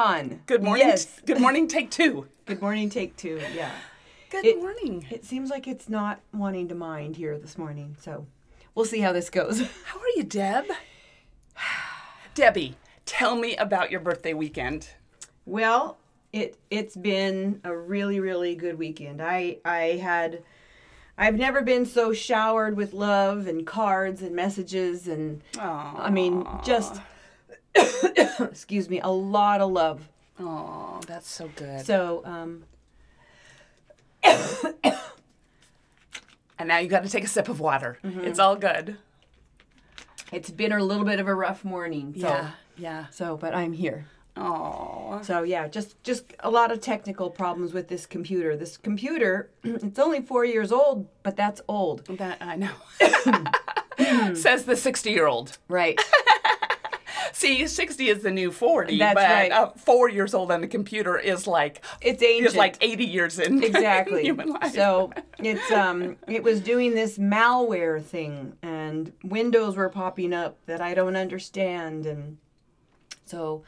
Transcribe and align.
On. 0.00 0.40
Good 0.46 0.62
morning. 0.62 0.86
Yes. 0.86 1.20
Good 1.26 1.40
morning, 1.40 1.68
take 1.68 1.90
two. 1.90 2.26
Good 2.46 2.60
morning, 2.62 2.88
take 2.90 3.16
two. 3.16 3.40
Yeah. 3.54 3.70
Good 4.30 4.44
It- 4.44 4.58
morning. 4.58 5.06
It 5.10 5.24
seems 5.24 5.50
like 5.50 5.68
it's 5.68 5.88
not 5.88 6.20
wanting 6.32 6.68
to 6.68 6.74
mind 6.74 7.16
here 7.16 7.38
this 7.38 7.58
morning, 7.58 7.96
so 8.00 8.26
we'll 8.74 8.86
see 8.86 9.00
how 9.00 9.12
this 9.12 9.30
goes. 9.30 9.60
How 9.84 9.98
are 9.98 10.08
you, 10.16 10.22
Deb? 10.24 10.64
Debbie, 12.34 12.76
tell 13.06 13.36
me 13.36 13.56
about 13.56 13.90
your 13.90 14.00
birthday 14.00 14.34
weekend. 14.34 14.88
well, 15.44 15.98
it 16.32 16.56
it's 16.70 16.94
been 16.96 17.60
a 17.64 17.76
really 17.76 18.20
really 18.20 18.54
good 18.54 18.78
weekend. 18.78 19.20
I 19.20 19.56
I 19.64 19.98
had 20.00 20.44
I've 21.18 21.34
never 21.34 21.60
been 21.60 21.84
so 21.84 22.12
showered 22.12 22.76
with 22.76 22.92
love 22.92 23.48
and 23.48 23.66
cards 23.66 24.22
and 24.22 24.36
messages 24.36 25.08
and 25.08 25.42
I 25.58 26.08
mean 26.08 26.46
just 26.64 27.00
excuse 28.40 28.88
me, 28.88 29.00
a 29.00 29.08
lot 29.10 29.60
of 29.60 29.70
love. 29.70 30.08
Oh, 30.38 31.00
that's 31.06 31.28
so 31.30 31.50
good. 31.56 31.84
So, 31.84 32.22
um 32.24 32.64
and 36.58 36.68
now 36.68 36.78
you 36.78 36.88
got 36.88 37.02
to 37.04 37.08
take 37.10 37.24
a 37.24 37.28
sip 37.28 37.48
of 37.48 37.60
water. 37.60 37.98
Mm-hmm. 38.04 38.20
It's 38.24 38.38
all 38.38 38.56
good. 38.56 38.98
it's 40.32 40.50
been 40.50 40.72
a 40.72 40.82
little 40.82 41.04
bit 41.04 41.18
of 41.20 41.26
a 41.26 41.34
rough 41.34 41.64
morning. 41.64 42.14
So 42.18 42.28
Yeah, 42.28 42.50
yeah. 42.76 43.06
so 43.10 43.36
but 43.36 43.54
I'm 43.54 43.72
here. 43.72 44.06
Oh, 44.36 45.20
So 45.22 45.42
yeah, 45.42 45.68
just 45.68 46.02
just 46.02 46.24
a 46.40 46.50
lot 46.50 46.70
of 46.70 46.80
technical 46.80 47.30
problems 47.30 47.72
with 47.72 47.88
this 47.88 48.06
computer. 48.06 48.56
This 48.56 48.76
computer, 48.76 49.50
it's 49.64 49.98
only 49.98 50.22
four 50.22 50.44
years 50.44 50.70
old, 50.72 51.08
but 51.22 51.36
that's 51.36 51.60
old. 51.68 52.04
that 52.18 52.38
I 52.40 52.56
know. 52.56 52.72
Says 54.34 54.64
the 54.64 54.76
sixty-year-old. 54.76 55.58
Right. 55.68 56.00
See, 57.34 57.66
60 57.66 58.08
is 58.08 58.22
the 58.22 58.30
new 58.30 58.50
40, 58.50 58.98
That's 58.98 59.14
but 59.14 59.24
right. 59.24 59.52
uh, 59.52 59.70
four 59.76 60.08
years 60.08 60.34
old 60.34 60.50
on 60.50 60.60
the 60.60 60.68
computer 60.68 61.18
is 61.18 61.46
like 61.46 61.84
It's 62.00 62.22
ancient. 62.22 62.48
is 62.48 62.56
like 62.56 62.76
80 62.80 63.04
years 63.04 63.38
in 63.38 63.62
exactly. 63.70 64.22
human 64.22 64.50
life. 64.50 64.72
So 64.74 65.12
it's 65.38 65.70
um 65.70 66.16
it 66.26 66.42
was 66.42 66.60
doing 66.60 66.94
this 66.94 67.18
malware 67.18 68.02
thing 68.02 68.56
and 68.62 69.12
windows 69.24 69.76
were 69.76 69.88
popping 69.88 70.32
up 70.32 70.56
that 70.66 70.80
I 70.80 70.94
don't 70.94 71.16
understand 71.16 72.06
and 72.06 72.38
so 73.26 73.62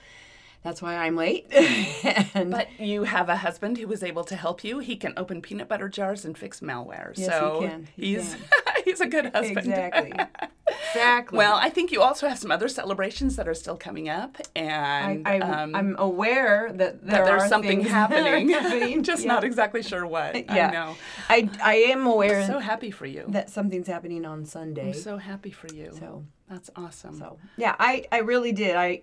that's 0.62 0.80
why 0.82 0.96
I'm 0.96 1.16
late. 1.16 1.50
but 2.34 2.68
you 2.78 3.04
have 3.04 3.28
a 3.28 3.36
husband 3.36 3.78
who 3.78 3.86
was 3.88 4.02
able 4.02 4.24
to 4.24 4.36
help 4.36 4.62
you. 4.64 4.78
He 4.78 4.96
can 4.96 5.12
open 5.16 5.42
peanut 5.42 5.68
butter 5.68 5.88
jars 5.88 6.24
and 6.24 6.36
fix 6.36 6.60
malware. 6.60 7.12
Yes, 7.16 7.26
he 7.60 7.66
can. 7.66 7.88
He 7.96 8.06
he's 8.14 8.36
he's 8.84 9.00
a 9.00 9.06
good 9.06 9.26
husband. 9.34 9.58
exactly. 9.58 10.12
exactly. 10.90 11.36
Well, 11.38 11.56
I 11.56 11.68
think 11.70 11.92
you 11.92 12.00
also 12.02 12.28
have 12.28 12.38
some 12.38 12.50
other 12.50 12.68
celebrations 12.68 13.36
that 13.36 13.48
are 13.48 13.54
still 13.54 13.76
coming 13.76 14.08
up, 14.08 14.38
and 14.54 15.26
I, 15.26 15.38
um, 15.40 15.74
I'm 15.74 15.96
aware 15.98 16.72
that 16.72 17.04
there 17.04 17.18
that 17.18 17.24
there's 17.24 17.42
are 17.42 17.48
something 17.48 17.80
things 17.80 17.90
that 17.90 18.10
are 18.12 18.14
happening. 18.16 18.48
happening. 18.50 19.02
Just 19.02 19.22
Yeah. 19.24 19.32
not 19.34 19.44
exactly 19.44 19.82
sure 19.82 20.06
what. 20.06 20.36
Yeah. 20.36 20.68
I 20.68 20.70
know. 20.70 20.96
I 21.28 21.50
I 21.62 21.74
am 21.92 22.06
aware 22.06 22.46
So 22.46 22.58
happy 22.58 22.90
for 22.90 23.06
you. 23.06 23.24
that 23.28 23.50
something's 23.50 23.86
happening 23.88 24.24
on 24.24 24.44
Sunday. 24.44 24.88
I'm 24.88 24.94
so 24.94 25.16
happy 25.18 25.50
for 25.50 25.68
you. 25.74 25.90
So 25.98 26.24
That's 26.48 26.70
awesome. 26.76 27.18
so 27.18 27.38
yeah, 27.56 27.74
I 27.78 28.04
I 28.12 28.18
really 28.18 28.52
did. 28.52 28.76
I 28.76 29.02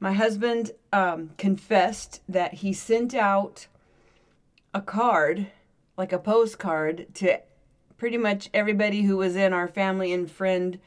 my 0.00 0.12
husband 0.12 0.72
um, 0.92 1.30
confessed 1.38 2.20
that 2.28 2.54
he 2.54 2.72
sent 2.72 3.14
out 3.14 3.66
a 4.72 4.80
card, 4.80 5.48
like 5.96 6.12
a 6.12 6.18
postcard, 6.18 7.06
to 7.14 7.40
pretty 7.96 8.16
much 8.16 8.48
everybody 8.54 9.02
who 9.02 9.16
was 9.16 9.34
in 9.36 9.52
our 9.52 9.68
family 9.68 10.12
and 10.12 10.30
friend. 10.30 10.78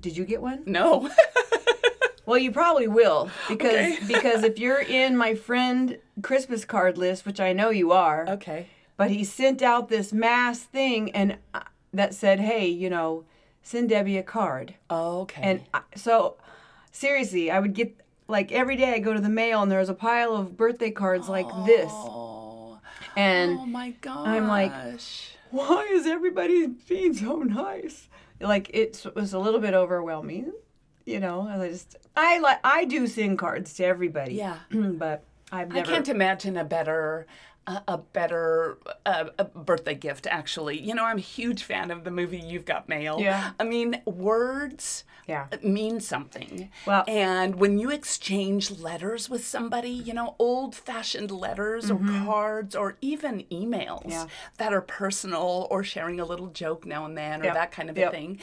Did 0.00 0.16
you 0.16 0.24
get 0.24 0.40
one? 0.42 0.62
no. 0.66 1.10
Well, 2.28 2.36
you 2.36 2.52
probably 2.52 2.88
will 2.88 3.30
because 3.48 3.72
Okay. 3.72 3.98
because 4.06 4.42
if 4.44 4.58
you're 4.58 4.82
in 4.82 5.16
my 5.16 5.34
friend 5.34 5.96
Christmas 6.20 6.66
card 6.66 6.98
list, 6.98 7.24
which 7.24 7.40
I 7.40 7.54
know 7.54 7.70
you 7.70 7.90
are, 7.90 8.28
okay. 8.28 8.66
but 8.98 9.10
he 9.10 9.24
sent 9.24 9.62
out 9.62 9.88
this 9.88 10.12
mass 10.12 10.58
thing 10.60 11.10
and 11.12 11.38
uh, 11.54 11.60
that 11.94 12.12
said, 12.12 12.38
"Hey, 12.38 12.66
you 12.66 12.90
know, 12.90 13.24
send 13.62 13.88
Debbie 13.88 14.18
a 14.18 14.22
card." 14.22 14.74
Okay. 14.90 15.40
And 15.42 15.62
I, 15.72 15.80
so, 15.96 16.36
seriously, 16.92 17.50
I 17.50 17.60
would 17.60 17.72
get 17.72 17.97
like 18.28 18.52
every 18.52 18.76
day 18.76 18.92
I 18.92 18.98
go 18.98 19.12
to 19.12 19.20
the 19.20 19.28
mail 19.28 19.62
and 19.62 19.72
there's 19.72 19.88
a 19.88 19.94
pile 19.94 20.36
of 20.36 20.56
birthday 20.56 20.90
cards 20.90 21.28
like 21.28 21.48
this, 21.66 21.90
oh, 21.90 22.78
and 23.16 23.58
oh 23.58 23.66
my 23.66 23.90
gosh. 24.02 24.28
I'm 24.28 24.46
like, 24.46 24.72
why 25.50 25.88
is 25.90 26.06
everybody 26.06 26.66
being 26.66 27.14
so 27.14 27.36
nice? 27.38 28.08
Like 28.40 28.70
it 28.72 29.04
was 29.14 29.32
a 29.32 29.38
little 29.38 29.60
bit 29.60 29.74
overwhelming, 29.74 30.52
you 31.06 31.18
know. 31.18 31.48
And 31.50 31.62
I 31.62 31.68
just 31.70 31.96
I 32.14 32.38
like 32.38 32.60
I 32.62 32.84
do 32.84 33.06
send 33.06 33.38
cards 33.38 33.74
to 33.74 33.84
everybody. 33.84 34.34
Yeah. 34.34 34.58
but 34.70 35.24
I've 35.50 35.74
I 35.74 35.82
can't 35.82 36.08
imagine 36.08 36.56
a 36.56 36.64
better 36.64 37.26
a, 37.68 37.82
a 37.94 37.98
better 37.98 38.78
uh, 39.06 39.26
a 39.38 39.44
birthday 39.44 39.94
gift 39.94 40.26
actually. 40.30 40.80
You 40.80 40.94
know, 40.94 41.04
I'm 41.04 41.18
a 41.18 41.20
huge 41.20 41.62
fan 41.62 41.90
of 41.90 42.02
the 42.04 42.10
movie 42.10 42.38
You've 42.40 42.64
Got 42.64 42.88
Mail. 42.88 43.20
Yeah. 43.20 43.50
I 43.60 43.64
mean, 43.64 44.00
words 44.06 45.04
Yeah. 45.26 45.46
mean 45.62 46.00
something. 46.00 46.70
Well- 46.86 47.04
and 47.06 47.56
when 47.56 47.78
you 47.78 47.90
exchange 47.90 48.70
letters 48.80 49.28
with 49.30 49.44
somebody, 49.46 49.90
you 49.90 50.14
know, 50.14 50.34
old-fashioned 50.38 51.30
letters 51.30 51.90
or 51.90 51.98
cards 52.24 52.74
or 52.74 52.96
even 53.00 53.44
emails 53.50 53.98
Mm-hmm. 54.02 54.10
Yeah. 54.10 54.26
that 54.58 54.72
are 54.72 54.80
personal 54.80 55.66
or 55.70 55.82
sharing 55.84 56.18
a 56.20 56.24
little 56.24 56.48
joke 56.48 56.86
now 56.86 57.04
and 57.04 57.16
then 57.16 57.42
or 57.42 57.46
Yep. 57.46 57.54
that 57.54 57.70
kind 57.72 57.90
of 57.90 57.98
a 57.98 58.10
thing. 58.10 58.40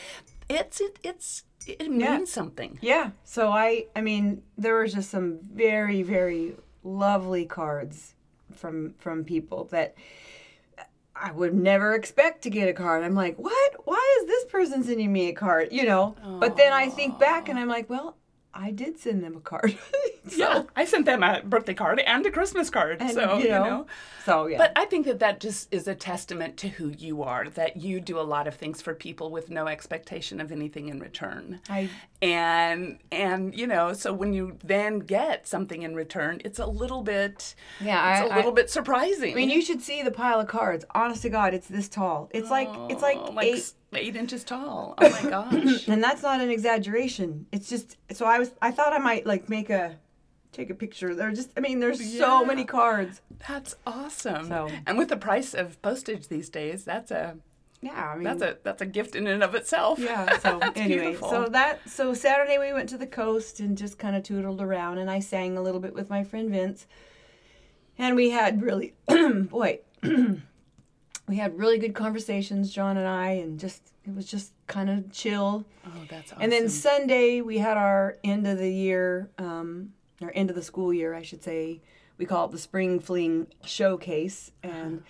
It's 0.50 0.80
it, 0.80 1.00
it's 1.04 1.44
it 1.68 1.90
means 1.90 2.02
Yeah. 2.02 2.26
something. 2.26 2.78
Yeah. 2.82 3.12
So 3.24 3.52
I 3.52 3.86
I 3.96 4.02
mean 4.02 4.44
there 4.58 4.76
was 4.82 4.94
just 4.94 5.10
some 5.10 5.40
very 5.52 6.04
very 6.04 6.56
lovely 6.84 7.46
cards 7.46 8.15
from 8.54 8.94
from 8.98 9.24
people 9.24 9.66
that 9.72 9.96
I 11.16 11.32
would 11.32 11.54
never 11.54 11.96
expect 11.96 12.42
to 12.44 12.50
get 12.50 12.68
a 12.68 12.74
card. 12.74 13.04
I'm 13.04 13.16
like, 13.16 13.38
"What? 13.38 13.76
Why 13.86 14.18
is 14.22 14.28
this 14.28 14.46
person 14.46 14.84
sending 14.84 15.12
me 15.14 15.30
a 15.30 15.34
card?" 15.34 15.70
You 15.72 15.86
know? 15.86 16.16
But 16.40 16.58
then 16.58 16.74
I 16.74 16.90
think 16.90 17.20
back 17.20 17.48
and 17.50 17.58
I'm 17.58 17.70
like, 17.70 17.90
"Well, 17.90 18.18
I 18.56 18.72
did 18.72 18.98
send 19.00 19.24
them 19.24 19.36
a 19.36 19.42
card." 19.42 19.78
So, 20.28 20.38
Yeah, 20.38 20.64
I 20.76 20.86
sent 20.86 21.06
them 21.06 21.22
a 21.22 21.44
birthday 21.44 21.76
card 21.76 22.00
and 22.00 22.26
a 22.26 22.32
Christmas 22.32 22.72
card. 22.72 22.98
and, 23.00 23.12
so 23.12 23.38
you 23.38 23.48
know, 23.50 23.86
So 24.26 24.48
yeah. 24.48 24.58
But 24.58 24.72
I 24.76 24.86
think 24.86 25.06
that 25.06 25.20
that 25.20 25.40
just 25.40 25.72
is 25.72 25.88
a 25.88 25.94
testament 25.94 26.58
to 26.58 26.68
who 26.70 26.90
you 26.98 27.22
are. 27.22 27.48
That 27.48 27.78
you 27.78 28.00
do 28.02 28.20
a 28.20 28.26
lot 28.26 28.48
of 28.48 28.56
things 28.56 28.82
for 28.82 28.96
people 28.96 29.30
with 29.30 29.52
no 29.52 29.68
expectation 29.68 30.42
of 30.42 30.52
anything 30.52 30.90
in 30.90 31.00
return. 31.00 31.60
I 31.70 31.92
and 32.24 32.98
and 33.12 33.56
you 33.56 33.68
know, 33.68 33.94
so 33.94 34.14
when 34.14 34.34
you 34.34 34.58
then 34.64 34.98
get 34.98 35.48
something 35.48 35.84
in 35.84 35.94
return, 35.94 36.42
it's 36.44 36.58
a 36.58 36.66
little 36.66 37.04
bit 37.04 37.54
Yeah, 37.80 38.24
it's 38.24 38.32
I- 38.32 38.34
a 38.34 38.36
little 38.38 38.52
I- 38.52 38.56
bit 38.56 38.72
surprising. 38.72 39.34
I 39.34 39.36
mean, 39.36 39.52
you 39.52 39.62
should 39.62 39.82
see 39.84 40.02
the 40.02 40.10
pile 40.10 40.40
of 40.40 40.48
cards. 40.48 40.86
Honest 40.96 41.22
to 41.22 41.30
God, 41.30 41.54
it's 41.54 41.68
this 41.68 41.88
tall. 41.88 42.30
It's 42.34 42.50
like 42.50 42.70
it's 42.90 43.04
like, 43.04 43.18
Oh, 43.20 43.30
like 43.32 43.46
eight, 43.48 43.74
eight 43.94 44.16
inches 44.16 44.44
tall. 44.44 44.96
Oh 44.98 45.10
my 45.10 45.30
gosh. 45.30 45.88
and 45.88 46.04
that's 46.04 46.22
not 46.24 46.42
an 46.42 46.50
exaggeration. 46.50 47.46
It's 47.52 47.70
just 47.70 47.98
so 48.12 48.26
I 48.26 48.40
was 48.40 48.52
I 48.62 48.72
thought 48.72 48.94
I 48.94 48.98
might 49.00 49.26
like 49.26 49.50
make 49.50 49.70
a 49.70 49.98
take 50.52 50.70
a 50.70 50.76
picture. 50.76 51.14
There 51.16 51.32
just 51.32 51.52
I 51.58 51.60
mean, 51.60 51.80
there's 51.80 52.18
so 52.18 52.44
many 52.46 52.66
cards. 52.66 53.22
That's 53.48 53.76
awesome. 53.86 54.48
So- 54.48 54.70
And 54.86 54.98
with 54.98 55.10
the 55.10 55.18
price 55.18 55.54
of 55.54 55.82
postage 55.82 56.28
these 56.28 56.50
days, 56.50 56.84
that's 56.86 57.12
a 57.12 57.36
Yeah, 57.82 58.12
I 58.14 58.16
mean 58.16 58.24
that's 58.24 58.42
a 58.42 58.58
that's 58.64 58.82
a 58.82 58.86
gift 58.86 59.16
in 59.16 59.28
and 59.28 59.44
of 59.44 59.56
itself. 59.56 60.00
yeah. 60.00 60.38
So 60.46 60.60
anyway, 60.76 61.02
beautiful. 61.12 61.30
so 61.30 61.46
that 61.48 61.88
so 61.90 62.14
Saturday 62.14 62.58
we 62.58 62.74
went 62.74 62.90
to 62.90 62.98
the 62.98 63.08
coast 63.08 63.60
and 63.60 63.78
just 63.78 63.98
kind 64.00 64.16
of 64.16 64.24
tootled 64.24 64.62
around, 64.62 64.98
and 64.98 65.10
I 65.10 65.20
sang 65.20 65.58
a 65.58 65.62
little 65.62 65.80
bit 65.82 65.94
with 65.94 66.10
my 66.10 66.24
friend 66.24 66.50
Vince, 66.50 66.86
and 67.98 68.16
we 68.16 68.30
had 68.32 68.62
really 68.62 68.94
boy. 69.08 69.80
We 71.28 71.38
had 71.38 71.58
really 71.58 71.80
good 71.80 71.96
conversations, 71.96 72.72
John 72.72 72.98
and 72.98 73.08
I, 73.08 73.32
and 73.32 73.60
just 73.60 73.82
it 74.06 74.14
was 74.16 74.26
just 74.26 74.52
kind 74.68 74.90
of 74.90 75.12
chill. 75.12 75.66
Oh, 75.86 75.90
that's 76.10 76.32
awesome. 76.32 76.44
And 76.44 76.52
then 76.52 76.70
Sunday 76.70 77.42
we 77.42 77.58
had 77.58 77.78
our 77.78 78.18
end 78.24 78.46
of 78.46 78.60
the 78.60 78.72
year, 78.72 79.30
um, 79.38 79.94
or 80.22 80.32
end 80.36 80.50
of 80.50 80.56
the 80.56 80.62
school 80.62 80.94
year, 80.94 81.14
I 81.14 81.24
should 81.24 81.44
say. 81.44 81.82
We 82.18 82.26
call 82.26 82.46
it 82.46 82.52
the 82.52 82.60
Spring 82.60 83.00
Fling 83.00 83.48
Showcase, 83.64 84.52
and 84.64 85.04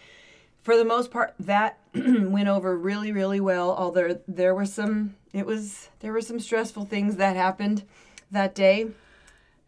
for 0.63 0.75
the 0.75 0.85
most 0.85 1.11
part, 1.11 1.35
that 1.39 1.77
went 1.93 2.47
over 2.47 2.75
really, 2.75 3.11
really 3.11 3.39
well. 3.39 3.75
Although 3.75 4.19
there 4.27 4.55
were 4.55 4.65
some, 4.65 5.15
it 5.31 5.45
was 5.45 5.89
there 5.99 6.11
were 6.11 6.21
some 6.21 6.39
stressful 6.39 6.85
things 6.85 7.17
that 7.17 7.35
happened 7.35 7.83
that 8.31 8.55
day, 8.55 8.87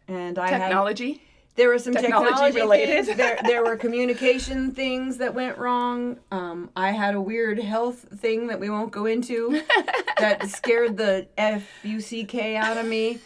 and 0.07 0.39
I 0.39 0.49
had 0.49 0.59
Technology. 0.59 1.21
There 1.57 1.69
were 1.69 1.79
some 1.79 1.93
Technology 1.93 2.29
technology, 2.29 2.61
related. 2.61 3.05
Things. 3.05 3.17
There, 3.17 3.39
there 3.43 3.63
were 3.63 3.75
communication 3.75 4.71
things 4.71 5.17
that 5.17 5.33
went 5.33 5.57
wrong. 5.57 6.19
Um, 6.31 6.69
I 6.75 6.91
had 6.91 7.15
a 7.15 7.21
weird 7.21 7.59
health 7.59 8.05
thing 8.19 8.47
that 8.47 8.59
we 8.59 8.69
won't 8.69 8.91
go 8.91 9.07
into 9.07 9.61
that 10.19 10.47
scared 10.49 10.97
the 10.97 11.27
f 11.37 11.67
u 11.83 11.99
c 11.99 12.23
k 12.23 12.55
out 12.55 12.77
of 12.77 12.85
me. 12.85 13.19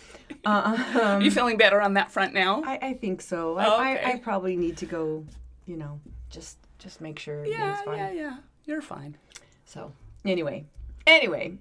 Uh, 0.45 0.77
um, 0.95 1.01
Are 1.01 1.21
you 1.21 1.29
feeling 1.29 1.57
better 1.57 1.81
on 1.81 1.93
that 1.95 2.09
front 2.09 2.33
now? 2.33 2.63
I, 2.65 2.79
I 2.81 2.93
think 2.93 3.21
so. 3.21 3.57
Oh, 3.59 3.77
I, 3.77 3.95
okay. 3.97 4.03
I, 4.05 4.11
I 4.13 4.17
probably 4.17 4.55
need 4.55 4.77
to 4.77 4.85
go. 4.85 5.25
You 5.65 5.77
know, 5.77 5.99
just 6.29 6.57
just 6.79 7.01
make 7.01 7.19
sure 7.19 7.45
yeah, 7.45 7.75
fine. 7.83 7.97
yeah, 7.97 8.11
yeah. 8.11 8.37
You're 8.65 8.81
fine. 8.81 9.17
So 9.65 9.91
anyway, 10.25 10.65
anyway, 11.05 11.57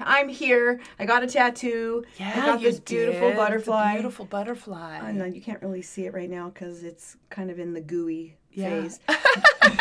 I'm 0.00 0.28
here. 0.28 0.80
I 0.98 1.06
got 1.06 1.22
a 1.22 1.26
tattoo. 1.26 2.04
I 2.20 2.34
got 2.36 2.60
you 2.60 2.70
this 2.70 2.80
beautiful 2.80 3.28
did. 3.28 3.32
The 3.32 3.36
butterfly. 3.36 3.92
beautiful 3.94 4.24
butterfly. 4.24 4.98
I 5.00 5.12
know 5.12 5.24
you 5.24 5.40
can't 5.40 5.62
really 5.62 5.82
see 5.82 6.06
it 6.06 6.14
right 6.14 6.30
now 6.30 6.48
because 6.50 6.82
it's 6.82 7.16
kind 7.30 7.50
of 7.50 7.58
in 7.58 7.72
the 7.74 7.80
gooey 7.80 8.36
Yeah. 8.52 8.82
phase. 8.82 9.00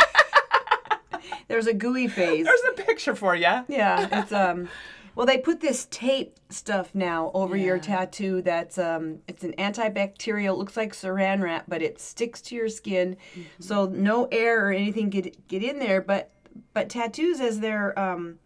There's 1.48 1.68
a 1.68 1.74
gooey 1.74 2.08
phase. 2.08 2.46
There's 2.46 2.62
a 2.72 2.82
picture 2.82 3.16
for 3.16 3.36
you. 3.36 3.64
Yeah, 3.68 4.08
it's 4.22 4.32
um. 4.32 4.70
Well, 5.16 5.28
they 5.28 5.38
put 5.38 5.62
this 5.62 5.88
tape 5.92 6.40
stuff 6.50 6.96
now 6.96 7.30
over 7.36 7.56
your 7.56 7.78
tattoo. 7.78 8.42
That's 8.42 8.80
um, 8.80 9.20
it's 9.28 9.44
an 9.44 9.54
antibacterial. 9.60 10.58
Looks 10.58 10.76
like 10.76 10.94
Saran 10.94 11.44
wrap, 11.44 11.66
but 11.68 11.84
it 11.84 12.02
sticks 12.02 12.42
to 12.44 12.56
your 12.56 12.68
skin, 12.70 13.18
Mm-hmm. 13.34 13.42
so 13.60 13.86
no 13.86 14.28
air 14.32 14.68
or 14.68 14.72
anything 14.72 15.10
get 15.12 15.48
get 15.48 15.62
in 15.64 15.78
there. 15.78 16.02
But 16.02 16.32
but 16.74 16.90
tattoos, 16.90 17.40
as 17.40 17.60
they're 17.60 17.98
um, 18.00 18.40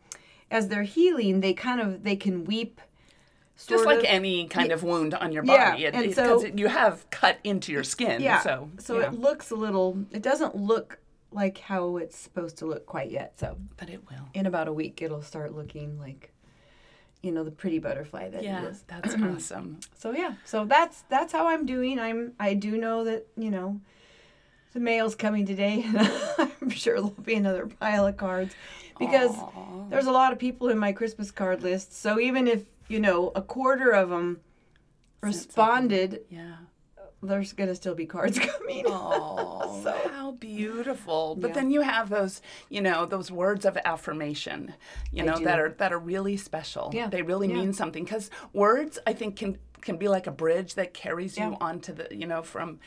as 0.51 0.67
they're 0.69 0.83
healing, 0.83 1.41
they 1.41 1.53
kind 1.53 1.79
of 1.81 2.03
they 2.03 2.15
can 2.15 2.45
weep. 2.45 2.81
Just 3.65 3.85
like 3.85 3.99
of. 3.99 4.05
any 4.05 4.47
kind 4.47 4.71
of 4.71 4.83
wound 4.83 5.15
on 5.15 5.31
your 5.31 5.43
Yeah, 5.43 5.71
body. 5.71 5.85
It- 5.85 5.95
and 5.95 6.05
it- 6.05 6.15
so- 6.15 6.39
'cause 6.41 6.51
you 6.55 6.67
have 6.67 7.09
cut 7.09 7.39
into 7.43 7.71
your 7.71 7.83
skin. 7.83 8.21
Yeah. 8.21 8.39
So, 8.41 8.69
so 8.77 8.99
yeah. 8.99 9.07
it 9.07 9.13
looks 9.13 9.49
a 9.49 9.55
little. 9.55 10.05
It 10.11 10.21
doesn't 10.21 10.55
look 10.55 10.99
like 11.31 11.57
how 11.57 11.97
it's 11.97 12.15
supposed 12.17 12.57
to 12.59 12.65
look 12.67 12.85
quite 12.85 13.09
yet. 13.09 13.37
So 13.39 13.57
but 13.77 13.89
it 13.89 14.01
will. 14.09 14.29
in 14.35 14.45
about 14.45 14.67
a 14.67 14.73
week, 14.73 15.01
it'll 15.01 15.23
start 15.23 15.55
looking 15.55 15.99
like, 15.99 16.31
you 17.23 17.31
know, 17.31 17.43
the 17.43 17.49
pretty 17.51 17.79
butterfly 17.79 18.29
that 18.29 18.43
Yeah, 18.43 18.63
it 18.63 18.69
is. 18.69 18.83
that's 18.87 19.15
awesome. 19.21 19.79
So 19.97 20.11
yeah, 20.11 20.35
so 20.45 20.63
that's 20.65 21.01
that's 21.09 21.33
how 21.33 21.47
I'm 21.47 21.65
doing. 21.65 21.99
I'm 21.99 22.33
I 22.39 22.53
do 22.53 22.77
know 22.77 23.03
that 23.05 23.25
you 23.35 23.49
know, 23.49 23.81
the 24.77 24.83
mail's 24.83 25.15
coming 25.15 25.43
today. 25.43 25.83
I'm 26.61 26.69
sure 26.69 26.93
there'll 26.97 27.09
be 27.09 27.33
another 27.33 27.65
pile 27.65 28.05
of 28.05 28.15
cards 28.15 28.53
because 28.99 29.31
Aw. 29.31 29.87
there's 29.89 30.05
a 30.05 30.11
lot 30.11 30.31
of 30.31 30.37
people 30.37 30.69
in 30.69 30.77
my 30.77 30.91
Christmas 30.91 31.31
card 31.31 31.63
list. 31.63 31.99
So 31.99 32.19
even 32.19 32.47
if 32.47 32.65
you 32.87 32.99
know 32.99 33.31
a 33.35 33.41
quarter 33.41 33.89
of 33.89 34.09
them 34.09 34.39
responded, 35.21 36.21
Yeah. 36.29 36.57
there's 37.23 37.53
gonna 37.53 37.73
still 37.73 37.95
be 37.95 38.05
cards 38.05 38.37
coming. 38.51 38.83
Oh, 38.85 39.79
So- 39.83 40.09
how 40.11 40.31
beautiful! 40.33 41.35
But 41.35 41.47
Yeah. 41.49 41.53
then 41.55 41.71
you 41.71 41.81
have 41.81 42.09
those, 42.09 42.43
you 42.69 42.81
know, 42.81 43.07
those 43.07 43.31
words 43.31 43.65
of 43.65 43.79
affirmation, 43.83 44.75
you 45.11 45.23
know, 45.23 45.39
that 45.39 45.59
are 45.59 45.69
that 45.79 45.91
are 45.91 45.97
really 45.99 46.37
special. 46.37 46.91
Yeah, 46.93 47.07
they 47.07 47.23
really 47.23 47.47
yeah. 47.47 47.55
mean 47.55 47.73
something 47.73 48.03
because 48.03 48.29
words, 48.53 48.99
I 49.07 49.13
think, 49.13 49.37
can 49.37 49.57
can 49.81 49.97
be 49.97 50.07
like 50.07 50.27
a 50.27 50.31
bridge 50.31 50.75
that 50.75 50.93
carries 50.93 51.35
you 51.35 51.45
Yeah. 51.49 51.57
onto 51.61 51.93
the, 51.93 52.07
you 52.15 52.27
know, 52.27 52.43
from 52.43 52.79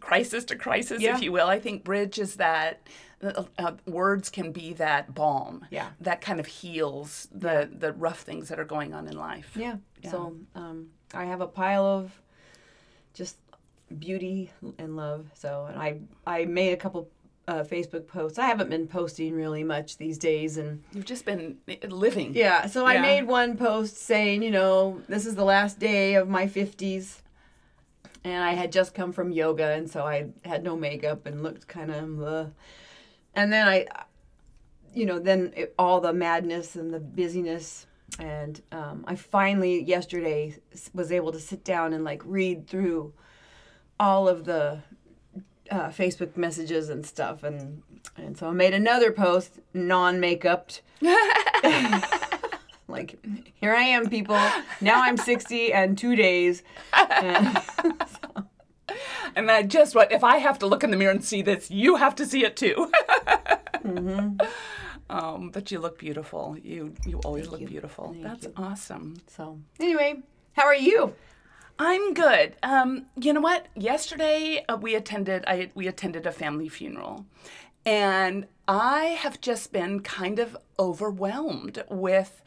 crisis 0.00 0.44
to 0.46 0.56
crisis, 0.56 1.02
Yeah. 1.02 1.16
if 1.16 1.22
you 1.22 1.32
will. 1.32 1.46
I 1.48 1.58
think 1.60 1.84
bridge 1.84 2.18
is 2.18 2.36
that. 2.36 2.86
Uh, 3.22 3.44
uh, 3.58 3.72
words 3.86 4.28
can 4.28 4.52
be 4.52 4.74
that 4.74 5.14
balm 5.14 5.64
Yeah. 5.70 5.90
that 6.00 6.20
kind 6.20 6.38
of 6.40 6.46
heals 6.46 7.26
the 7.32 7.70
the 7.72 7.90
rough 7.92 8.20
things 8.20 8.48
that 8.50 8.58
are 8.60 8.66
going 8.66 8.92
on 8.92 9.06
in 9.08 9.16
life 9.16 9.56
Yeah. 9.56 9.76
So 10.10 10.36
um, 10.54 10.90
I 11.14 11.24
have 11.24 11.40
a 11.40 11.46
pile 11.46 11.86
of 11.86 12.20
just 13.14 13.36
beauty 13.98 14.50
and 14.78 14.96
love. 14.96 15.30
So 15.32 15.66
and 15.70 15.80
I 15.80 16.00
I 16.26 16.44
made 16.44 16.72
a 16.72 16.76
couple 16.76 17.08
uh, 17.48 17.62
Facebook 17.62 18.06
posts. 18.08 18.38
I 18.38 18.46
haven't 18.46 18.68
been 18.70 18.86
posting 18.88 19.34
really 19.34 19.64
much 19.64 19.96
these 19.96 20.18
days, 20.18 20.56
and 20.58 20.82
you've 20.92 21.04
just 21.06 21.24
been 21.24 21.58
living 21.88 22.34
yeah. 22.34 22.66
So 22.66 22.84
I 22.86 23.00
made 23.00 23.22
one 23.24 23.56
post 23.56 23.96
saying, 23.98 24.42
you 24.42 24.50
know, 24.50 25.00
this 25.08 25.24
is 25.24 25.34
the 25.34 25.44
last 25.44 25.78
day 25.78 26.14
of 26.14 26.28
my 26.28 26.46
fifties. 26.46 27.22
And 28.24 28.42
I 28.42 28.52
had 28.52 28.72
just 28.72 28.94
come 28.94 29.12
from 29.12 29.30
yoga, 29.30 29.72
and 29.72 29.90
so 29.90 30.04
I 30.04 30.28
had 30.44 30.64
no 30.64 30.76
makeup 30.76 31.26
and 31.26 31.42
looked 31.42 31.68
kind 31.68 31.90
of. 31.90 32.22
Uh, 32.22 32.46
and 33.34 33.52
then 33.52 33.68
I, 33.68 33.86
you 34.94 35.04
know, 35.04 35.18
then 35.18 35.52
it, 35.54 35.74
all 35.78 36.00
the 36.00 36.12
madness 36.12 36.74
and 36.74 36.92
the 36.92 37.00
busyness. 37.00 37.86
And 38.18 38.62
um, 38.72 39.04
I 39.06 39.14
finally, 39.16 39.82
yesterday, 39.82 40.56
was 40.94 41.12
able 41.12 41.32
to 41.32 41.40
sit 41.40 41.64
down 41.64 41.92
and 41.92 42.04
like 42.04 42.22
read 42.24 42.66
through 42.66 43.12
all 44.00 44.28
of 44.28 44.44
the 44.44 44.78
uh, 45.70 45.88
Facebook 45.88 46.36
messages 46.36 46.88
and 46.88 47.04
stuff. 47.04 47.42
And, 47.42 47.82
and 48.16 48.38
so 48.38 48.48
I 48.48 48.52
made 48.52 48.72
another 48.72 49.12
post, 49.12 49.60
non 49.74 50.18
makeuped. 50.18 50.80
like, 52.94 53.18
here 53.54 53.74
I 53.74 53.82
am, 53.96 54.08
people. 54.08 54.40
Now 54.80 55.02
I'm 55.02 55.16
60 55.16 55.72
and 55.72 55.98
two 55.98 56.14
days. 56.16 56.62
And- 56.92 57.58
And 59.36 59.50
I 59.50 59.62
just 59.62 59.94
what 59.96 60.12
if 60.12 60.22
I 60.22 60.36
have 60.36 60.58
to 60.60 60.66
look 60.66 60.84
in 60.84 60.90
the 60.92 60.96
mirror 60.96 61.10
and 61.10 61.24
see 61.24 61.42
this, 61.42 61.70
you 61.70 61.96
have 61.96 62.14
to 62.16 62.24
see 62.26 62.44
it 62.44 62.56
too. 62.56 62.76
Mm-hmm. 63.84 64.36
um, 65.10 65.50
but 65.50 65.70
you 65.72 65.80
look 65.80 65.98
beautiful. 65.98 66.56
You 66.62 66.94
you 67.04 67.18
always 67.24 67.48
look 67.48 67.60
you. 67.60 67.66
beautiful. 67.66 68.12
Thank 68.12 68.22
That's 68.22 68.44
you. 68.46 68.52
awesome. 68.56 69.16
so, 69.26 69.58
anyway, 69.80 70.22
how 70.52 70.64
are 70.64 70.74
you? 70.90 71.14
I'm 71.78 72.14
good. 72.14 72.54
Um, 72.62 73.06
you 73.20 73.32
know 73.32 73.40
what? 73.40 73.66
Yesterday 73.74 74.64
uh, 74.68 74.76
we 74.80 74.94
attended 74.94 75.42
I 75.46 75.70
we 75.74 75.88
attended 75.88 76.26
a 76.26 76.32
family 76.32 76.68
funeral, 76.68 77.26
and 77.84 78.46
I 78.68 79.18
have 79.22 79.40
just 79.40 79.72
been 79.72 80.00
kind 80.00 80.38
of 80.38 80.56
overwhelmed 80.78 81.82
with 81.90 82.40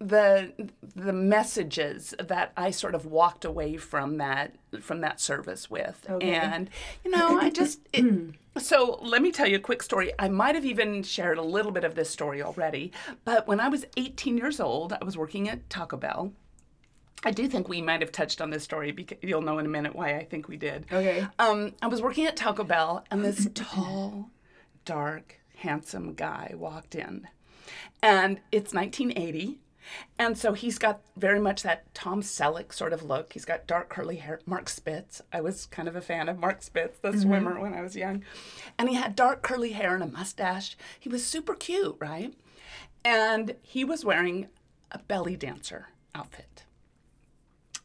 the 0.00 0.70
the 0.96 1.12
messages 1.12 2.14
that 2.18 2.52
I 2.56 2.70
sort 2.70 2.94
of 2.94 3.04
walked 3.04 3.44
away 3.44 3.76
from 3.76 4.16
that 4.16 4.56
from 4.80 5.02
that 5.02 5.20
service 5.20 5.70
with. 5.70 6.06
Okay. 6.08 6.32
And 6.32 6.70
you 7.04 7.10
know, 7.10 7.38
I 7.38 7.50
just 7.50 7.80
it, 7.92 8.34
so 8.58 8.98
let 9.02 9.20
me 9.22 9.30
tell 9.30 9.46
you 9.46 9.56
a 9.56 9.60
quick 9.60 9.82
story. 9.82 10.12
I 10.18 10.28
might 10.28 10.54
have 10.54 10.64
even 10.64 11.02
shared 11.02 11.38
a 11.38 11.42
little 11.42 11.70
bit 11.70 11.84
of 11.84 11.94
this 11.94 12.08
story 12.10 12.42
already, 12.42 12.92
but 13.24 13.46
when 13.46 13.60
I 13.60 13.68
was 13.68 13.84
18 13.96 14.38
years 14.38 14.58
old, 14.58 14.94
I 14.94 15.04
was 15.04 15.16
working 15.16 15.48
at 15.48 15.68
Taco 15.68 15.98
Bell. 15.98 16.32
I 17.22 17.30
do 17.30 17.46
think 17.48 17.68
we 17.68 17.82
might 17.82 18.00
have 18.00 18.12
touched 18.12 18.40
on 18.40 18.48
this 18.48 18.64
story 18.64 18.92
because 18.92 19.18
you'll 19.20 19.42
know 19.42 19.58
in 19.58 19.66
a 19.66 19.68
minute 19.68 19.94
why 19.94 20.16
I 20.16 20.24
think 20.24 20.48
we 20.48 20.56
did. 20.56 20.86
Okay. 20.90 21.26
Um, 21.38 21.74
I 21.82 21.88
was 21.88 22.00
working 22.00 22.24
at 22.24 22.34
Taco 22.34 22.64
Bell, 22.64 23.04
and 23.10 23.22
this 23.22 23.46
tall, 23.54 24.30
dark, 24.86 25.38
handsome 25.56 26.14
guy 26.14 26.54
walked 26.56 26.94
in. 26.94 27.28
And 28.02 28.40
it's 28.50 28.72
1980. 28.72 29.60
And 30.18 30.36
so 30.36 30.52
he's 30.52 30.78
got 30.78 31.00
very 31.16 31.40
much 31.40 31.62
that 31.62 31.92
Tom 31.94 32.22
Selleck 32.22 32.72
sort 32.72 32.92
of 32.92 33.02
look. 33.02 33.32
He's 33.32 33.44
got 33.44 33.66
dark 33.66 33.88
curly 33.88 34.16
hair. 34.16 34.40
Mark 34.46 34.68
Spitz. 34.68 35.22
I 35.32 35.40
was 35.40 35.66
kind 35.66 35.88
of 35.88 35.96
a 35.96 36.00
fan 36.00 36.28
of 36.28 36.38
Mark 36.38 36.62
Spitz, 36.62 36.98
the 37.00 37.12
swimmer, 37.18 37.58
when 37.58 37.74
I 37.74 37.82
was 37.82 37.96
young. 37.96 38.22
And 38.78 38.88
he 38.88 38.94
had 38.94 39.16
dark 39.16 39.42
curly 39.42 39.72
hair 39.72 39.94
and 39.94 40.02
a 40.02 40.06
mustache. 40.06 40.76
He 40.98 41.08
was 41.08 41.24
super 41.26 41.54
cute, 41.54 41.96
right? 41.98 42.34
And 43.04 43.56
he 43.62 43.84
was 43.84 44.04
wearing 44.04 44.48
a 44.92 44.98
belly 44.98 45.36
dancer 45.36 45.88
outfit. 46.14 46.64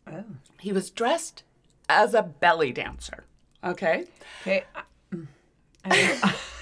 Oh. 0.07 0.23
He 0.59 0.71
was 0.71 0.89
dressed 0.89 1.43
as 1.89 2.13
a 2.13 2.21
belly 2.21 2.71
dancer. 2.71 3.23
Okay. 3.63 4.05
Okay. 4.41 4.63
I- 4.75 5.15
mm, 5.15 5.27
I- 5.85 6.35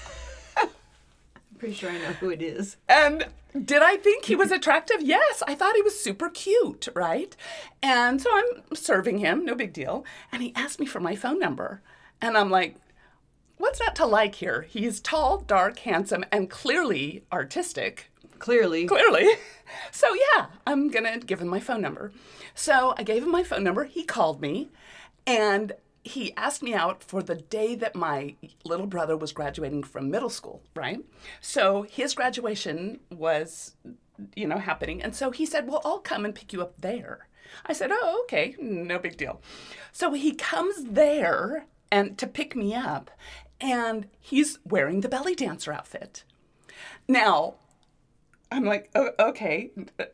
pretty 1.64 1.78
sure 1.78 1.88
I 1.88 1.96
know 1.96 2.12
who 2.20 2.28
it 2.28 2.42
is. 2.42 2.76
And 2.90 3.26
did 3.64 3.80
I 3.80 3.96
think 3.96 4.26
he 4.26 4.36
was 4.36 4.52
attractive? 4.52 4.98
Yes, 5.00 5.42
I 5.46 5.54
thought 5.54 5.74
he 5.74 5.80
was 5.80 5.98
super 5.98 6.28
cute, 6.28 6.88
right? 6.94 7.34
And 7.82 8.20
so 8.20 8.28
I'm 8.30 8.76
serving 8.76 9.16
him, 9.16 9.46
no 9.46 9.54
big 9.54 9.72
deal. 9.72 10.04
And 10.30 10.42
he 10.42 10.52
asked 10.54 10.78
me 10.78 10.84
for 10.84 11.00
my 11.00 11.16
phone 11.16 11.38
number. 11.38 11.80
And 12.20 12.36
I'm 12.36 12.50
like, 12.50 12.76
what's 13.56 13.80
not 13.80 13.96
to 13.96 14.04
like 14.04 14.34
here? 14.34 14.66
He's 14.68 15.00
tall, 15.00 15.38
dark, 15.38 15.78
handsome, 15.78 16.26
and 16.30 16.50
clearly 16.50 17.24
artistic. 17.32 18.10
Clearly. 18.38 18.86
Clearly. 18.86 19.26
So 19.90 20.06
yeah, 20.14 20.46
I'm 20.66 20.88
gonna 20.88 21.18
give 21.18 21.40
him 21.40 21.48
my 21.48 21.58
phone 21.58 21.80
number. 21.80 22.12
So 22.54 22.94
I 22.98 23.02
gave 23.02 23.24
him 23.24 23.32
my 23.32 23.42
phone 23.42 23.64
number. 23.64 23.84
He 23.84 24.04
called 24.04 24.40
me 24.40 24.68
and 25.26 25.72
he 26.04 26.34
asked 26.36 26.62
me 26.62 26.74
out 26.74 27.02
for 27.02 27.22
the 27.22 27.34
day 27.34 27.74
that 27.74 27.96
my 27.96 28.36
little 28.64 28.86
brother 28.86 29.16
was 29.16 29.32
graduating 29.32 29.82
from 29.82 30.10
middle 30.10 30.28
school, 30.28 30.62
right? 30.76 31.00
So 31.40 31.82
his 31.82 32.14
graduation 32.14 33.00
was, 33.10 33.74
you 34.36 34.46
know, 34.46 34.58
happening. 34.58 35.02
And 35.02 35.16
so 35.16 35.30
he 35.30 35.46
said, 35.46 35.66
Well, 35.66 35.80
I'll 35.84 35.98
come 35.98 36.24
and 36.26 36.34
pick 36.34 36.52
you 36.52 36.60
up 36.60 36.74
there. 36.78 37.28
I 37.64 37.72
said, 37.72 37.90
Oh, 37.90 38.20
okay, 38.24 38.54
no 38.60 38.98
big 38.98 39.16
deal. 39.16 39.40
So 39.92 40.12
he 40.12 40.34
comes 40.34 40.84
there 40.84 41.66
and 41.90 42.18
to 42.18 42.26
pick 42.26 42.54
me 42.54 42.74
up 42.74 43.10
and 43.60 44.08
he's 44.20 44.58
wearing 44.64 45.00
the 45.00 45.08
belly 45.08 45.34
dancer 45.34 45.72
outfit. 45.72 46.24
Now, 47.08 47.54
I'm 48.54 48.64
like, 48.64 48.88
oh, 48.94 49.10
okay, 49.18 49.70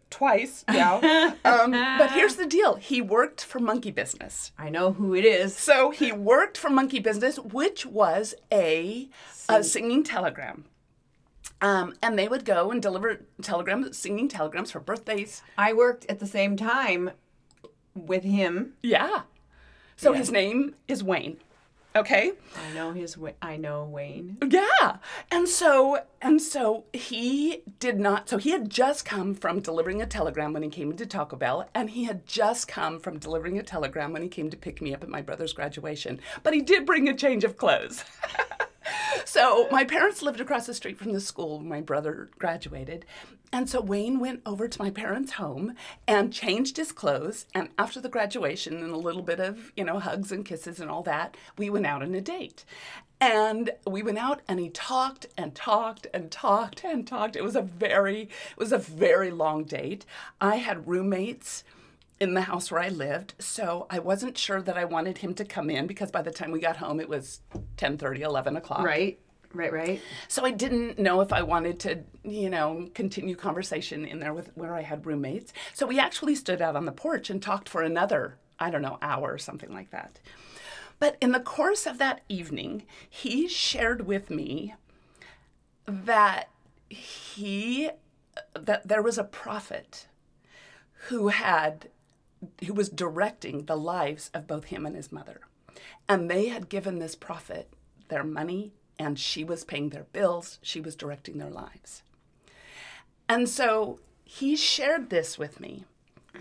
twice, 0.09 0.65
yeah. 0.73 1.35
um, 1.45 1.73
but 1.73 2.11
here's 2.13 2.37
the 2.37 2.47
deal 2.47 2.77
he 2.77 3.03
worked 3.03 3.45
for 3.45 3.59
Monkey 3.59 3.91
Business. 3.91 4.53
I 4.59 4.71
know 4.71 4.93
who 4.93 5.15
it 5.15 5.27
is. 5.27 5.55
So 5.55 5.91
he 5.91 6.11
worked 6.11 6.57
for 6.57 6.71
Monkey 6.71 7.01
Business, 7.01 7.39
which 7.39 7.85
was 7.85 8.35
a, 8.51 9.11
a 9.49 9.63
singing 9.63 10.03
telegram. 10.05 10.65
Um, 11.61 11.95
and 12.03 12.19
they 12.19 12.29
would 12.29 12.47
go 12.47 12.71
and 12.71 12.81
deliver 12.81 13.21
telegrams, 13.43 13.99
singing 13.99 14.29
telegrams 14.29 14.71
for 14.71 14.81
birthdays. 14.81 15.43
I 15.59 15.75
worked 15.75 16.07
at 16.09 16.19
the 16.19 16.27
same 16.27 16.57
time 16.57 17.11
with 17.95 18.25
him. 18.25 18.73
Yeah. 18.83 19.23
So 19.97 20.15
his 20.15 20.33
name 20.33 20.77
is 20.89 21.05
Wayne. 21.05 21.37
Okay. 21.97 22.33
I 22.57 22.75
know 22.75 22.93
his. 22.93 23.17
I 23.43 23.57
know 23.57 23.85
Wayne. 23.85 24.39
Yeah. 24.49 24.99
And 25.31 25.49
so 25.49 25.99
and 26.23 26.41
so 26.41 26.85
he 26.93 27.63
did 27.81 27.99
not 27.99 28.29
so 28.29 28.39
he 28.39 28.51
had 28.51 28.71
just 28.71 29.05
come 29.05 29.35
from 29.35 29.61
delivering 29.61 30.01
a 30.01 30.07
telegram 30.07 30.53
when 30.53 30.63
he 30.63 30.69
came 30.69 30.91
into 30.91 31.07
Taco 31.07 31.37
Bell 31.37 31.69
and 31.75 31.91
he 31.91 32.05
had 32.05 32.27
just 32.27 32.69
come 32.69 33.01
from 33.01 33.19
delivering 33.19 33.59
a 33.59 33.63
telegram 33.63 34.13
when 34.13 34.23
he 34.23 34.29
came 34.29 34.51
to 34.51 34.57
pick 34.57 34.81
me 34.81 34.95
up 34.95 35.03
at 35.03 35.09
my 35.09 35.21
brother's 35.21 35.53
graduation. 35.53 36.21
But 36.43 36.55
he 36.55 36.61
did 36.61 36.87
bring 36.87 37.09
a 37.09 37.17
change 37.17 37.43
of 37.43 37.57
clothes. 37.57 38.05
so 39.31 39.69
my 39.71 39.85
parents 39.85 40.23
lived 40.23 40.41
across 40.41 40.67
the 40.67 40.75
street 40.75 40.99
from 40.99 41.13
the 41.13 41.21
school 41.21 41.61
my 41.61 41.81
brother 41.81 42.31
graduated. 42.37 43.07
And 43.53 43.71
so 43.71 43.81
Wayne 43.81 44.19
went 44.19 44.43
over 44.45 44.67
to 44.67 44.83
my 44.83 44.91
parents' 44.91 45.35
home 45.35 45.75
and 46.09 46.33
changed 46.33 46.77
his 46.77 46.91
clothes. 46.91 47.47
And 47.55 47.69
after 47.79 48.01
the 48.01 48.09
graduation 48.09 48.83
and 48.83 48.93
a 48.93 48.97
little 48.97 49.23
bit 49.23 49.39
of, 49.39 49.71
you 49.77 49.85
know, 49.85 50.01
hugs 50.01 50.33
and 50.33 50.45
kisses 50.45 50.81
and 50.81 50.91
all 50.91 51.05
that, 51.05 51.37
we 51.57 51.71
went 51.71 51.87
out 51.87 52.03
on 52.03 52.13
a 52.13 52.21
date. 52.21 52.65
And 53.21 53.71
we 53.87 54.03
went 54.03 54.19
out 54.19 54.43
and 54.49 54.59
he 54.59 54.69
talked 54.69 55.27
and 55.39 55.55
talked 55.55 56.09
and 56.13 56.29
talked 56.33 56.83
and 56.83 57.07
talked. 57.07 57.37
It 57.37 57.45
was 57.45 57.55
a 57.55 57.63
very, 57.63 58.23
it 58.23 58.59
was 58.59 58.73
a 58.73 58.79
very 58.79 59.31
long 59.31 59.63
date. 59.63 60.05
I 60.41 60.57
had 60.57 60.89
roommates 60.89 61.63
in 62.21 62.35
the 62.35 62.43
house 62.43 62.71
where 62.71 62.81
I 62.81 62.91
lived, 62.91 63.35
so 63.39 63.87
I 63.89 63.99
wasn't 63.99 64.37
sure 64.37 64.61
that 64.61 64.77
I 64.77 64.85
wanted 64.85 65.19
him 65.19 65.35
to 65.35 65.45
come 65.45 65.71
in 65.71 65.87
because 65.87 66.11
by 66.11 66.21
the 66.21 66.31
time 66.31 66.53
we 66.53 66.61
got 66.61 66.77
home 66.77 67.01
it 67.01 67.09
was 67.09 67.41
10 67.79 67.99
11 68.01 68.57
o'clock. 68.57 68.85
Right. 68.85 69.19
Right. 69.53 69.73
Right. 69.73 70.01
So 70.29 70.45
I 70.45 70.53
didn't 70.53 70.99
know 70.99 71.23
if 71.23 71.33
I 71.33 71.43
wanted 71.43 71.81
to, 71.81 72.05
you 72.23 72.51
know, 72.51 72.89
continue 72.95 73.35
conversation 73.35 74.05
in 74.05 74.21
there 74.21 74.33
with 74.33 74.53
where 74.55 74.77
I 74.77 74.83
had 74.83 75.07
roommates. 75.07 75.53
So 75.75 75.87
we 75.87 75.99
actually 75.99 76.37
stood 76.37 76.63
out 76.63 76.77
on 76.77 76.85
the 76.85 76.93
porch 76.93 77.31
and 77.31 77.43
talked 77.43 77.69
for 77.69 77.83
another, 77.83 78.37
I 78.61 78.71
don't 78.71 78.83
know, 78.83 78.99
hour 79.03 79.33
or 79.33 79.39
something 79.39 79.73
like 79.73 79.91
that. 79.91 80.21
But 81.01 81.17
in 81.21 81.33
the 81.33 81.41
course 81.41 81.87
of 81.87 81.99
that 81.99 82.21
evening, 82.29 82.85
he 83.09 83.49
shared 83.49 84.07
with 84.07 84.31
me 84.31 84.75
that 85.87 86.51
he 86.89 87.91
that 88.55 88.87
there 88.87 89.03
was 89.03 89.19
a 89.19 89.25
prophet 89.25 90.07
who 91.09 91.29
had 91.29 91.89
who 92.67 92.75
was 92.75 92.89
directing 92.89 93.67
the 93.67 93.77
lives 93.77 94.31
of 94.33 94.47
both 94.47 94.67
him 94.67 94.87
and 94.87 94.97
his 94.97 95.13
mother. 95.13 95.41
And 96.09 96.31
they 96.31 96.49
had 96.49 96.69
given 96.69 96.99
this 96.99 97.15
prophet 97.15 97.73
their 98.09 98.25
money 98.25 98.73
and 98.99 99.19
she 99.19 99.45
was 99.45 99.65
paying 99.65 99.91
their 99.91 100.07
bills, 100.13 100.59
she 100.63 100.81
was 100.81 100.95
directing 100.95 101.39
their 101.39 101.51
lives. 101.51 102.03
And 103.29 103.49
so 103.49 104.01
he 104.25 104.57
shared 104.57 105.11
this 105.11 105.39
with 105.39 105.61
me 105.61 105.85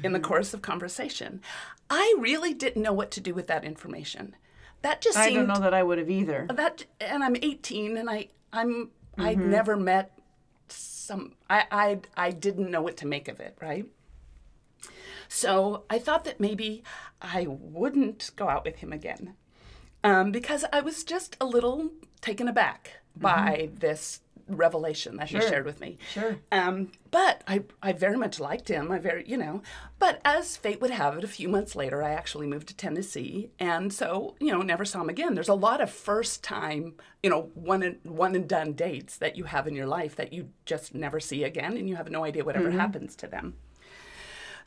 in 0.03 0.11
the 0.11 0.19
mm-hmm. 0.19 0.27
course 0.27 0.53
of 0.53 0.61
conversation. 0.61 1.41
I 1.89 2.15
really 2.19 2.53
didn't 2.53 2.81
know 2.81 2.93
what 2.93 3.11
to 3.11 3.21
do 3.21 3.33
with 3.33 3.47
that 3.47 3.63
information. 3.63 4.35
That 4.81 5.01
just 5.01 5.17
seemed, 5.17 5.37
I 5.37 5.39
don't 5.39 5.47
know 5.47 5.59
that 5.59 5.73
I 5.73 5.83
would 5.83 5.97
have 5.97 6.09
either. 6.09 6.47
that 6.49 6.85
and 7.01 7.23
I'm 7.23 7.35
18 7.35 7.97
and 7.97 8.09
I 8.09 8.27
I'm 8.53 8.89
I'd 9.17 9.37
mm-hmm. 9.37 9.51
never 9.51 9.75
met 9.75 10.17
some 10.67 11.35
I 11.49 11.65
I 11.71 11.99
I 12.15 12.31
didn't 12.31 12.71
know 12.71 12.81
what 12.81 12.97
to 12.97 13.07
make 13.07 13.27
of 13.27 13.39
it, 13.39 13.57
right? 13.61 13.85
So 15.29 15.85
I 15.89 15.99
thought 15.99 16.25
that 16.25 16.39
maybe 16.39 16.83
I 17.21 17.45
wouldn't 17.47 18.31
go 18.35 18.49
out 18.49 18.65
with 18.65 18.77
him 18.77 18.91
again 18.91 19.35
um, 20.03 20.31
because 20.31 20.65
I 20.73 20.81
was 20.81 21.03
just 21.03 21.37
a 21.39 21.45
little 21.45 21.91
taken 22.19 22.47
aback 22.47 22.97
by 23.15 23.69
this 23.73 24.21
revelation 24.47 25.17
that 25.17 25.29
he 25.29 25.39
shared 25.39 25.65
with 25.65 25.79
me. 25.79 25.99
Sure. 26.11 26.37
Um, 26.51 26.91
but 27.11 27.43
I, 27.47 27.63
I 27.83 27.93
very 27.93 28.17
much 28.17 28.39
liked 28.39 28.67
him. 28.67 28.91
I 28.91 28.97
very, 28.97 29.23
you 29.27 29.37
know, 29.37 29.61
but 29.99 30.19
as 30.25 30.57
fate 30.57 30.81
would 30.81 30.89
have 30.89 31.15
it, 31.17 31.23
a 31.23 31.27
few 31.27 31.47
months 31.47 31.75
later, 31.75 32.01
I 32.01 32.11
actually 32.11 32.47
moved 32.47 32.67
to 32.69 32.75
Tennessee, 32.75 33.51
and 33.59 33.93
so 33.93 34.35
you 34.39 34.51
know, 34.51 34.63
never 34.63 34.85
saw 34.85 35.01
him 35.01 35.09
again. 35.09 35.35
There's 35.35 35.49
a 35.49 35.53
lot 35.53 35.81
of 35.81 35.91
first 35.91 36.43
time, 36.43 36.95
you 37.21 37.29
know, 37.29 37.51
one 37.53 37.83
and 37.83 37.97
one 38.03 38.33
and 38.33 38.47
done 38.47 38.73
dates 38.73 39.17
that 39.17 39.37
you 39.37 39.43
have 39.43 39.67
in 39.67 39.75
your 39.75 39.87
life 39.87 40.15
that 40.15 40.33
you 40.33 40.49
just 40.65 40.95
never 40.95 41.19
see 41.19 41.43
again, 41.43 41.77
and 41.77 41.87
you 41.87 41.95
have 41.97 42.09
no 42.09 42.23
idea 42.23 42.43
whatever 42.43 42.71
happens 42.71 43.15
to 43.17 43.27
them. 43.27 43.55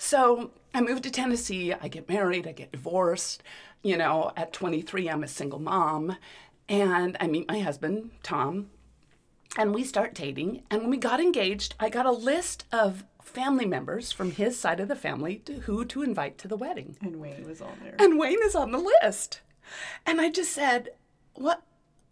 So 0.05 0.51
I 0.75 0.81
moved 0.81 1.05
to 1.05 1.13
Tennessee. 1.13 1.73
I 1.73 1.87
get 1.87 2.09
married. 2.09 2.49
I 2.49 2.53
get 2.53 2.73
divorced. 2.73 3.41
You 3.85 3.97
know, 3.97 4.33
at 4.37 4.53
23, 4.53 5.09
I'm 5.09 5.23
a 5.23 5.29
single 5.29 5.61
mom. 5.61 6.17
And 6.69 7.17
I 7.21 7.29
meet 7.29 7.49
my 7.49 7.61
husband, 7.61 8.11
Tom, 8.25 8.71
and 9.57 9.73
we 9.73 9.85
start 9.85 10.13
dating. 10.13 10.65
And 10.71 10.83
when 10.83 10.91
we 10.91 10.97
got 10.97 11.21
engaged, 11.21 11.77
I 11.79 11.89
got 11.89 12.05
a 12.05 12.11
list 12.11 12.65
of 12.73 13.05
family 13.23 13.65
members 13.65 14.11
from 14.11 14.33
his 14.33 14.59
side 14.59 14.81
of 14.81 14.89
the 14.89 14.97
family 14.97 15.37
to 15.45 15.61
who 15.61 15.85
to 15.85 16.03
invite 16.03 16.37
to 16.39 16.49
the 16.49 16.57
wedding. 16.57 16.97
And 17.01 17.21
Wayne 17.21 17.47
was 17.47 17.63
on 17.63 17.79
there. 17.81 17.95
And 18.01 18.19
Wayne 18.19 18.43
is 18.43 18.57
on 18.57 18.73
the 18.73 18.85
list. 19.03 19.41
And 20.05 20.21
I 20.21 20.31
just 20.31 20.53
said, 20.53 20.91
What? 21.35 21.63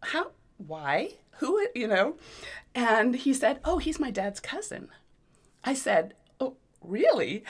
How? 0.01 0.31
Why? 0.59 1.15
Who? 1.39 1.67
You 1.75 1.89
know? 1.89 2.17
And 2.73 3.17
he 3.17 3.35
said, 3.35 3.59
Oh, 3.65 3.79
he's 3.79 3.99
my 3.99 4.13
dad's 4.13 4.39
cousin. 4.39 4.89
I 5.65 5.75
said, 5.75 6.15
Oh, 6.39 6.57
really? 6.83 7.45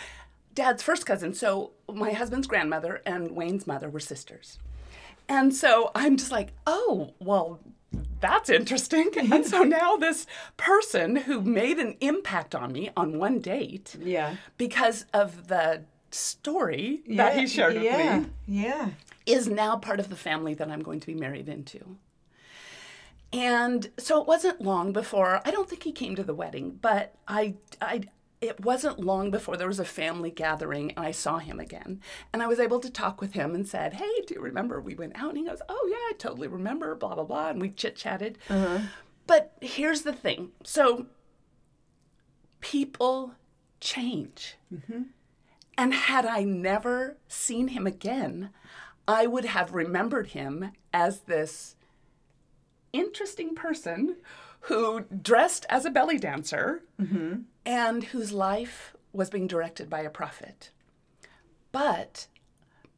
Dad's 0.54 0.82
first 0.82 1.06
cousin. 1.06 1.34
So 1.34 1.72
my 1.92 2.12
husband's 2.12 2.46
grandmother 2.46 3.02
and 3.06 3.30
Wayne's 3.32 3.66
mother 3.66 3.88
were 3.88 4.00
sisters. 4.00 4.58
And 5.28 5.54
so 5.54 5.90
I'm 5.94 6.16
just 6.16 6.32
like, 6.32 6.52
Oh, 6.66 7.14
well, 7.20 7.60
that's 8.20 8.50
interesting. 8.50 9.10
and 9.32 9.46
so 9.46 9.62
now 9.62 9.96
this 9.96 10.26
person 10.56 11.16
who 11.16 11.40
made 11.40 11.78
an 11.78 11.96
impact 12.00 12.54
on 12.54 12.72
me 12.72 12.90
on 12.96 13.18
one 13.18 13.38
date 13.40 13.96
Yeah. 14.00 14.36
because 14.58 15.06
of 15.14 15.48
the 15.48 15.82
story 16.10 17.02
that 17.08 17.36
he 17.38 17.46
shared 17.46 17.74
with 17.74 17.84
yeah. 17.84 18.18
me 18.20 18.26
Yeah. 18.46 18.88
is 19.26 19.46
now 19.48 19.76
part 19.76 20.00
of 20.00 20.08
the 20.10 20.16
family 20.16 20.54
that 20.54 20.68
I'm 20.70 20.82
going 20.82 21.00
to 21.00 21.06
be 21.06 21.14
married 21.14 21.48
into. 21.48 21.96
And 23.32 23.88
so 23.96 24.20
it 24.20 24.26
wasn't 24.26 24.60
long 24.60 24.92
before 24.92 25.40
I 25.44 25.52
don't 25.52 25.68
think 25.68 25.84
he 25.84 25.92
came 25.92 26.16
to 26.16 26.24
the 26.24 26.34
wedding, 26.34 26.78
but 26.82 27.14
I 27.28 27.54
I 27.80 28.02
it 28.40 28.64
wasn't 28.64 28.98
long 28.98 29.30
before 29.30 29.56
there 29.56 29.68
was 29.68 29.78
a 29.78 29.84
family 29.84 30.30
gathering 30.30 30.92
and 30.92 31.04
I 31.04 31.10
saw 31.10 31.38
him 31.38 31.60
again. 31.60 32.00
And 32.32 32.42
I 32.42 32.46
was 32.46 32.58
able 32.58 32.80
to 32.80 32.90
talk 32.90 33.20
with 33.20 33.34
him 33.34 33.54
and 33.54 33.68
said, 33.68 33.94
Hey, 33.94 34.22
do 34.26 34.34
you 34.34 34.40
remember 34.40 34.80
we 34.80 34.94
went 34.94 35.16
out? 35.16 35.30
And 35.30 35.38
he 35.38 35.44
goes, 35.44 35.60
Oh, 35.68 35.88
yeah, 35.90 35.96
I 35.96 36.12
totally 36.18 36.48
remember, 36.48 36.94
blah, 36.94 37.14
blah, 37.14 37.24
blah. 37.24 37.50
And 37.50 37.60
we 37.60 37.70
chit 37.70 37.96
chatted. 37.96 38.38
Uh-huh. 38.48 38.78
But 39.26 39.52
here's 39.60 40.02
the 40.02 40.12
thing 40.12 40.50
so 40.64 41.06
people 42.60 43.34
change. 43.80 44.56
Mm-hmm. 44.72 45.02
And 45.76 45.94
had 45.94 46.26
I 46.26 46.44
never 46.44 47.16
seen 47.28 47.68
him 47.68 47.86
again, 47.86 48.50
I 49.06 49.26
would 49.26 49.46
have 49.46 49.72
remembered 49.72 50.28
him 50.28 50.72
as 50.92 51.20
this 51.20 51.76
interesting 52.92 53.54
person 53.54 54.16
who 54.62 55.00
dressed 55.22 55.64
as 55.70 55.84
a 55.84 55.90
belly 55.90 56.18
dancer 56.18 56.82
mm-hmm. 57.00 57.42
And 57.64 58.04
whose 58.04 58.32
life 58.32 58.94
was 59.12 59.30
being 59.30 59.46
directed 59.46 59.90
by 59.90 60.00
a 60.00 60.10
prophet. 60.10 60.70
But 61.72 62.26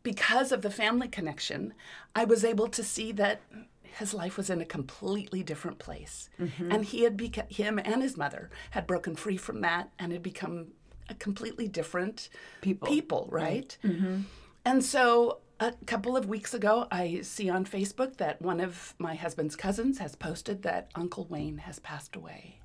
because 0.02 0.52
of 0.52 0.62
the 0.62 0.70
family 0.70 1.08
connection, 1.08 1.74
I 2.14 2.24
was 2.24 2.44
able 2.44 2.68
to 2.68 2.82
see 2.82 3.12
that 3.12 3.40
his 3.82 4.14
life 4.14 4.36
was 4.36 4.50
in 4.50 4.60
a 4.60 4.64
completely 4.64 5.42
different 5.42 5.78
place. 5.78 6.30
Mm-hmm. 6.40 6.72
And 6.72 6.84
he 6.84 7.02
had 7.02 7.16
become, 7.16 7.46
him 7.48 7.78
and 7.78 8.02
his 8.02 8.16
mother 8.16 8.50
had 8.70 8.86
broken 8.86 9.14
free 9.16 9.36
from 9.36 9.60
that 9.60 9.90
and 9.98 10.12
had 10.12 10.22
become 10.22 10.68
a 11.08 11.14
completely 11.14 11.68
different 11.68 12.28
People. 12.62 12.88
people, 12.88 13.28
right? 13.30 13.76
Mm-hmm. 13.84 14.22
And 14.64 14.84
so 14.84 15.38
a 15.60 15.72
couple 15.86 16.16
of 16.16 16.26
weeks 16.26 16.54
ago, 16.54 16.86
I 16.90 17.20
see 17.22 17.50
on 17.50 17.64
Facebook 17.64 18.16
that 18.16 18.40
one 18.40 18.60
of 18.60 18.94
my 18.98 19.14
husband's 19.14 19.56
cousins 19.56 19.98
has 19.98 20.16
posted 20.16 20.62
that 20.62 20.90
Uncle 20.94 21.26
Wayne 21.28 21.58
has 21.58 21.78
passed 21.78 22.16
away. 22.16 22.58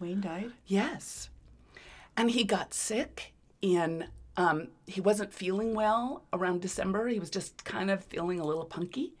Wayne 0.00 0.20
died. 0.20 0.52
Yes. 0.66 1.28
And 2.16 2.30
he 2.30 2.44
got 2.44 2.74
sick 2.74 3.32
in, 3.62 4.06
um, 4.36 4.68
he 4.86 5.00
wasn't 5.00 5.32
feeling 5.32 5.74
well 5.74 6.24
around 6.32 6.60
December. 6.62 7.08
He 7.08 7.18
was 7.18 7.30
just 7.30 7.64
kind 7.64 7.90
of 7.90 8.04
feeling 8.04 8.40
a 8.40 8.44
little 8.44 8.64
punky. 8.64 9.12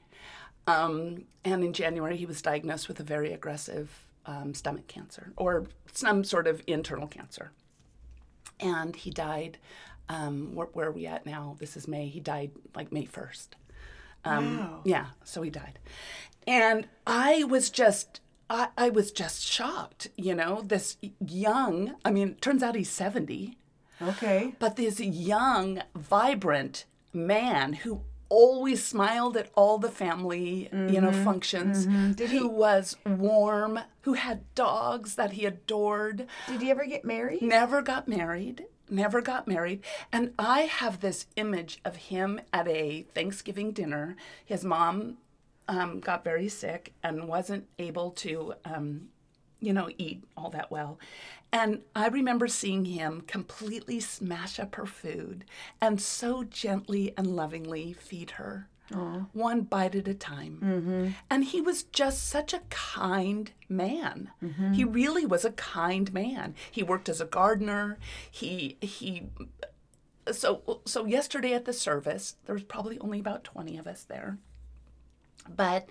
Um, 0.66 1.24
and 1.44 1.64
in 1.64 1.72
January, 1.72 2.16
he 2.16 2.26
was 2.26 2.42
diagnosed 2.42 2.88
with 2.88 3.00
a 3.00 3.04
very 3.04 3.32
aggressive 3.32 4.06
um, 4.26 4.52
stomach 4.54 4.86
cancer 4.86 5.32
or 5.36 5.66
some 5.92 6.22
sort 6.24 6.46
of 6.46 6.62
internal 6.66 7.06
cancer. 7.08 7.52
And 8.60 8.94
he 8.94 9.10
died, 9.10 9.58
um, 10.08 10.54
where, 10.54 10.66
where 10.72 10.88
are 10.88 10.92
we 10.92 11.06
at 11.06 11.24
now? 11.24 11.56
This 11.58 11.76
is 11.76 11.88
May. 11.88 12.08
He 12.08 12.20
died 12.20 12.50
like 12.74 12.92
May 12.92 13.06
1st. 13.06 13.48
Um, 14.24 14.58
Wow. 14.58 14.80
Yeah, 14.84 15.06
so 15.24 15.42
he 15.42 15.50
died. 15.50 15.78
And 16.46 16.88
I 17.06 17.44
was 17.44 17.70
just 17.70 18.20
I, 18.50 18.68
I 18.76 18.88
was 18.90 19.12
just 19.12 19.42
shocked, 19.46 20.08
you 20.16 20.34
know, 20.34 20.62
this 20.64 20.96
young, 21.20 21.94
I 22.04 22.10
mean, 22.10 22.28
it 22.30 22.42
turns 22.42 22.62
out 22.62 22.74
he's 22.74 22.90
70, 22.90 23.58
Okay. 24.00 24.54
but 24.58 24.76
this 24.76 25.00
young, 25.00 25.82
vibrant 25.94 26.84
man 27.12 27.74
who 27.74 28.02
always 28.30 28.84
smiled 28.84 29.36
at 29.36 29.50
all 29.54 29.78
the 29.78 29.90
family, 29.90 30.68
you 30.72 31.00
know, 31.00 31.10
mm-hmm. 31.10 31.24
functions, 31.24 31.86
mm-hmm. 31.86 32.24
who 32.26 32.48
was 32.48 32.96
warm, 33.06 33.80
who 34.02 34.14
had 34.14 34.42
dogs 34.54 35.14
that 35.14 35.32
he 35.32 35.46
adored, 35.46 36.26
Did 36.46 36.60
he 36.60 36.70
ever 36.70 36.84
get 36.86 37.04
married? 37.04 37.42
never 37.42 37.80
got 37.82 38.06
married, 38.06 38.66
never 38.90 39.20
got 39.20 39.48
married. 39.48 39.82
And 40.12 40.32
I 40.38 40.62
have 40.62 41.00
this 41.00 41.26
image 41.36 41.80
of 41.84 41.96
him 41.96 42.40
at 42.52 42.68
a 42.68 43.06
Thanksgiving 43.14 43.72
dinner. 43.72 44.16
His 44.44 44.64
mom 44.64 45.16
um, 45.68 46.00
got 46.00 46.24
very 46.24 46.48
sick 46.48 46.92
and 47.02 47.28
wasn't 47.28 47.66
able 47.78 48.10
to, 48.12 48.54
um, 48.64 49.08
you 49.60 49.72
know, 49.72 49.88
eat 49.98 50.24
all 50.36 50.50
that 50.50 50.70
well. 50.70 50.98
And 51.52 51.82
I 51.94 52.08
remember 52.08 52.48
seeing 52.48 52.84
him 52.86 53.22
completely 53.22 54.00
smash 54.00 54.58
up 54.58 54.74
her 54.76 54.86
food 54.86 55.44
and 55.80 56.00
so 56.00 56.44
gently 56.44 57.14
and 57.16 57.26
lovingly 57.36 57.92
feed 57.92 58.32
her. 58.32 58.68
One 59.34 59.62
bite 59.62 59.94
at 59.94 60.08
a 60.08 60.14
time. 60.14 60.58
And 61.28 61.44
he 61.44 61.60
was 61.60 61.82
just 61.82 62.26
such 62.26 62.54
a 62.54 62.62
kind 62.70 63.50
man. 63.68 64.30
He 64.72 64.82
really 64.84 65.26
was 65.26 65.44
a 65.44 65.52
kind 65.52 66.10
man. 66.14 66.54
He 66.70 66.82
worked 66.82 67.08
as 67.10 67.20
a 67.20 67.26
gardener. 67.26 67.98
He 68.30 68.78
he 68.80 69.24
so 70.32 70.80
so 70.86 71.04
yesterday 71.06 71.52
at 71.52 71.64
the 71.66 71.72
service, 71.74 72.36
there 72.46 72.54
was 72.54 72.64
probably 72.64 72.98
only 73.00 73.20
about 73.20 73.44
20 73.44 73.76
of 73.78 73.86
us 73.86 74.04
there. 74.04 74.38
But 75.54 75.88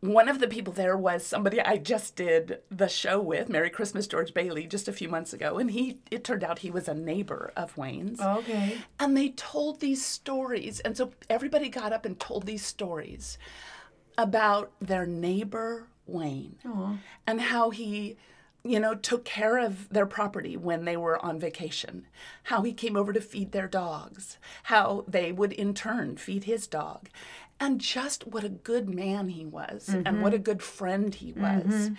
one 0.00 0.28
of 0.28 0.38
the 0.38 0.48
people 0.48 0.72
there 0.72 0.96
was 0.96 1.24
somebody 1.24 1.60
I 1.60 1.78
just 1.78 2.14
did 2.14 2.60
the 2.70 2.88
show 2.88 3.20
with, 3.20 3.48
Merry 3.48 3.70
Christmas 3.70 4.06
George 4.06 4.34
Bailey, 4.34 4.66
just 4.66 4.86
a 4.86 4.92
few 4.92 5.08
months 5.08 5.32
ago, 5.32 5.58
and 5.58 5.70
he 5.70 5.98
it 6.10 6.24
turned 6.24 6.44
out 6.44 6.58
he 6.58 6.70
was 6.70 6.88
a 6.88 6.94
neighbor 6.94 7.52
of 7.56 7.76
Wayne's. 7.78 8.20
Okay. 8.20 8.78
And 9.00 9.16
they 9.16 9.30
told 9.30 9.80
these 9.80 10.04
stories. 10.04 10.80
And 10.80 10.96
so 10.96 11.12
everybody 11.30 11.68
got 11.68 11.92
up 11.92 12.04
and 12.04 12.20
told 12.20 12.44
these 12.44 12.64
stories 12.64 13.38
about 14.18 14.72
their 14.80 15.06
neighbor, 15.06 15.88
Wayne, 16.06 16.56
and 17.26 17.40
how 17.40 17.70
he, 17.70 18.16
you 18.62 18.78
know, 18.78 18.94
took 18.94 19.24
care 19.24 19.58
of 19.58 19.88
their 19.88 20.06
property 20.06 20.56
when 20.56 20.84
they 20.84 20.96
were 20.96 21.24
on 21.24 21.40
vacation, 21.40 22.06
how 22.44 22.62
he 22.62 22.72
came 22.72 22.96
over 22.96 23.12
to 23.12 23.20
feed 23.20 23.52
their 23.52 23.68
dogs, 23.68 24.38
how 24.64 25.04
they 25.08 25.32
would 25.32 25.52
in 25.52 25.74
turn 25.74 26.16
feed 26.16 26.44
his 26.44 26.66
dog, 26.66 27.08
and 27.60 27.80
just 27.80 28.26
what 28.26 28.44
a 28.44 28.48
good 28.48 28.88
man 28.88 29.28
he 29.28 29.44
was 29.44 29.88
and 29.88 30.22
what 30.22 30.32
a 30.32 30.36
mm-hmm. 30.36 30.44
good 30.44 30.62
friend 30.62 31.14
he 31.14 31.32
mm-hmm. 31.32 31.68
was. 31.68 31.90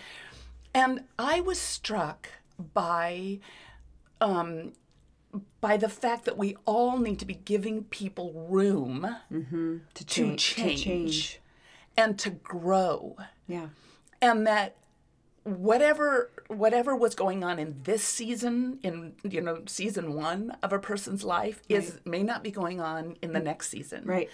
And 0.73 1.05
I 1.17 1.39
was 1.39 1.59
struck 1.59 2.29
by 2.73 3.39
um, 4.19 4.73
by 5.61 5.77
the 5.77 5.89
fact 5.89 6.25
that 6.25 6.37
we 6.37 6.55
all 6.65 6.97
need 6.97 7.19
to 7.19 7.25
be 7.25 7.33
giving 7.33 7.83
people 7.85 8.47
room 8.49 9.15
mm-hmm. 9.31 9.77
To 9.93 10.05
to 10.05 10.05
change. 10.05 10.55
change, 10.55 10.77
To 10.79 10.83
change. 10.83 11.39
and 11.97 12.17
to 12.19 12.29
grow 12.29 13.17
Yeah. 13.47 13.67
and 14.21 14.47
that 14.47 14.77
whatever 15.45 16.31
whatever 16.47 16.95
was 16.95 17.13
going 17.13 17.43
on 17.43 17.59
in 17.59 17.75
this 17.83 18.03
season 18.03 18.79
in 18.81 19.13
you 19.23 19.39
know 19.39 19.59
season 19.67 20.13
1 20.15 20.57
of 20.63 20.73
a 20.73 20.79
person's 20.79 21.23
life 21.23 21.61
is 21.69 21.99
may 22.03 22.23
not 22.23 22.43
be 22.43 22.49
going 22.49 22.81
on 22.81 23.15
in 23.21 23.31
the 23.31 23.39
next 23.39 23.69
season 23.69 24.03
Right. 24.05 24.27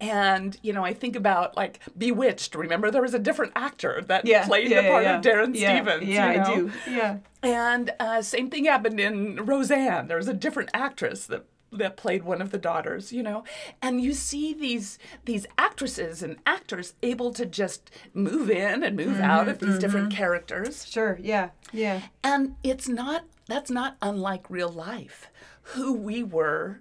and 0.00 0.58
you 0.62 0.72
know 0.72 0.82
i 0.82 0.94
think 0.94 1.16
about 1.16 1.54
like 1.54 1.80
bewitched 1.98 2.54
remember 2.54 2.90
there 2.90 3.02
was 3.02 3.12
a 3.12 3.18
different 3.18 3.52
actor 3.54 4.02
that 4.06 4.24
Yeah. 4.26 4.46
played 4.46 4.70
yeah, 4.70 4.80
the 4.80 4.86
yeah, 4.86 4.90
part 4.90 5.04
of 5.04 5.20
darrin 5.22 5.54
stephens 5.54 6.04
Yeah, 6.04 6.30
you 6.32 6.38
know? 6.38 6.44
I 6.44 6.54
do. 6.54 6.72
Yeah. 6.90 7.16
And 7.42 7.90
uh, 8.00 8.22
same 8.22 8.48
thing 8.48 8.64
happened 8.64 8.98
in 8.98 9.36
Roseanne. 9.44 10.08
There 10.08 10.16
was 10.16 10.28
a 10.28 10.32
different 10.32 10.70
actress 10.72 11.26
that 11.26 11.44
that 11.78 11.96
played 11.96 12.22
one 12.24 12.40
of 12.42 12.50
the 12.50 12.58
daughters, 12.58 13.12
you 13.12 13.22
know. 13.22 13.44
And 13.82 14.00
you 14.00 14.12
see 14.12 14.52
these 14.54 14.98
these 15.24 15.46
actresses 15.58 16.22
and 16.22 16.36
actors 16.46 16.94
able 17.02 17.32
to 17.34 17.44
just 17.46 17.90
move 18.12 18.50
in 18.50 18.82
and 18.82 18.96
move 18.96 19.20
out 19.20 19.48
of 19.48 19.58
these 19.58 19.78
different 19.78 20.12
characters. 20.12 20.86
Sure. 20.88 21.18
Yeah. 21.22 21.50
Yeah. 21.72 22.02
And 22.22 22.56
it's 22.62 22.88
not 22.88 23.24
that's 23.46 23.70
not 23.70 23.96
unlike 24.00 24.48
real 24.50 24.70
life. 24.70 25.28
Who 25.68 25.92
we 25.94 26.22
were 26.22 26.80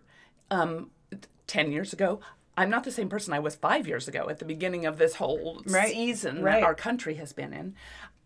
um, 0.52 0.92
ten 1.48 1.72
years 1.72 1.94
ago. 1.94 2.20
I'm 2.56 2.70
not 2.70 2.84
the 2.84 2.92
same 2.92 3.10
person 3.10 3.34
I 3.34 3.40
was 3.40 3.56
five 3.56 3.88
years 3.88 4.08
ago 4.08 4.28
at 4.30 4.38
the 4.38 4.46
beginning 4.46 4.86
of 4.86 4.98
this 5.00 5.16
whole 5.16 5.64
Right. 5.66 5.92
season 5.92 6.44
Right. 6.44 6.60
that 6.60 6.64
our 6.64 6.76
country 6.76 7.16
has 7.16 7.34
been 7.34 7.52
in. 7.52 7.74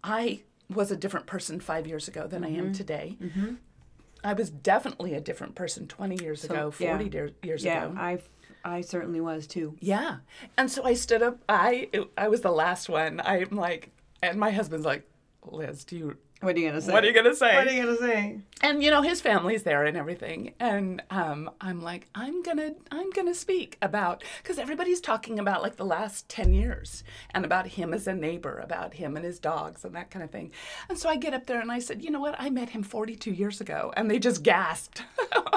I 0.04 0.42
was 0.70 0.92
a 0.92 0.98
different 0.98 1.28
person 1.28 1.62
five 1.62 1.88
years 1.88 2.10
ago 2.10 2.28
than 2.28 2.44
I 2.44 2.50
Mm-hmm. 2.50 2.60
am 2.60 2.74
today. 2.74 3.18
I 4.24 4.34
was 4.34 4.50
definitely 4.50 5.14
a 5.14 5.22
different 5.22 5.56
person 5.56 5.88
20 5.88 6.24
years 6.24 6.44
ago, 6.44 6.74
yeah. 6.80 6.98
40 6.98 7.10
year- 7.16 7.32
years 7.44 7.64
Yeah. 7.64 7.86
ago. 7.86 7.96
I 8.00 8.20
I 8.66 8.82
certainly 8.82 9.22
was 9.22 9.48
too. 9.48 9.76
Yeah. 9.80 10.18
And 10.58 10.70
so 10.70 10.84
I 10.84 10.94
stood 10.94 11.22
up. 11.22 11.40
I 11.48 11.90
I 12.18 12.28
was 12.28 12.42
the 12.42 12.52
last 12.52 12.90
one. 12.90 13.22
I'm 13.24 13.52
like, 13.52 13.92
and 14.22 14.40
my 14.40 14.52
husband's 14.52 14.86
like, 14.86 15.08
Liz, 15.50 15.86
do 15.86 15.96
you, 15.98 16.18
What 16.42 16.56
are 16.56 16.60
you 16.60 16.68
gonna 16.68 16.82
say? 16.82 16.94
what 16.94 17.04
are 17.04 17.08
you 17.08 17.14
going 17.14 17.26
to 17.26 17.36
say? 17.36 17.56
What 17.56 17.68
are 17.68 17.72
you 17.72 17.84
gonna 17.84 17.98
say? 17.98 18.40
and 18.62 18.82
you 18.84 18.90
know 18.90 19.02
his 19.02 19.22
family's 19.22 19.64
there 19.64 19.84
and 19.86 19.96
everything 19.96 20.54
and 20.60 21.02
um, 21.12 21.50
i'm 21.62 21.82
like 21.82 22.08
i'm 22.16 22.42
gonna 22.42 22.74
i'm 22.92 23.10
gonna 23.12 23.36
speak 23.36 23.78
about 23.84 24.24
because 24.42 24.58
everybody's 24.58 25.00
talking 25.00 25.38
about 25.38 25.62
like 25.62 25.76
the 25.76 25.86
last 25.86 26.28
10 26.30 26.54
years 26.54 27.04
and 27.32 27.46
about 27.46 27.68
him 27.68 27.94
as 27.94 28.08
a 28.08 28.14
neighbor 28.16 28.58
about 28.58 28.96
him 28.96 29.16
and 29.16 29.24
his 29.24 29.40
dogs 29.40 29.86
and 29.86 29.94
that 29.96 30.10
kind 30.10 30.24
of 30.24 30.32
thing 30.32 30.52
and 30.90 30.98
so 30.98 31.08
i 31.08 31.16
get 31.16 31.34
up 31.36 31.46
there 31.46 31.62
and 31.62 31.72
i 31.72 31.78
said 31.78 32.04
you 32.04 32.10
know 32.10 32.20
what 32.20 32.36
i 32.40 32.50
met 32.50 32.70
him 32.70 32.82
42 32.82 33.32
years 33.32 33.62
ago 33.62 33.94
and 33.96 34.10
they 34.10 34.18
just 34.18 34.42
gasped 34.42 35.04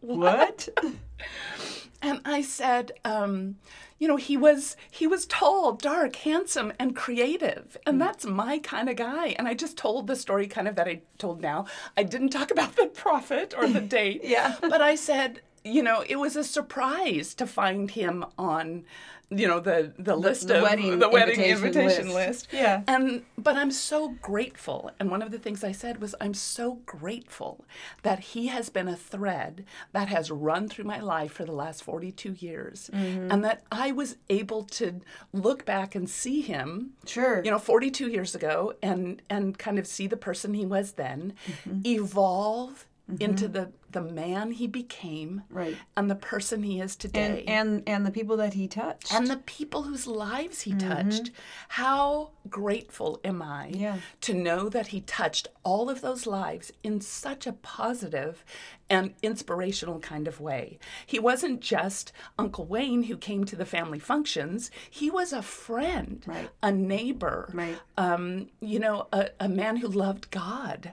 What? 0.00 0.68
and 2.00 2.20
I 2.24 2.42
said, 2.42 2.92
um, 3.04 3.56
you 3.98 4.06
know, 4.06 4.16
he 4.16 4.36
was 4.36 4.76
he 4.90 5.06
was 5.06 5.26
tall, 5.26 5.72
dark, 5.72 6.14
handsome, 6.16 6.72
and 6.78 6.94
creative, 6.94 7.76
and 7.86 8.00
that's 8.00 8.24
my 8.24 8.58
kind 8.58 8.88
of 8.88 8.96
guy. 8.96 9.28
And 9.38 9.48
I 9.48 9.54
just 9.54 9.76
told 9.76 10.06
the 10.06 10.14
story 10.16 10.46
kind 10.46 10.68
of 10.68 10.76
that 10.76 10.86
I 10.86 11.00
told 11.18 11.40
now. 11.40 11.66
I 11.96 12.04
didn't 12.04 12.28
talk 12.30 12.50
about 12.56 12.76
the 12.76 12.86
prophet 12.86 13.54
or 13.58 13.66
the 13.68 13.80
date, 13.98 14.20
Yeah. 14.22 14.54
but 14.60 14.80
I 14.80 14.94
said, 14.94 15.40
you 15.68 15.82
know, 15.82 16.04
it 16.08 16.16
was 16.16 16.34
a 16.36 16.44
surprise 16.44 17.34
to 17.34 17.46
find 17.46 17.90
him 17.90 18.24
on, 18.38 18.84
you 19.30 19.46
know, 19.46 19.60
the 19.60 19.92
the 19.98 20.16
list 20.16 20.48
the 20.48 20.56
of 20.58 20.62
wedding 20.62 20.98
the 20.98 21.08
wedding 21.08 21.38
invitation 21.40 21.66
invitation 21.66 22.06
list. 22.14 22.16
list. 22.16 22.48
Yeah. 22.52 22.82
And 22.86 23.22
but 23.36 23.56
I'm 23.56 23.70
so 23.70 24.00
grateful. 24.22 24.90
And 24.98 25.10
one 25.10 25.22
of 25.22 25.30
the 25.30 25.38
things 25.38 25.62
I 25.62 25.72
said 25.72 26.00
was 26.00 26.14
I'm 26.20 26.32
so 26.34 26.66
grateful 26.86 27.64
that 28.02 28.18
he 28.32 28.46
has 28.46 28.70
been 28.70 28.88
a 28.88 28.96
thread 28.96 29.64
that 29.92 30.08
has 30.08 30.30
run 30.30 30.68
through 30.68 30.86
my 30.86 31.00
life 31.00 31.32
for 31.32 31.44
the 31.44 31.52
last 31.64 31.82
42 31.84 32.32
years 32.32 32.90
Mm-hmm. 32.94 33.30
and 33.30 33.44
that 33.44 33.62
I 33.70 33.92
was 33.92 34.16
able 34.30 34.62
to 34.80 35.00
look 35.32 35.64
back 35.66 35.94
and 35.94 36.08
see 36.08 36.40
him 36.40 36.92
Sure. 37.06 37.42
you 37.44 37.50
know 37.50 37.58
42 37.58 38.08
years 38.08 38.34
ago 38.34 38.72
and 38.82 39.20
and 39.28 39.58
kind 39.58 39.78
of 39.78 39.86
see 39.86 40.06
the 40.06 40.16
person 40.28 40.54
he 40.54 40.64
was 40.64 40.92
then 40.92 41.34
Mm-hmm. 41.66 41.80
evolve 41.86 42.86
into 43.20 43.48
the 43.48 43.70
the 43.90 44.02
man 44.02 44.52
he 44.52 44.66
became 44.66 45.42
Right. 45.50 45.76
and 45.96 46.10
the 46.10 46.14
person 46.14 46.62
he 46.62 46.80
is 46.80 46.94
today 46.96 47.44
and 47.46 47.68
and 47.78 47.88
and 47.88 48.06
the 48.06 48.10
people 48.10 48.36
that 48.36 48.54
he 48.54 48.68
touched. 48.68 49.12
and 49.12 49.26
the 49.28 49.38
people 49.38 49.82
whose 49.84 50.06
lives 50.06 50.62
he 50.62 50.74
touched. 50.74 51.30
How 51.68 52.30
grateful 52.48 53.20
am 53.24 53.42
I 53.42 53.68
Yeah. 53.74 53.98
to 54.22 54.34
know 54.34 54.68
that 54.68 54.88
he 54.88 55.00
touched 55.02 55.48
all 55.64 55.88
of 55.90 56.00
those 56.00 56.26
lives 56.26 56.72
in 56.82 57.00
such 57.00 57.46
a 57.46 57.52
positive 57.52 58.44
and 58.90 59.14
inspirational 59.22 60.00
kind 60.00 60.26
of 60.26 60.40
way. 60.40 60.78
He 61.06 61.18
wasn't 61.18 61.60
just 61.60 62.10
Uncle 62.38 62.64
Wayne 62.64 63.04
who 63.04 63.16
came 63.18 63.44
to 63.44 63.56
the 63.56 63.66
family 63.66 63.98
functions, 63.98 64.70
he 64.88 65.10
was 65.10 65.32
a 65.32 65.42
friend, 65.42 66.22
Right. 66.26 66.48
a 66.62 66.72
neighbor, 66.72 67.50
Right. 67.52 67.78
um, 67.98 68.48
you 68.60 68.78
know, 68.78 69.08
a, 69.12 69.30
a 69.40 69.48
man 69.48 69.76
who 69.76 69.88
loved 69.88 70.30
God. 70.30 70.92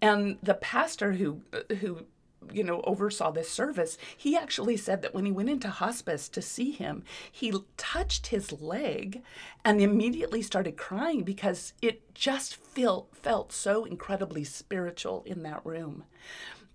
And 0.00 0.38
the 0.42 0.54
pastor 0.54 1.12
who 1.14 1.42
who 1.80 2.06
you 2.52 2.64
know 2.64 2.80
oversaw 2.82 3.30
this 3.30 3.50
service 3.50 3.96
he 4.16 4.36
actually 4.36 4.76
said 4.76 5.02
that 5.02 5.14
when 5.14 5.24
he 5.26 5.32
went 5.32 5.50
into 5.50 5.68
hospice 5.68 6.28
to 6.28 6.42
see 6.42 6.70
him 6.70 7.02
he 7.30 7.52
touched 7.76 8.28
his 8.28 8.52
leg 8.52 9.22
and 9.64 9.80
immediately 9.80 10.42
started 10.42 10.76
crying 10.76 11.22
because 11.22 11.72
it 11.82 12.14
just 12.14 12.56
felt 12.56 13.08
felt 13.14 13.52
so 13.52 13.84
incredibly 13.84 14.44
spiritual 14.44 15.22
in 15.26 15.42
that 15.42 15.64
room 15.64 16.04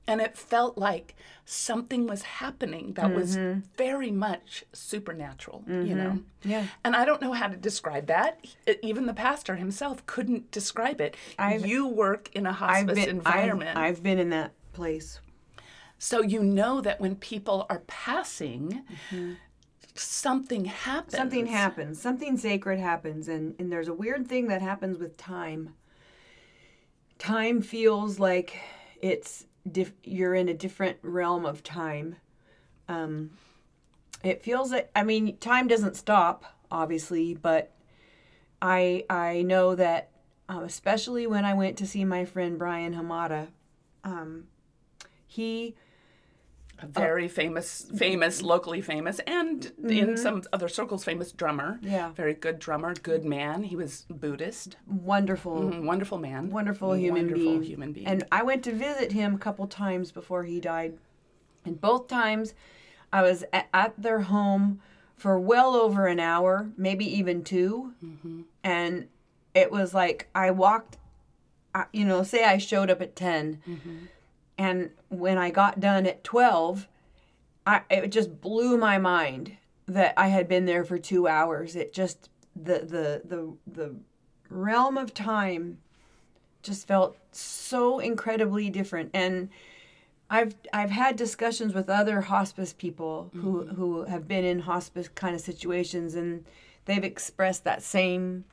and 0.10 0.22
it 0.22 0.36
felt 0.36 0.76
like 0.76 1.16
something 1.46 2.08
was 2.08 2.24
happening 2.24 2.94
that 2.94 3.14
was 3.14 3.38
mm-hmm. 3.38 3.60
very 3.78 4.10
much 4.10 4.64
supernatural 4.74 5.64
you 5.68 5.74
mm-hmm. 5.74 5.98
know 5.98 6.20
Yeah. 6.44 6.66
and 6.84 6.96
I 6.96 7.06
don't 7.06 7.22
know 7.22 7.34
how 7.34 7.48
to 7.48 7.56
describe 7.56 8.08
that. 8.08 8.40
E- 8.44 8.72
uh, 8.72 8.74
Even 8.82 9.06
the 9.06 9.14
pastor 9.14 9.56
himself 9.56 10.04
couldn't 10.08 10.52
describe 10.52 11.00
it. 11.00 11.16
I've- 11.38 11.68
you 11.70 11.88
work 11.88 12.30
in 12.34 12.46
a 12.48 12.50
I've 12.50 12.56
hospice 12.56 12.96
been 12.96 13.10
environment. 13.10 13.78
I've, 13.78 13.98
I've 13.98 14.04
been 14.04 14.18
in 14.20 14.30
that 14.32 14.54
place. 14.74 15.20
So 16.00 16.24
you 16.24 16.42
know 16.42 16.82
that 16.82 17.00
when 17.00 17.16
people 17.16 17.68
are 17.70 17.84
passing, 17.86 18.84
something 19.94 20.66
happens. 20.66 21.16
something 21.16 21.46
happens. 21.46 22.02
Something 22.02 22.38
sacred 22.38 22.80
happens. 22.80 23.28
And 23.28 23.54
and 23.60 23.72
there's 23.72 23.88
a 23.88 23.94
weird 23.94 24.28
thing 24.28 24.48
that 24.48 24.62
happens 24.62 24.98
with 24.98 25.16
time. 25.18 25.76
Time 27.20 27.62
feels 27.62 28.18
like 28.18 28.58
it's 29.02 29.46
diff- 29.70 29.94
you're 30.04 30.34
in 30.34 30.50
a 30.50 30.54
different 30.54 30.98
realm 31.04 31.46
of 31.46 31.64
time. 31.64 32.16
Um 32.88 33.32
it 34.24 34.44
feels 34.44 34.72
like 34.72 34.90
i 34.96 35.04
mean 35.04 35.38
time 35.38 35.68
doesn't 35.68 35.96
stop 35.96 36.58
obviously 36.72 37.34
but 37.34 37.72
i 38.62 39.04
i 39.10 39.42
know 39.42 39.76
that 39.76 40.12
um, 40.48 40.64
especially 40.64 41.28
when 41.28 41.46
i 41.46 41.54
went 41.54 41.78
to 41.78 41.88
see 41.88 42.04
my 42.04 42.26
friend 42.26 42.58
brian 42.60 42.94
hamada 42.94 43.48
um 44.04 44.46
he 45.28 45.76
a 46.82 46.88
very 46.88 47.28
famous, 47.28 47.86
famous, 47.96 48.42
locally 48.42 48.82
famous, 48.82 49.20
and 49.28 49.72
in 49.88 50.16
some 50.18 50.44
other 50.54 50.68
circles, 50.68 51.04
famous 51.04 51.32
drummer. 51.32 51.78
Mm-hmm. 51.82 51.88
Yeah. 51.88 52.12
Very 52.14 52.34
good 52.34 52.60
drummer, 52.60 52.94
good 52.94 53.26
man. 53.26 53.64
He 53.64 53.76
was 53.76 54.06
Buddhist. 54.10 54.78
wonderful 54.88 55.60
Mm, 55.62 55.84
Wonderful 55.86 56.18
man. 56.18 56.50
wonderful 56.50 56.94
human 56.96 57.24
Wonderful 57.28 57.44
being. 57.44 57.64
human 57.64 57.92
being. 57.94 58.08
And 58.08 58.24
I 58.32 58.44
went 58.44 58.64
to 58.64 58.72
visit 58.74 59.12
him 59.12 59.36
a 59.36 59.38
couple 59.38 59.68
times 59.68 60.12
before 60.12 60.44
he 60.44 60.60
died. 60.60 60.98
And 61.66 61.80
both 61.82 62.08
times 62.08 62.54
I 63.12 63.22
was 63.24 63.44
at, 63.52 63.68
at 63.74 64.02
their 64.02 64.22
home 64.22 64.80
for 65.18 65.38
well 65.40 65.76
over 65.76 66.08
an 66.08 66.20
hour, 66.20 66.70
maybe 66.78 67.06
even 67.06 67.44
2 67.44 67.94
Mm-hmm. 68.06 68.42
And 68.64 69.08
it 69.54 69.72
was 69.72 69.94
like 69.94 70.30
I 70.34 70.52
walked, 70.52 70.98
you 71.92 72.06
know, 72.06 72.24
say 72.24 72.44
I 72.46 72.58
showed 72.58 72.90
up 72.90 73.02
at 73.02 73.16
10. 73.16 73.62
Mm-hmm. 74.60 74.66
And 74.66 74.90
when 75.10 75.38
I 75.38 75.50
got 75.50 75.80
done 75.80 76.06
at 76.06 76.24
12, 76.24 76.88
I, 77.66 77.82
it 77.90 78.12
just 78.12 78.42
blew 78.42 78.78
my 78.78 78.98
mind 78.98 79.58
that 79.88 80.14
I 80.18 80.28
had 80.28 80.48
been 80.48 80.66
there 80.66 80.84
for 80.84 80.98
two 80.98 81.28
hours. 81.28 81.76
It 81.76 81.94
just, 81.94 82.30
the, 82.56 82.80
the, 82.80 83.22
the, 83.26 83.54
the 83.68 83.96
realm 84.50 84.98
of 84.98 85.14
time 85.14 85.80
just 86.62 86.88
felt 86.88 87.18
so 87.32 88.00
incredibly 88.00 88.70
different 88.70 89.12
and 89.14 89.50
I've 90.30 90.56
I've 90.72 90.92
had 90.92 91.16
discussions 91.16 91.74
with 91.74 91.90
other 91.90 92.22
hospice 92.22 92.74
people 92.74 93.32
who 93.34 93.66
who 93.66 94.04
have 94.04 94.28
been 94.28 94.46
in 94.46 94.60
hospice 94.60 95.08
kind 95.08 95.34
of 95.34 95.42
situations 95.42 96.16
and 96.16 96.46
they've 96.86 97.04
expressed 97.04 97.64
that 97.64 97.82
same 97.82 98.46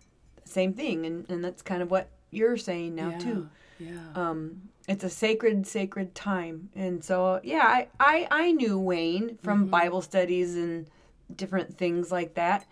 same 0.45 0.73
thing 0.73 1.05
and, 1.05 1.29
and 1.29 1.45
that's 1.45 1.63
kind 1.63 1.83
of 1.83 1.91
what 1.91 2.09
you're 2.31 2.57
saying 2.57 2.95
now 2.95 3.11
yeah. 3.11 3.19
too. 3.19 3.49
Yeah. 3.79 3.99
Um 4.15 4.71
it's 4.89 5.05
a 5.05 5.11
sacred 5.11 5.67
sacred 5.67 6.15
time 6.15 6.69
and 6.77 7.03
so 7.05 7.41
yeah 7.43 7.65
I 7.65 7.89
I, 7.99 8.29
I 8.31 8.53
knew 8.53 8.79
Wayne 8.79 9.39
from 9.43 9.63
Mm-hmm. 9.63 9.71
Bible 9.71 10.03
studies 10.03 10.55
and 10.57 10.87
different 11.35 11.77
things 11.77 12.11
like 12.13 12.35
that 12.35 12.67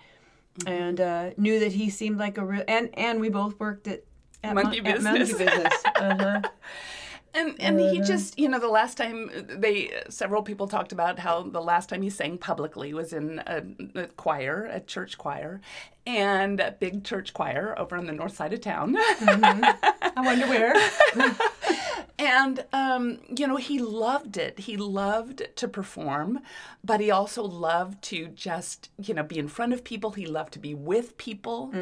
Mm-hmm. 0.60 0.68
and 0.72 1.00
uh, 1.00 1.30
knew 1.36 1.58
that 1.58 1.72
he 1.72 1.90
seemed 1.90 2.18
like 2.18 2.38
a 2.38 2.44
real 2.44 2.62
and 2.68 2.88
and 2.94 3.20
we 3.20 3.28
both 3.28 3.58
worked 3.58 3.88
at 3.88 4.04
at 4.44 4.54
Monkey 4.54 4.80
Mon- 4.80 4.92
at 4.92 5.02
monkey 5.02 5.18
business. 5.20 5.38
business. 5.52 5.74
Uh-huh. 5.96 6.42
And 7.36 7.56
and 7.58 7.80
he 7.80 8.00
just, 8.00 8.38
you 8.38 8.48
know, 8.48 8.60
the 8.60 8.68
last 8.68 8.96
time 8.96 9.28
they 9.48 9.90
several 10.08 10.40
people 10.44 10.68
talked 10.68 10.92
about 10.92 11.18
how 11.18 11.42
the 11.42 11.60
last 11.60 11.88
time 11.88 12.00
he 12.02 12.08
sang 12.08 12.38
publicly 12.38 12.94
was 12.94 13.12
in 13.12 13.42
a, 13.48 13.64
a 14.02 14.06
choir, 14.06 14.68
a 14.70 14.78
church 14.78 15.18
choir, 15.18 15.60
and 16.06 16.60
a 16.60 16.70
big 16.78 17.02
church 17.02 17.34
choir 17.34 17.74
over 17.76 17.96
on 17.96 18.06
the 18.06 18.12
north 18.12 18.36
side 18.36 18.52
of 18.52 18.60
town. 18.60 18.94
I 18.96 20.12
wonder 20.18 20.46
where. 20.46 20.74
and 22.18 22.64
um, 22.72 23.18
you 23.36 23.46
know, 23.46 23.56
he 23.56 23.78
loved 23.80 24.36
it. 24.36 24.60
He 24.60 24.76
loved 24.76 25.42
to 25.56 25.66
perform, 25.68 26.40
but 26.84 27.00
he 27.00 27.10
also 27.10 27.42
loved 27.42 28.02
to 28.04 28.28
just, 28.28 28.90
you 29.02 29.14
know, 29.14 29.22
be 29.24 29.38
in 29.38 29.48
front 29.48 29.72
of 29.72 29.82
people. 29.82 30.10
He 30.12 30.26
loved 30.26 30.52
to 30.54 30.58
be 30.58 30.74
with 30.74 31.16
people. 31.16 31.72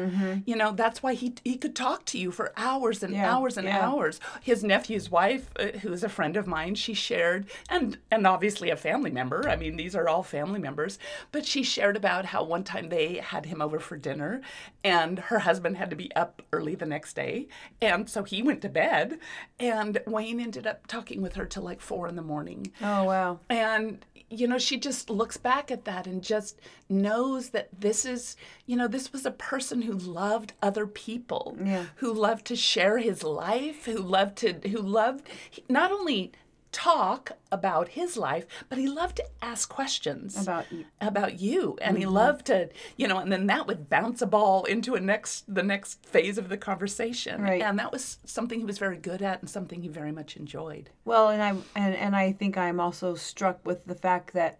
You 0.45 0.55
know, 0.55 0.71
that's 0.71 1.03
why 1.03 1.13
he 1.13 1.35
he 1.43 1.57
could 1.57 1.75
talk 1.75 2.05
to 2.05 2.17
you 2.17 2.31
for 2.31 2.51
hours 2.57 3.03
and 3.03 3.13
Yeah, 3.13 3.31
hours 3.31 3.57
and 3.57 3.67
yeah. 3.67 3.87
hours. 3.87 4.19
His 4.41 4.63
nephew's 4.63 5.11
wife, 5.11 5.49
uh, 5.59 5.77
who 5.81 5.93
is 5.93 6.03
a 6.03 6.09
friend 6.09 6.35
of 6.35 6.47
mine, 6.47 6.75
she 6.75 6.93
shared, 6.93 7.45
and 7.69 7.97
and 8.11 8.25
obviously 8.25 8.69
a 8.71 8.75
family 8.75 9.11
member. 9.11 9.47
I 9.47 9.55
mean, 9.55 9.75
these 9.77 9.95
are 9.95 10.07
all 10.07 10.23
family 10.23 10.59
members. 10.59 10.97
But 11.31 11.45
she 11.45 11.63
shared 11.63 11.95
about 11.95 12.25
how 12.25 12.43
one 12.43 12.63
time 12.63 12.89
they 12.89 13.15
had 13.15 13.45
him 13.45 13.61
over 13.61 13.79
for 13.79 13.97
dinner, 13.97 14.41
and 14.83 15.19
her 15.19 15.39
husband 15.39 15.77
had 15.77 15.89
to 15.91 15.95
be 15.95 16.13
up 16.15 16.41
early 16.51 16.75
the 16.75 16.85
next 16.85 17.13
day, 17.15 17.47
and 17.81 18.09
so 18.09 18.23
he 18.23 18.41
went 18.41 18.61
to 18.63 18.69
bed, 18.69 19.19
and 19.59 19.99
Wayne 20.23 20.39
ended 20.39 20.65
up 20.65 20.87
talking 20.87 21.21
with 21.21 21.35
her 21.35 21.45
till 21.45 21.63
like 21.63 21.81
four 21.81 22.07
in 22.07 22.15
the 22.15 22.21
morning. 22.21 22.71
Oh 22.81 23.03
wow. 23.03 23.39
And, 23.49 24.05
you 24.29 24.47
know, 24.47 24.57
she 24.57 24.77
just 24.77 25.09
looks 25.09 25.35
back 25.37 25.69
at 25.69 25.83
that 25.85 26.07
and 26.07 26.23
just 26.23 26.59
knows 26.87 27.49
that 27.49 27.67
this 27.77 28.05
is, 28.05 28.37
you 28.65 28.77
know, 28.77 28.87
this 28.87 29.11
was 29.11 29.25
a 29.25 29.31
person 29.31 29.81
who 29.81 29.93
loved 29.93 30.53
other 30.61 30.87
people, 30.87 31.57
Yeah. 31.61 31.85
who 31.97 32.13
loved 32.13 32.45
to 32.45 32.55
share 32.55 32.99
his 32.99 33.21
life, 33.23 33.85
who 33.85 33.97
loved 33.97 34.37
to, 34.37 34.53
who 34.69 34.79
loved 34.79 35.27
not 35.69 35.91
only 35.91 36.31
talk 36.73 37.31
about 37.51 37.89
his 37.89 38.17
life, 38.17 38.45
but 38.67 38.77
he 38.77 38.87
loved 38.87 39.15
to 39.17 39.25
ask 39.41 39.69
questions 39.69 40.41
About 40.41 40.69
you. 40.71 40.85
about 40.99 41.39
you 41.39 41.77
and 41.81 41.93
Mm-hmm. 41.95 42.01
he 42.01 42.05
loved 42.07 42.45
to 42.47 42.69
you 42.97 43.07
know 43.07 43.19
and 43.19 43.31
then 43.31 43.47
that 43.47 43.67
would 43.67 43.89
bounce 43.89 44.21
a 44.21 44.25
ball 44.25 44.65
into 44.65 44.95
a 44.95 44.99
next 44.99 45.45
the 45.53 45.63
next 45.63 46.03
phase 46.05 46.37
of 46.37 46.49
the 46.49 46.57
conversation 46.57 47.41
Right. 47.41 47.61
and 47.61 47.79
that 47.79 47.91
was 47.91 48.17
something 48.25 48.59
he 48.59 48.65
was 48.65 48.79
very 48.79 48.97
good 48.97 49.21
at 49.21 49.39
and 49.41 49.49
something 49.49 49.81
he 49.83 49.87
very 49.87 50.11
much 50.11 50.35
enjoyed 50.35 50.89
Well, 51.05 51.29
and 51.29 51.41
I 51.41 51.49
and, 51.75 51.95
and 51.95 52.15
I 52.15 52.31
think 52.33 52.57
I'm 52.57 52.79
also 52.79 53.15
struck 53.15 53.65
with 53.65 53.85
the 53.85 53.95
fact 53.95 54.33
that 54.33 54.59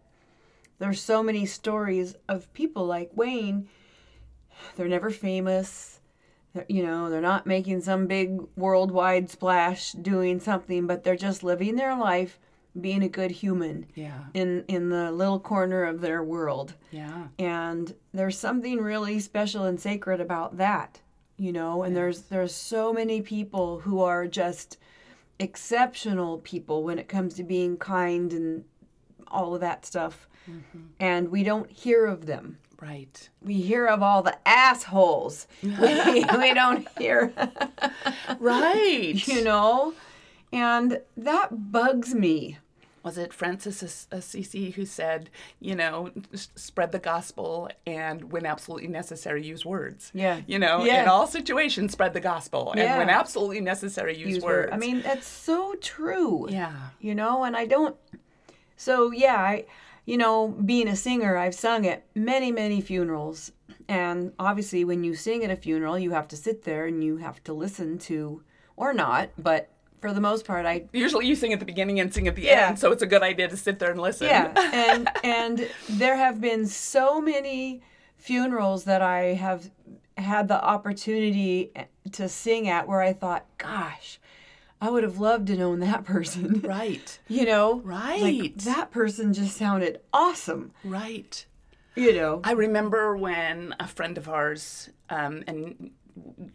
there's 0.80 1.02
so 1.02 1.24
many 1.24 1.46
stories 1.46 2.16
of 2.30 2.52
people 2.54 2.86
like 2.86 3.10
Wayne. 3.16 3.68
They're 4.76 4.88
never 4.88 5.10
famous. 5.10 5.93
You 6.68 6.86
know, 6.86 7.10
they're 7.10 7.22
not 7.22 7.48
making 7.48 7.82
some 7.82 8.06
big 8.06 8.40
worldwide 8.56 9.30
splash 9.30 9.92
doing 9.94 10.40
something, 10.40 10.86
but 10.86 11.04
they're 11.04 11.16
just 11.16 11.44
living 11.44 11.76
their 11.76 11.98
life, 11.98 12.40
being 12.80 13.02
a 13.02 13.10
good 13.10 13.32
human 13.32 13.88
yeah. 13.96 14.26
in 14.34 14.64
in 14.68 14.90
the 14.90 15.12
little 15.12 15.40
corner 15.40 15.84
of 15.84 16.02
their 16.02 16.24
world. 16.24 16.76
yeah. 16.92 17.28
And 17.40 17.96
there's 18.14 18.38
something 18.38 18.80
really 18.80 19.20
special 19.20 19.66
and 19.66 19.80
sacred 19.80 20.22
about 20.22 20.58
that 20.58 21.00
you 21.36 21.52
know 21.52 21.82
and 21.82 21.96
there's 21.96 22.22
there's 22.24 22.54
so 22.54 22.94
many 22.94 23.20
people 23.20 23.80
who 23.80 24.04
are 24.04 24.28
just 24.28 24.78
exceptional 25.40 26.38
people 26.40 26.84
when 26.84 27.00
it 27.00 27.08
comes 27.08 27.34
to 27.34 27.44
being 27.44 27.76
kind 27.78 28.34
and 28.34 28.64
all 29.28 29.56
of 29.56 29.62
that 29.62 29.86
stuff. 29.86 30.28
Mm-hmm. 30.50 30.80
And 31.00 31.30
we 31.30 31.44
don't 31.44 31.70
hear 31.72 32.06
of 32.06 32.26
them 32.26 32.60
right 32.84 33.30
we 33.42 33.56
hear 33.62 33.86
of 33.88 34.02
all 34.04 34.22
the 34.22 34.38
assholes 34.48 35.48
we, 35.64 35.72
we 35.72 36.54
don't 36.54 36.88
hear 36.98 37.32
right 38.40 39.14
you 39.28 39.44
know 39.44 39.94
and 40.52 41.00
that 41.18 41.72
bugs 41.72 42.14
me 42.14 42.58
was 43.04 43.18
it 43.18 43.34
Francis 43.34 43.84
As- 43.84 44.08
Assisi 44.14 44.70
who 44.72 44.86
said, 44.86 45.30
you 45.60 45.76
know, 45.76 46.10
spread 46.34 46.94
the 46.94 47.00
gospel 47.00 47.70
and 47.86 48.32
when 48.32 48.46
absolutely 48.46 48.88
necessary, 48.88 49.46
use 49.46 49.66
words. 49.66 50.10
Yeah. 50.14 50.40
You 50.48 50.58
know, 50.58 50.86
Yeah. 50.86 51.04
in 51.04 51.10
all 51.10 51.28
situations, 51.28 51.92
spread 51.92 52.14
the 52.14 52.22
gospel. 52.22 52.72
And 52.78 52.98
when 52.98 53.10
absolutely 53.10 53.60
necessary, 53.60 54.18
use, 54.18 54.36
use 54.36 54.44
words. 54.44 54.72
word. 54.72 54.74
i 54.74 54.78
mean 54.78 55.02
that's 55.02 55.28
so 55.28 55.76
true 55.82 56.48
yeah. 56.50 56.72
you 57.02 57.14
know 57.14 57.44
and 57.44 57.58
i 57.58 57.66
don't 57.66 57.98
so 58.78 59.12
yeah 59.12 59.36
i 59.36 59.66
you 60.06 60.18
know 60.18 60.50
being 60.50 60.88
a 60.88 60.96
singer 60.96 61.38
i've 61.38 61.56
sung 61.56 61.86
at 61.88 62.04
many 62.16 62.52
many 62.52 62.82
funerals 62.82 63.52
and 63.88 64.32
obviously 64.40 64.84
when 64.84 65.04
you 65.04 65.16
sing 65.16 65.44
at 65.44 65.50
a 65.52 65.56
funeral 65.56 65.98
you 65.98 66.12
have 66.12 66.28
to 66.28 66.36
sit 66.38 66.64
there 66.64 66.86
and 66.86 67.04
you 67.04 67.18
have 67.18 67.44
to 67.44 67.54
listen 67.54 67.98
to 67.98 68.42
or 68.76 68.94
not 68.94 69.30
but 69.38 69.70
for 70.02 70.12
the 70.14 70.20
most 70.22 70.46
part 70.46 70.66
i 70.66 70.84
Usually 70.94 71.26
you 71.28 71.36
sing 71.36 71.54
at 71.54 71.60
the 71.60 71.66
beginning 71.66 72.00
and 72.00 72.14
sing 72.14 72.28
at 72.28 72.36
the 72.36 72.42
Yeah. 72.44 72.68
end, 72.70 72.80
so 72.80 72.92
it's 72.92 73.02
a 73.04 73.08
good 73.08 73.24
idea 73.24 73.48
to 73.48 73.56
sit 73.58 73.80
there 73.80 73.92
and 73.92 74.00
listen. 74.02 74.28
yeah 74.28 74.52
and 74.74 75.10
and 75.24 75.70
there 75.90 76.18
have 76.18 76.42
been 76.42 76.66
so 76.68 77.22
many 77.22 77.82
funerals 78.18 78.84
that 78.86 79.02
i 79.02 79.34
have 79.34 79.70
had 80.18 80.48
the 80.48 80.64
opportunity 80.64 81.72
to 82.12 82.28
sing 82.30 82.68
at 82.70 82.88
where 82.88 83.02
i 83.02 83.14
thought 83.14 83.46
gosh 83.58 84.20
i 84.84 84.90
would 84.90 85.04
have 85.04 85.18
loved 85.20 85.48
to 85.48 85.56
known 85.56 85.80
that 85.80 86.04
person 86.14 86.60
Right. 86.62 87.18
you 87.28 87.46
know 87.46 87.80
Right. 87.84 88.22
like 88.22 88.56
that 88.72 88.92
person 88.92 89.34
just 89.34 89.56
sounded 89.58 90.02
awesome 90.14 90.72
Right. 90.84 91.46
you 91.96 92.14
know 92.14 92.42
I 92.44 92.52
remember 92.52 93.16
when 93.18 93.74
a 93.80 93.88
friend 93.88 94.18
of 94.18 94.28
ours, 94.28 94.90
um, 95.10 95.44
and 95.48 95.92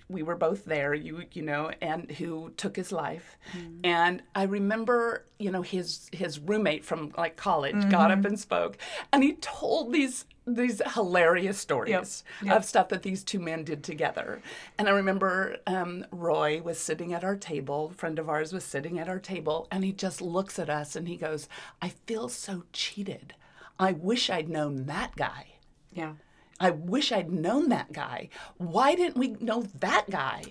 we 0.09 0.23
were 0.23 0.37
both 0.37 0.65
there, 0.65 0.95
you 0.95 1.25
you 1.33 1.43
know, 1.43 1.71
and 1.81 2.11
who 2.13 2.51
took 2.57 2.77
his 2.77 2.93
life, 2.93 3.37
and 3.85 4.23
I 4.35 4.45
remember, 4.45 5.25
you 5.39 5.51
know, 5.51 5.63
his 5.63 6.09
his 6.13 6.39
roommate 6.39 6.85
from 6.85 7.13
like 7.17 7.37
college 7.37 7.89
got 7.91 8.11
up 8.11 8.25
and 8.25 8.39
spoke, 8.39 8.79
and 9.13 9.23
he 9.23 9.35
told 9.35 9.93
these 9.93 10.25
these 10.47 10.81
hilarious 10.95 11.59
stories 11.59 12.25
Yep. 12.43 12.57
of 12.57 12.65
stuff 12.65 12.89
that 12.89 13.03
these 13.03 13.23
two 13.23 13.39
men 13.39 13.65
did 13.65 13.85
together. 13.85 14.41
And 14.79 14.89
I 14.89 14.93
remember 14.93 15.59
um, 15.67 16.07
Roy 16.11 16.63
was 16.63 16.79
sitting 16.79 17.13
at 17.13 17.23
our 17.23 17.37
table, 17.37 17.91
a 17.93 17.95
friend 17.95 18.19
of 18.19 18.31
ours 18.31 18.51
was 18.55 18.65
sitting 18.65 18.99
at 18.99 19.11
our 19.11 19.19
table, 19.19 19.69
and 19.71 19.85
he 19.85 19.93
just 19.93 20.23
looks 20.23 20.59
at 20.59 20.71
us 20.71 20.97
and 20.97 21.07
he 21.07 21.17
goes, 21.17 21.49
"I 21.83 21.91
feel 22.07 22.31
so 22.31 22.65
cheated. 22.73 23.35
I 23.79 23.93
wish 23.93 24.31
I'd 24.31 24.49
known 24.49 24.87
that 24.87 25.17
guy." 25.17 25.49
Yeah. 25.93 26.13
I 26.61 26.71
wish 26.71 27.13
I'd 27.13 27.31
known 27.31 27.69
that 27.69 27.93
guy. 27.93 28.31
Why 28.57 28.95
didn't 28.95 29.17
we 29.17 29.29
know 29.41 29.63
that 29.81 30.11
guy? 30.11 30.43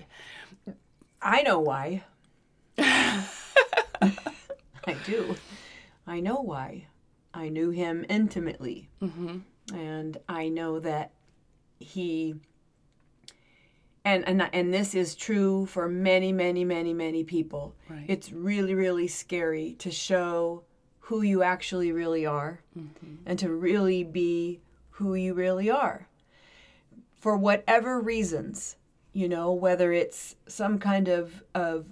I 1.22 1.42
know 1.42 1.60
why. 1.60 2.04
I 2.80 3.26
do. 5.06 5.36
I 6.06 6.20
know 6.20 6.42
why. 6.42 6.88
I 7.34 7.50
knew 7.50 7.72
him 7.72 8.06
intimately. 8.10 8.90
Mm-hmm. 9.02 9.40
And 9.76 10.18
I 10.30 10.48
know 10.48 10.80
that 10.80 11.12
he 11.80 12.36
and, 14.06 14.26
and 14.26 14.50
and 14.54 14.74
this 14.74 14.96
is 14.96 15.16
true 15.16 15.66
for 15.66 15.90
many 15.90 16.32
many 16.32 16.64
many 16.64 16.94
many 16.94 17.26
people. 17.26 17.76
Right. 17.90 18.06
It's 18.08 18.32
really 18.32 18.74
really 18.74 19.08
scary 19.08 19.76
to 19.80 19.92
show 19.92 20.64
who 21.00 21.22
you 21.22 21.44
actually 21.44 21.92
really 21.92 22.26
are 22.26 22.62
and 23.26 23.40
to 23.40 23.52
really 23.52 24.04
be 24.04 24.62
who 24.98 25.16
you 25.16 25.34
really 25.34 25.70
are. 25.70 26.08
For 27.20 27.36
whatever 27.38 28.00
reasons, 28.00 28.78
you 29.14 29.28
know, 29.28 29.52
whether 29.52 29.92
it's 29.92 30.36
some 30.48 30.80
kind 30.80 31.08
of 31.08 31.44
of 31.56 31.86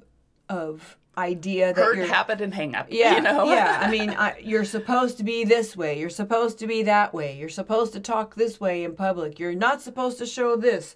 of 0.49 0.97
idea 1.17 1.73
that 1.73 1.81
Hurt, 1.81 1.97
you're 1.97 2.07
habit, 2.07 2.41
and 2.41 2.53
hang 2.53 2.75
up. 2.75 2.87
yeah, 2.89 3.15
You 3.15 3.21
know? 3.21 3.45
yeah. 3.45 3.79
I 3.83 3.89
mean, 3.89 4.09
I, 4.11 4.37
you're 4.39 4.65
supposed 4.65 5.17
to 5.17 5.23
be 5.23 5.45
this 5.45 5.75
way. 5.75 5.97
You're 5.99 6.09
supposed 6.09 6.59
to 6.59 6.67
be 6.67 6.83
that 6.83 7.13
way. 7.13 7.37
You're 7.37 7.47
supposed 7.49 7.93
to 7.93 7.99
talk 7.99 8.35
this 8.35 8.59
way 8.59 8.83
in 8.83 8.95
public. 8.95 9.39
You're 9.39 9.55
not 9.55 9.81
supposed 9.81 10.17
to 10.19 10.25
show 10.25 10.55
this. 10.57 10.95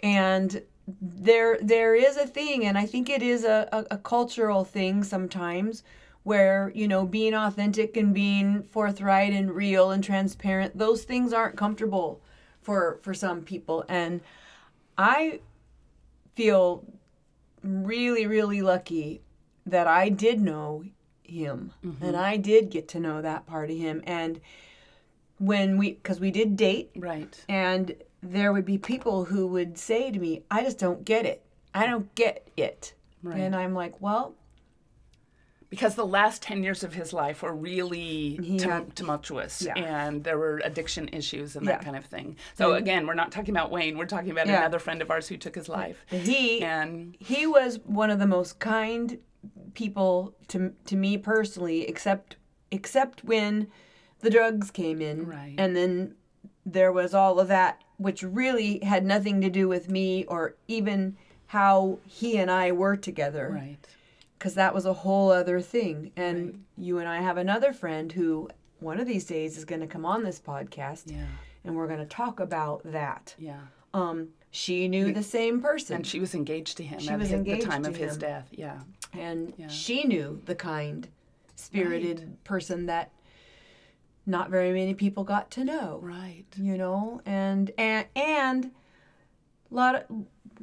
And 0.00 0.62
there, 1.00 1.58
there 1.62 1.94
is 1.94 2.16
a 2.16 2.26
thing, 2.26 2.66
and 2.66 2.76
I 2.76 2.86
think 2.86 3.08
it 3.08 3.22
is 3.22 3.44
a, 3.44 3.68
a, 3.72 3.94
a 3.94 3.98
cultural 3.98 4.64
thing 4.64 5.04
sometimes, 5.04 5.84
where 6.22 6.70
you 6.74 6.86
know, 6.86 7.06
being 7.06 7.34
authentic 7.34 7.96
and 7.96 8.14
being 8.14 8.62
forthright 8.64 9.32
and 9.32 9.52
real 9.52 9.90
and 9.90 10.04
transparent, 10.04 10.76
those 10.76 11.04
things 11.04 11.32
aren't 11.32 11.56
comfortable 11.56 12.20
for 12.62 12.98
for 13.02 13.14
some 13.14 13.42
people. 13.42 13.84
And 13.88 14.20
I 14.98 15.40
feel 16.34 16.84
really, 17.62 18.26
really 18.26 18.62
lucky 18.62 19.22
that 19.66 19.86
I 19.86 20.08
did 20.08 20.40
know 20.40 20.84
him 21.22 21.72
mm-hmm. 21.84 22.04
and 22.04 22.16
I 22.16 22.36
did 22.36 22.70
get 22.70 22.88
to 22.88 23.00
know 23.00 23.22
that 23.22 23.46
part 23.46 23.70
of 23.70 23.76
him. 23.76 24.02
And 24.06 24.40
when 25.38 25.78
we, 25.78 25.92
because 25.92 26.20
we 26.20 26.30
did 26.30 26.56
date, 26.56 26.90
Right. 26.96 27.44
and 27.48 27.94
there 28.22 28.52
would 28.52 28.66
be 28.66 28.76
people 28.78 29.24
who 29.24 29.46
would 29.46 29.78
say 29.78 30.10
to 30.10 30.18
me, 30.18 30.42
I 30.50 30.62
just 30.62 30.78
don't 30.78 31.04
get 31.04 31.24
it. 31.24 31.42
I 31.74 31.86
don't 31.86 32.14
get 32.14 32.48
it. 32.56 32.94
Right. 33.22 33.40
And 33.40 33.54
I'm 33.54 33.74
like, 33.74 34.00
well, 34.00 34.34
Because 35.70 35.94
the 35.94 36.04
last 36.06 36.42
10 36.42 36.64
years 36.64 36.82
of 36.82 36.94
his 36.94 37.12
life 37.12 37.42
were 37.42 37.54
really 37.54 38.58
tumultuous 38.96 39.62
Yeah. 39.62 39.74
and 39.78 40.24
there 40.24 40.36
were 40.36 40.60
addiction 40.64 41.08
issues 41.12 41.54
and 41.54 41.66
that 41.68 41.78
Yeah. 41.80 41.84
kind 41.84 41.96
of 41.96 42.04
thing. 42.06 42.36
So, 42.58 42.74
again, 42.74 43.06
we're 43.06 43.14
not 43.14 43.30
talking 43.30 43.54
about 43.54 43.70
Wayne. 43.70 43.96
We're 43.96 44.06
talking 44.06 44.30
about 44.32 44.48
another 44.48 44.80
friend 44.80 45.00
of 45.00 45.10
ours 45.10 45.28
who 45.28 45.36
took 45.36 45.54
his 45.54 45.68
life. 45.68 46.04
he 46.08 46.60
And 46.62 47.16
he 47.20 47.46
was 47.46 47.78
one 47.84 48.10
of 48.10 48.18
the 48.18 48.26
most 48.26 48.58
kind 48.58 49.18
people 49.74 50.34
to 50.48 50.74
to 50.84 50.96
me 50.96 51.16
personally 51.16 51.82
except 51.88 52.36
except 52.70 53.24
when 53.24 53.68
the 54.20 54.28
drugs 54.28 54.70
came 54.70 55.00
in 55.00 55.24
Right. 55.26 55.54
and 55.56 55.74
then 55.76 56.14
there 56.66 56.92
was 56.92 57.14
all 57.14 57.38
of 57.40 57.48
that 57.48 57.80
which 57.96 58.22
really 58.22 58.80
had 58.80 59.04
nothing 59.06 59.40
to 59.40 59.48
do 59.48 59.66
with 59.68 59.88
me 59.88 60.24
or 60.26 60.56
even 60.68 61.16
how 61.46 61.98
he 62.06 62.36
and 62.36 62.50
I 62.50 62.72
were 62.72 62.96
together 62.96 63.50
right. 63.54 63.78
Because 64.40 64.54
that 64.54 64.74
was 64.74 64.86
a 64.86 64.92
whole 64.94 65.30
other 65.30 65.60
thing 65.60 66.10
and 66.16 66.64
you 66.78 66.96
and 66.98 67.06
I 67.08 67.20
have 67.20 67.36
another 67.36 67.72
friend 67.74 68.10
who 68.10 68.48
one 68.80 68.98
of 68.98 69.06
these 69.06 69.26
days 69.26 69.58
is 69.58 69.66
going 69.66 69.82
to 69.82 69.86
come 69.86 70.06
on 70.06 70.24
this 70.24 70.40
podcast 70.40 71.02
Yeah. 71.12 71.26
and 71.64 71.76
we're 71.76 71.86
going 71.86 72.00
to 72.00 72.06
talk 72.06 72.40
about 72.40 72.80
that 72.84 73.34
Yeah. 73.38 73.60
um 73.92 74.28
she 74.50 74.88
knew 74.88 75.12
the 75.12 75.22
same 75.22 75.60
person 75.60 75.96
And 75.96 76.06
she 76.06 76.18
was 76.20 76.34
engaged 76.34 76.78
to 76.78 76.82
him 76.82 76.98
She 77.00 77.10
at 77.10 77.18
was 77.18 77.30
engaged 77.32 77.66
the 77.66 77.70
time 77.70 77.84
of 77.84 77.94
his 77.96 78.14
him. 78.14 78.18
death. 78.20 78.48
Yeah. 78.50 78.80
and 79.12 79.52
Yeah. 79.58 79.68
she 79.68 80.04
knew 80.04 80.40
the 80.46 80.54
kind 80.54 81.06
spirited 81.54 82.42
person 82.42 82.86
that 82.86 83.12
not 84.26 84.48
very 84.50 84.72
many 84.72 84.94
people 84.94 85.22
got 85.24 85.50
to 85.52 85.64
know 85.64 85.98
Right. 86.02 86.46
you 86.56 86.78
know 86.78 87.20
and 87.26 87.70
and 87.76 88.06
and 88.16 88.70
a 89.70 89.74
lot 89.74 89.94
of 89.96 90.02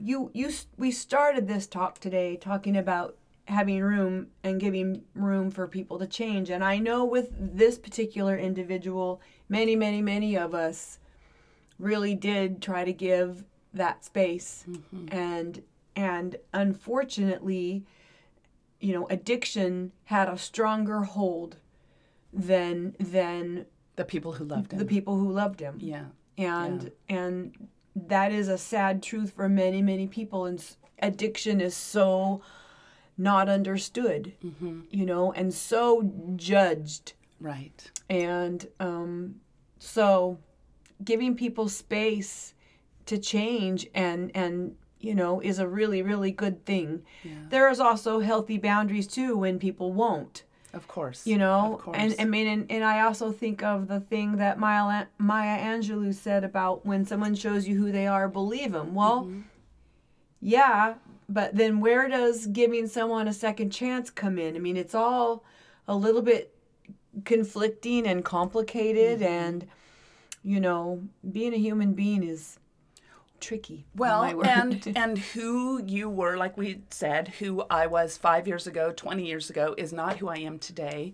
you 0.02 0.32
you 0.34 0.50
we 0.78 0.90
started 0.92 1.48
this 1.48 1.68
talk 1.68 2.00
today 2.00 2.36
talking 2.38 2.76
about 2.76 3.16
having 3.48 3.82
room 3.82 4.28
and 4.44 4.60
giving 4.60 5.04
room 5.16 5.50
for 5.52 5.68
people 5.68 5.98
to 6.00 6.08
change. 6.08 6.50
And 6.50 6.64
i 6.64 6.78
know 6.78 7.06
with 7.06 7.30
this 7.40 7.78
particular 7.78 8.38
individual 8.38 9.22
many 9.50 9.76
many 9.76 10.02
many 10.02 10.38
of 10.38 10.54
us 10.54 11.00
really 11.80 12.14
did 12.16 12.62
try 12.62 12.84
to 12.84 12.94
give 12.94 13.46
that 13.74 14.04
space. 14.04 14.66
Mm-hmm. 14.70 15.08
And 15.12 15.64
and 15.96 16.36
unfortunately 16.54 17.86
you 18.80 18.94
know 18.94 19.08
addiction 19.10 19.92
had 20.06 20.30
a 20.30 20.38
stronger 20.38 21.02
hold 21.04 21.58
than 22.34 22.96
than 23.00 23.66
The 23.96 24.06
people 24.06 24.34
who 24.34 24.44
loved 24.46 24.72
him. 24.74 24.80
the 24.80 24.86
people 24.86 25.18
who 25.18 25.32
loved 25.32 25.60
him. 25.60 25.78
Yeah. 25.80 26.06
and 26.38 26.92
and 27.10 27.68
that 27.96 28.32
is 28.32 28.48
a 28.48 28.58
sad 28.58 29.02
truth 29.02 29.32
for 29.36 29.48
many 29.50 29.82
many 29.82 30.06
people. 30.08 30.46
And 30.46 30.64
addiction 31.00 31.62
is 31.62 31.76
so 31.76 32.42
not 33.18 33.50
understood 33.50 34.34
you 34.92 35.06
know 35.06 35.32
and 35.34 35.54
so 35.54 36.12
judged 36.36 37.14
Right. 37.40 37.92
and 38.10 38.68
um, 38.80 39.36
so 39.80 40.40
giving 41.04 41.36
people 41.36 41.70
space 41.70 42.54
to 43.06 43.18
change 43.18 43.88
and 43.94 44.32
and 44.36 44.76
you 45.00 45.14
know 45.16 45.40
is 45.42 45.60
a 45.60 45.68
really 45.68 46.02
really 46.02 46.32
good 46.32 46.66
thing 46.66 47.04
there 47.50 47.70
is 47.70 47.80
also 47.80 48.20
healthy 48.20 48.58
boundaries 48.58 49.08
too 49.08 49.38
when 49.38 49.60
people 49.60 49.94
won't 49.94 50.44
Of 50.74 50.88
course. 50.88 51.26
you 51.28 51.38
know 51.38 51.76
Of 51.76 51.82
course. 51.82 51.98
and 52.00 52.16
i 52.20 52.26
mean 52.26 52.48
and, 52.48 52.72
and 52.72 52.84
i 52.84 53.02
also 53.02 53.32
think 53.32 53.62
of 53.64 53.88
the 53.88 54.00
thing 54.00 54.38
that 54.38 54.58
maya, 54.60 55.06
maya 55.20 55.58
angelou 55.60 56.14
said 56.14 56.44
about 56.44 56.86
when 56.86 57.06
someone 57.06 57.36
shows 57.36 57.68
you 57.68 57.78
who 57.78 57.92
they 57.92 58.08
are 58.08 58.28
believe 58.28 58.72
them 58.72 58.94
well 58.96 59.26
Mm-hmm. 59.26 59.42
yeah 60.42 60.96
but 61.30 61.56
then 61.56 61.80
where 61.80 62.08
does 62.08 62.48
giving 62.48 62.88
someone 62.88 63.28
a 63.28 63.34
second 63.34 63.70
chance 63.72 64.10
come 64.10 64.38
in 64.38 64.56
i 64.56 64.60
mean 64.60 64.78
it's 64.78 64.96
all 64.96 65.44
a 65.88 65.96
little 65.96 66.22
bit 66.22 66.54
conflicting 67.26 68.06
and 68.08 68.24
complicated 68.24 69.20
Mm-hmm. 69.20 69.24
and 69.32 69.68
you 70.44 70.60
know 70.60 71.04
being 71.32 71.54
a 71.54 71.58
human 71.58 71.94
being 71.94 72.24
is 72.24 72.60
tricky 73.40 73.86
Well, 73.96 74.24
and 74.44 74.94
and 74.96 75.18
who 75.18 75.84
you 75.86 76.10
were, 76.10 76.38
like 76.38 76.58
we 76.58 76.82
said, 76.90 77.28
who 77.40 77.64
I 77.70 77.86
was 77.86 78.18
five 78.18 78.48
years 78.48 78.66
ago, 78.66 78.92
twenty 78.92 79.26
years 79.26 79.50
ago, 79.52 79.76
is 79.78 79.94
not 79.94 80.18
who 80.18 80.28
I 80.28 80.38
am 80.38 80.58
today. 80.58 81.14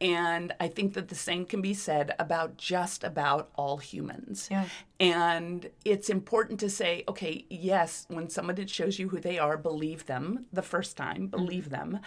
And 0.00 0.52
I 0.60 0.68
think 0.68 0.94
that 0.94 1.08
the 1.08 1.14
same 1.16 1.44
can 1.44 1.60
be 1.60 1.74
said 1.74 2.14
about 2.20 2.56
just 2.56 3.02
about 3.02 3.50
all 3.56 3.78
humans. 3.78 4.48
Yeah. 4.50 4.66
And 5.00 5.70
it's 5.84 6.08
important 6.08 6.60
to 6.60 6.70
say, 6.70 7.04
okay, 7.08 7.44
yes, 7.50 8.06
when 8.08 8.28
somebody 8.30 8.66
shows 8.66 8.98
you 8.98 9.08
who 9.08 9.18
they 9.20 9.38
are, 9.38 9.56
believe 9.56 10.06
them 10.06 10.46
the 10.52 10.62
first 10.62 10.96
time, 10.96 11.26
believe 11.26 11.70
them. 11.70 11.98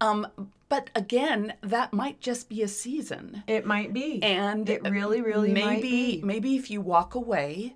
Um, 0.00 0.26
but 0.68 0.90
again, 0.94 1.54
that 1.60 1.92
might 1.92 2.20
just 2.20 2.48
be 2.48 2.62
a 2.62 2.68
season. 2.68 3.42
it 3.46 3.66
might 3.66 3.92
be 3.92 4.22
And 4.22 4.68
it 4.70 4.82
really 4.88 5.20
really 5.20 5.52
maybe 5.52 5.64
might 5.66 5.82
be. 5.82 6.20
maybe 6.24 6.56
if 6.56 6.70
you 6.70 6.80
walk 6.80 7.14
away 7.14 7.74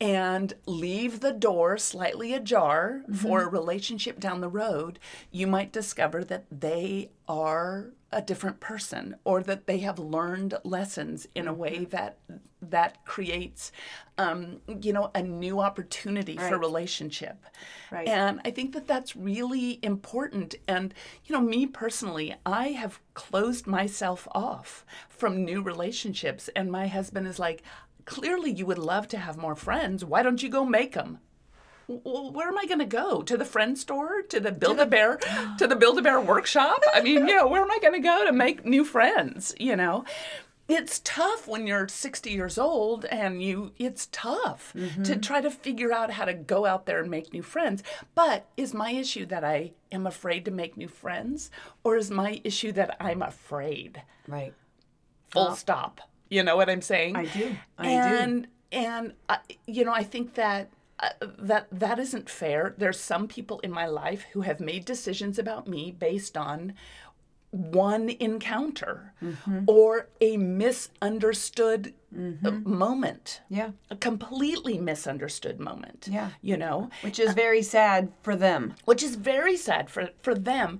and 0.00 0.54
leave 0.64 1.20
the 1.20 1.32
door 1.32 1.76
slightly 1.76 2.32
ajar 2.32 3.02
Mm-hmm. 3.02 3.14
for 3.14 3.42
a 3.42 3.48
relationship 3.48 4.18
down 4.18 4.40
the 4.40 4.48
road, 4.48 4.98
you 5.30 5.46
might 5.46 5.72
discover 5.72 6.24
that 6.24 6.44
they 6.50 7.10
are 7.28 7.90
a 8.10 8.22
different 8.22 8.58
person 8.60 9.14
or 9.24 9.42
that 9.42 9.66
they 9.66 9.78
have 9.78 9.98
learned 9.98 10.54
lessons 10.64 11.26
in 11.34 11.46
a 11.46 11.52
way 11.52 11.72
Mm-hmm. 11.80 11.90
that 11.90 12.18
that 12.60 13.04
creates 13.04 13.70
um, 14.16 14.60
you 14.80 14.92
know 14.92 15.10
a 15.14 15.22
new 15.22 15.60
opportunity 15.60 16.36
for 16.36 16.58
relationship. 16.58 17.44
Right. 17.92 18.08
and 18.08 18.40
i 18.44 18.50
think 18.50 18.72
that 18.72 18.86
that's 18.88 19.14
really 19.14 19.78
important. 19.82 20.54
And 20.66 20.92
you 21.24 21.34
know 21.34 21.40
me 21.42 21.66
personally 21.66 22.34
i 22.46 22.68
have 22.68 23.00
closed 23.14 23.66
myself 23.66 24.26
off 24.32 24.84
from 25.08 25.44
new 25.44 25.60
relationships. 25.62 26.48
And 26.56 26.70
my 26.72 26.86
husband 26.88 27.26
is 27.28 27.38
like 27.38 27.62
clearly 28.06 28.50
you 28.50 28.64
would 28.66 28.78
love 28.78 29.06
to 29.08 29.18
have 29.18 29.36
more 29.36 29.54
friends. 29.54 30.04
Why 30.04 30.22
don't 30.22 30.42
you 30.42 30.48
go 30.48 30.64
make 30.64 30.94
them 30.94 31.18
well, 31.88 32.30
where 32.30 32.48
am 32.48 32.58
I 32.58 32.66
going 32.66 32.78
to 32.80 32.84
go? 32.84 33.22
To 33.22 33.36
the 33.36 33.44
friend 33.44 33.76
store? 33.78 34.22
To 34.28 34.40
the 34.40 34.52
Build 34.52 34.78
a 34.78 34.86
Bear? 34.86 35.18
To 35.58 35.66
the 35.66 35.74
Build 35.76 35.98
a 35.98 36.02
Bear 36.02 36.20
workshop? 36.20 36.82
I 36.94 37.00
mean, 37.00 37.26
you 37.26 37.36
know, 37.36 37.48
where 37.48 37.62
am 37.62 37.70
I 37.70 37.78
going 37.80 37.94
to 37.94 38.00
go 38.00 38.24
to 38.26 38.32
make 38.32 38.64
new 38.64 38.84
friends? 38.84 39.54
You 39.58 39.74
know, 39.74 40.04
it's 40.68 41.00
tough 41.02 41.48
when 41.48 41.66
you're 41.66 41.88
60 41.88 42.30
years 42.30 42.58
old 42.58 43.06
and 43.06 43.42
you, 43.42 43.72
it's 43.78 44.06
tough 44.12 44.74
to 45.02 45.16
try 45.16 45.40
to 45.40 45.50
figure 45.50 45.92
out 45.92 46.10
how 46.10 46.26
to 46.26 46.34
go 46.34 46.66
out 46.66 46.84
there 46.84 47.00
and 47.00 47.10
make 47.10 47.32
new 47.32 47.42
friends. 47.42 47.82
But 48.14 48.46
is 48.58 48.74
my 48.74 48.90
issue 48.90 49.24
that 49.26 49.44
I 49.44 49.72
am 49.90 50.06
afraid 50.06 50.44
to 50.44 50.50
make 50.50 50.76
new 50.76 50.88
friends? 50.88 51.50
Or 51.84 51.96
is 51.96 52.10
my 52.10 52.40
issue 52.44 52.72
that 52.72 52.96
I'm 53.00 53.22
afraid? 53.22 54.02
right 54.26 54.52
Full 55.30 55.54
stop. 55.56 56.02
You 56.30 56.42
know 56.42 56.56
what 56.56 56.68
I'm 56.68 56.82
saying? 56.82 57.16
I 57.16 57.24
do. 57.26 57.56
I 57.78 57.82
do. 57.84 57.88
and 57.88 58.46
and 58.72 59.12
uh, 59.28 59.36
you 59.66 59.84
know, 59.84 59.92
I 59.92 60.02
think 60.02 60.34
that 60.34 60.68
uh, 61.00 61.10
that 61.38 61.66
that 61.70 61.98
isn't 61.98 62.28
fair. 62.28 62.74
There's 62.78 62.98
some 63.00 63.28
people 63.28 63.60
in 63.60 63.70
my 63.70 63.86
life 63.86 64.24
who 64.32 64.40
have 64.42 64.60
made 64.60 64.84
decisions 64.84 65.38
about 65.38 65.68
me 65.68 65.92
based 65.92 66.36
on 66.36 66.74
one 67.50 68.10
encounter 68.20 69.14
Mm-hmm. 69.22 69.60
or 69.66 70.08
a 70.20 70.36
misunderstood 70.36 71.94
uh, 72.44 72.50
moment. 72.50 73.40
Yeah. 73.48 73.70
A 73.90 73.96
completely 73.96 74.78
misunderstood 74.78 75.58
moment. 75.58 76.08
Yeah. 76.10 76.30
You 76.42 76.56
know, 76.56 76.90
Which 77.02 77.18
is 77.18 77.32
very 77.34 77.62
sad 77.62 78.12
for 78.22 78.36
them. 78.36 78.74
which 78.84 79.02
is 79.02 79.16
very 79.16 79.56
sad 79.56 79.90
for, 79.90 80.10
for 80.22 80.34
them. 80.34 80.78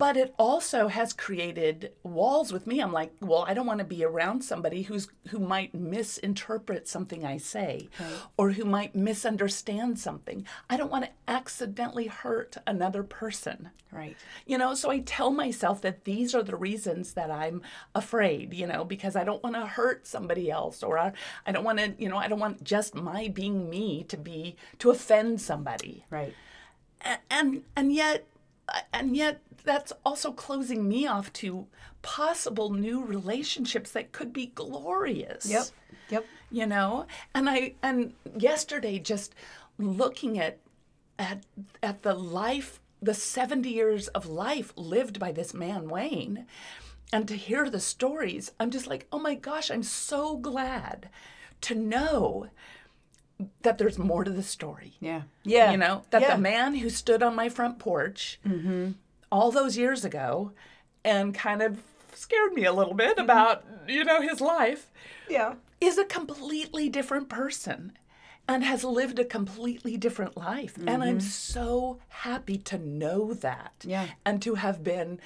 But 0.00 0.16
it 0.16 0.34
also 0.38 0.88
has 0.88 1.12
created 1.12 1.92
walls 2.02 2.52
with 2.54 2.66
me. 2.66 2.80
I'm 2.80 2.92
like, 2.92 3.12
well, 3.20 3.44
I 3.46 3.52
don't 3.54 3.66
want 3.66 3.80
to 3.80 3.84
be 3.84 4.02
around 4.02 4.42
somebody 4.42 4.82
who's 4.82 5.08
who 5.28 5.38
might 5.38 5.74
misinterpret 5.74 6.88
something 6.88 7.24
I 7.24 7.36
say 7.36 7.88
or 8.38 8.52
who 8.52 8.64
might 8.64 8.94
misunderstand 8.96 9.98
something. 9.98 10.46
I 10.70 10.76
don't 10.78 10.90
want 10.90 11.04
to 11.04 11.10
accidentally 11.28 12.06
hurt 12.06 12.56
another 12.66 13.02
person. 13.02 13.70
Right. 13.92 14.16
You 14.46 14.56
know, 14.56 14.74
so 14.74 14.90
I 14.90 15.00
tell 15.00 15.30
myself 15.32 15.80
that 15.82 16.04
these 16.04 16.34
are 16.34 16.42
the 16.44 16.56
reasons 16.56 17.12
that 17.14 17.30
I'm 17.30 17.60
afraid, 17.94 18.54
you 18.54 18.66
know, 18.66 18.84
because 18.84 19.16
I 19.16 19.24
don't 19.24 19.42
want 19.42 19.56
to 19.56 19.66
hurt 19.66 20.06
somebody 20.06 20.50
else 20.50 20.82
or 20.82 20.98
I, 20.98 21.12
I 21.46 21.52
don't 21.52 21.64
want 21.64 21.78
to, 21.80 21.94
you 21.98 22.08
know, 22.08 22.16
I 22.16 22.28
don't 22.28 22.38
want 22.40 22.64
just 22.64 22.94
my 22.94 23.28
being 23.28 23.68
me 23.68 24.04
to 24.04 24.16
be 24.16 24.56
to 24.78 24.90
offend 24.90 25.40
somebody 25.40 26.04
Right. 26.08 26.34
a- 27.04 27.18
and 27.30 27.64
and 27.76 27.92
yet 27.92 28.26
and 28.92 29.16
yet 29.16 29.40
that's 29.64 29.92
also 30.04 30.32
closing 30.32 30.88
me 30.88 31.06
off 31.06 31.32
to 31.34 31.66
possible 32.02 32.70
new 32.70 33.04
relationships 33.04 33.90
that 33.92 34.12
could 34.12 34.32
be 34.32 34.46
glorious 34.54 35.46
Yep. 35.46 35.64
Yep. 36.10 36.26
you 36.50 36.66
know 36.66 37.06
and 37.34 37.48
i 37.50 37.74
and 37.82 38.14
yesterday 38.38 38.98
just 38.98 39.34
looking 39.78 40.38
at 40.38 40.58
at 41.18 41.42
at 41.82 42.02
the 42.02 42.14
life 42.14 42.80
the 43.02 43.14
70 43.14 43.68
years 43.68 44.08
of 44.08 44.26
life 44.26 44.72
lived 44.76 45.18
by 45.18 45.32
this 45.32 45.54
man 45.54 45.88
wayne 45.88 46.46
and 47.12 47.26
to 47.28 47.34
hear 47.36 47.68
the 47.68 47.80
stories 47.80 48.52
i'm 48.58 48.70
just 48.70 48.86
like 48.86 49.06
oh 49.12 49.18
my 49.18 49.34
gosh 49.34 49.70
i'm 49.70 49.82
so 49.82 50.36
glad 50.36 51.08
to 51.60 51.74
know 51.74 52.48
that 53.62 53.78
there's 53.78 53.98
more 53.98 54.22
to 54.24 54.30
the 54.30 54.42
story 54.42 54.94
Yeah. 55.00 55.22
Yeah. 55.44 55.70
you 55.70 55.76
know 55.78 56.02
that 56.10 56.22
yeah. 56.22 56.34
the 56.36 56.42
man 56.42 56.74
who 56.76 56.90
stood 56.90 57.22
on 57.22 57.34
my 57.34 57.48
front 57.48 57.78
porch 57.78 58.38
mm-hmm. 58.46 58.92
All 59.30 59.50
those 59.50 59.76
years 59.76 60.04
ago 60.04 60.52
and 61.04 61.34
kind 61.34 61.62
of 61.62 61.82
scared 62.14 62.52
me 62.52 62.64
a 62.64 62.72
little 62.72 62.94
bit 62.94 63.16
mm-hmm. 63.16 63.24
about 63.24 63.64
you 63.88 64.04
know 64.04 64.20
his 64.20 64.40
life 64.40 64.90
Yeah. 65.28 65.54
is 65.80 65.98
a 65.98 66.04
completely 66.04 66.88
different 66.88 67.28
person 67.28 67.92
and 68.48 68.64
has 68.64 68.82
lived 68.82 69.18
a 69.18 69.24
completely 69.24 69.96
different 69.96 70.36
life 70.36 70.76
and 70.76 71.02
i'm 71.02 71.18
mm-hmm. 71.18 71.20
so 71.20 72.00
happy 72.08 72.58
to 72.58 72.78
know 72.78 73.32
that 73.34 73.72
Yeah. 73.84 74.08
and 74.24 74.42
to 74.42 74.56
have 74.56 74.82
been 74.82 75.20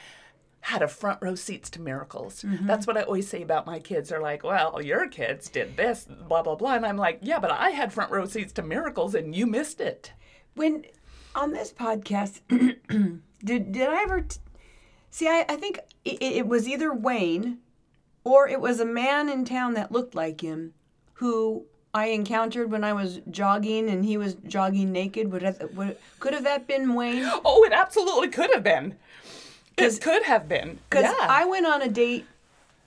had 0.65 0.81
a 0.81 0.89
front 0.89 1.19
row 1.21 1.35
seats 1.35 1.69
to 1.69 1.79
miracles. 1.79 2.43
Mm-hmm. 2.43 2.67
That's 2.67 2.87
what 2.87 2.97
I 2.97 3.03
always 3.03 3.29
say 3.29 3.43
about 3.43 3.67
my 3.67 3.79
kids. 3.79 4.09
They're 4.09 4.23
like, 4.23 4.43
well, 4.43 4.81
your 4.81 5.07
kids 5.09 5.51
did 5.51 5.77
this, 5.77 6.07
blah, 6.27 6.41
blah, 6.43 6.55
blah. 6.55 6.77
And 6.77 6.87
I'm 6.87 6.97
like, 6.97 7.19
yeah, 7.21 7.39
but 7.39 7.51
I 7.51 7.69
had 7.69 7.93
front 7.93 8.11
row 8.11 8.25
seats 8.25 8.51
to 8.55 8.63
miracles 8.63 9.15
and 9.15 9.37
you 9.37 9.47
missed 9.47 9.79
it. 9.79 10.15
When 10.55 10.87
on 11.35 11.53
this 11.53 11.73
podcast, 11.73 12.41
did 13.45 13.73
did 13.73 13.89
I 13.89 14.03
ever 14.03 14.23
t- 14.23 14.39
see? 15.11 15.29
I, 15.29 15.45
I 15.49 15.57
think 15.57 15.79
it, 16.05 16.23
it 16.23 16.47
was 16.47 16.69
either 16.69 16.93
Wayne 16.93 17.59
or 18.25 18.49
it 18.49 18.61
was 18.61 18.81
a 18.81 18.85
man 18.85 19.29
in 19.29 19.45
town 19.45 19.75
that 19.75 19.93
looked 19.93 20.15
like 20.15 20.41
him 20.41 20.75
who 21.15 21.65
I 21.93 22.07
encountered 22.07 22.71
when 22.71 22.83
I 22.83 22.93
was 22.93 23.21
jogging 23.31 23.89
and 23.89 24.05
he 24.05 24.17
was 24.17 24.35
jogging 24.47 24.91
naked. 24.91 25.31
Would, 25.31 25.45
I, 25.45 25.55
would 25.75 25.97
could 26.19 26.35
have 26.35 26.45
that 26.45 26.67
been 26.67 26.95
Wayne? 26.95 27.25
Oh, 27.45 27.65
it 27.65 27.73
absolutely 27.73 28.29
could 28.29 28.51
have 28.53 28.65
been. 28.65 28.97
It 29.77 30.01
could 30.01 30.25
have 30.25 30.49
been. 30.49 30.79
Because 30.89 31.05
Yeah. 31.05 31.11
Uh-huh. 31.11 31.27
I 31.29 31.45
went 31.45 31.67
on 31.67 31.83
a 31.83 31.89
date 31.89 32.27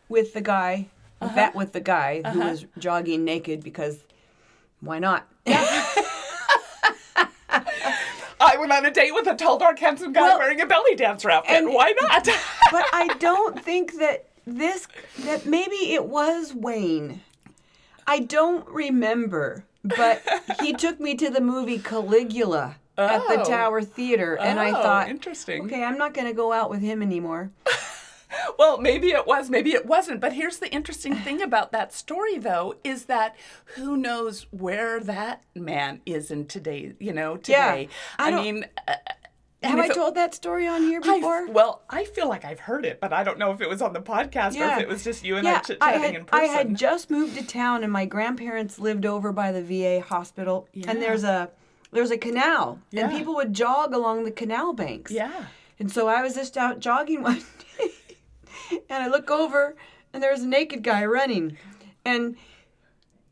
with 0.10 0.34
the 0.34 0.42
guy, 0.42 0.88
that 1.20 1.56
with 1.56 1.74
the 1.74 1.80
guy 1.80 2.22
who 2.26 2.40
was 2.40 2.66
jogging 2.78 3.24
naked 3.24 3.64
because 3.64 4.00
why 4.82 5.00
not? 5.00 5.28
I 8.54 8.58
went 8.58 8.72
on 8.72 8.86
a 8.86 8.92
date 8.92 9.14
with 9.14 9.28
a 9.28 9.36
tall, 9.36 9.58
dark, 9.60 9.80
handsome 9.80 10.14
guy 10.14 10.22
Well, 10.22 10.40
wearing 10.40 10.62
a 10.62 10.66
belly 10.66 10.96
dancer 10.96 11.30
outfit. 11.30 11.56
and- 11.58 11.68
Why 11.74 11.94
not? 12.02 12.26
but 12.72 12.86
I 12.94 13.08
don't 13.20 13.62
think 13.64 14.00
that 14.00 14.26
this 14.46 14.88
that 15.20 15.46
maybe 15.46 15.94
it 15.94 16.06
was 16.06 16.54
Wayne. 16.54 17.22
I 18.08 18.20
don't 18.20 18.66
remember, 18.70 19.66
but 19.84 20.22
he 20.62 20.72
took 20.84 21.00
me 21.00 21.16
to 21.16 21.30
the 21.30 21.42
movie 21.42 21.78
Caligula 21.80 22.78
at 22.98 23.28
the 23.28 23.42
Oh. 23.42 23.44
Tower 23.44 23.82
Theater, 23.82 24.38
and 24.40 24.60
I 24.60 24.70
Oh, 24.70 24.82
thought, 24.82 25.10
interesting. 25.10 25.66
okay, 25.66 25.84
I'm 25.84 25.98
not 25.98 26.14
going 26.14 26.28
to 26.28 26.34
go 26.34 26.52
out 26.54 26.70
with 26.70 26.80
him 26.82 27.02
anymore. 27.04 27.52
Well, 28.60 28.78
maybe 28.80 29.10
it 29.10 29.26
was, 29.26 29.50
maybe 29.50 29.72
it 29.72 29.86
wasn't. 29.86 30.20
But 30.20 30.34
here's 30.34 30.58
the 30.60 30.70
interesting 30.74 31.16
thing 31.16 31.42
about 31.42 31.72
that 31.72 31.94
story, 31.94 32.38
though, 32.38 32.76
is 32.84 33.06
that 33.06 33.36
who 33.76 33.96
knows 33.96 34.48
where 34.52 35.00
that 35.02 35.44
man 35.56 36.02
is 36.06 36.30
in 36.32 36.46
today, 36.48 36.94
you 37.00 37.14
know, 37.14 37.40
Yeah, 37.46 37.72
today. 37.72 37.90
I 38.20 38.32
I, 38.32 38.36
mean, 38.44 38.66
uh, 38.88 38.96
Have 39.64 39.80
I 39.80 39.86
it- 39.86 39.94
told 39.94 40.16
that 40.16 40.34
story 40.36 40.68
on 40.68 40.82
here 40.84 41.00
I- 41.04 41.16
before? 41.18 41.48
well, 41.52 41.84
I 41.90 42.04
feel 42.06 42.28
like 42.28 42.44
I've 42.46 42.60
heard 42.60 42.86
it, 42.86 43.00
but 43.00 43.14
I 43.14 43.24
don't 43.24 43.40
know 43.40 43.52
if 43.52 43.62
it 43.62 43.70
was 43.70 43.82
on 43.82 43.94
the 43.94 44.02
podcast 44.02 44.60
or 44.60 44.66
if 44.74 44.80
it 44.80 44.88
was 44.88 45.04
just 45.04 45.24
you 45.24 45.38
and 45.38 45.48
I 45.48 45.52
yeah, 45.52 45.60
chit 45.62 45.78
I 45.82 45.94
chatting 45.94 46.16
in 46.16 46.26
person. 46.26 46.46
I 46.46 46.48
had 46.52 46.76
just 46.76 47.10
moved 47.10 47.38
to 47.38 47.46
town, 47.46 47.84
and 47.84 47.92
my 47.94 48.06
grandparents 48.06 48.78
lived 48.80 49.06
over 49.06 49.32
by 49.32 49.52
the 49.52 49.62
VA 49.64 50.02
hospital, 50.02 50.68
Yeah. 50.74 50.92
and 50.92 51.02
there's 51.02 51.24
a 51.24 51.50
there's 51.92 52.12
a 52.12 52.18
canal, 52.18 52.80
and 52.94 53.10
people 53.12 53.36
would 53.36 53.54
jog 53.54 53.94
along 53.94 54.26
the 54.26 54.32
canal 54.32 54.74
banks. 54.74 55.12
yeah. 55.12 55.46
And 55.80 55.92
so 55.92 56.08
I 56.08 56.22
was 56.24 56.34
just 56.34 56.58
out 56.58 56.80
jogging 56.80 57.22
one 57.30 57.44
day, 57.78 57.92
and 58.72 59.04
I 59.04 59.08
look 59.08 59.30
over, 59.32 59.76
and 60.14 60.22
there's 60.22 60.42
a 60.42 60.48
naked 60.48 60.84
guy 60.84 61.06
running, 61.06 61.58
and 62.06 62.36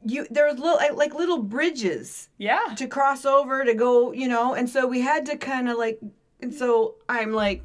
you 0.06 0.28
there 0.30 0.46
was 0.46 0.60
little 0.60 0.96
like 0.96 1.14
little 1.14 1.40
bridges 1.42 2.30
Yeah. 2.38 2.60
to 2.76 2.88
cross 2.88 3.26
over 3.26 3.66
to 3.66 3.74
go, 3.74 4.12
you 4.12 4.28
know, 4.28 4.54
and 4.54 4.70
so 4.70 4.88
we 4.88 5.02
had 5.02 5.26
to 5.28 5.38
kind 5.38 5.68
of 5.70 5.78
like, 5.78 6.00
and 6.42 6.54
so 6.54 6.96
I'm 7.10 7.32
like 7.34 7.64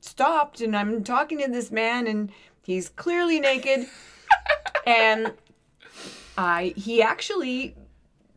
stopped, 0.00 0.60
and 0.60 0.74
I'm 0.76 1.04
talking 1.04 1.38
to 1.40 1.48
this 1.50 1.70
man, 1.70 2.06
and 2.06 2.30
he's 2.62 2.88
clearly 2.88 3.40
naked, 3.40 3.86
and 4.86 5.32
I 6.38 6.72
he 6.76 7.02
actually 7.02 7.74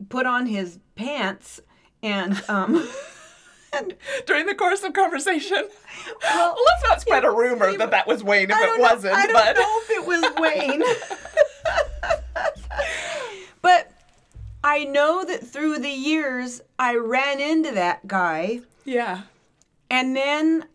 put 0.09 0.25
on 0.25 0.47
his 0.47 0.79
pants 0.95 1.61
and 2.01 2.41
um. 2.49 2.87
And 3.75 3.93
During 4.25 4.45
the 4.45 4.55
course 4.55 4.83
of 4.83 4.93
conversation. 4.93 5.67
Well, 6.23 6.53
Well, 6.55 6.55
let's 6.65 6.83
not 6.89 7.01
spread 7.01 7.23
a 7.25 7.31
rumor 7.31 7.75
that 7.77 7.91
that 7.91 8.07
was 8.07 8.23
Wayne 8.23 8.49
if 8.51 8.57
it 8.57 8.77
know- 8.77 8.81
wasn't. 8.81 9.15
I 9.15 9.25
don't 9.25 9.33
but 9.33 9.55
know 9.55 9.79
if 9.83 9.89
it 9.91 10.05
was 10.05 10.23
Wayne. 10.39 10.83
but 13.61 13.91
I 14.63 14.83
know 14.85 15.23
that 15.25 15.45
through 15.45 15.79
the 15.79 15.89
years 15.89 16.61
I 16.79 16.95
ran 16.95 17.39
into 17.39 17.71
that 17.71 18.07
guy 18.07 18.61
yeah. 18.85 19.21
and 19.89 20.15
then 20.15 20.65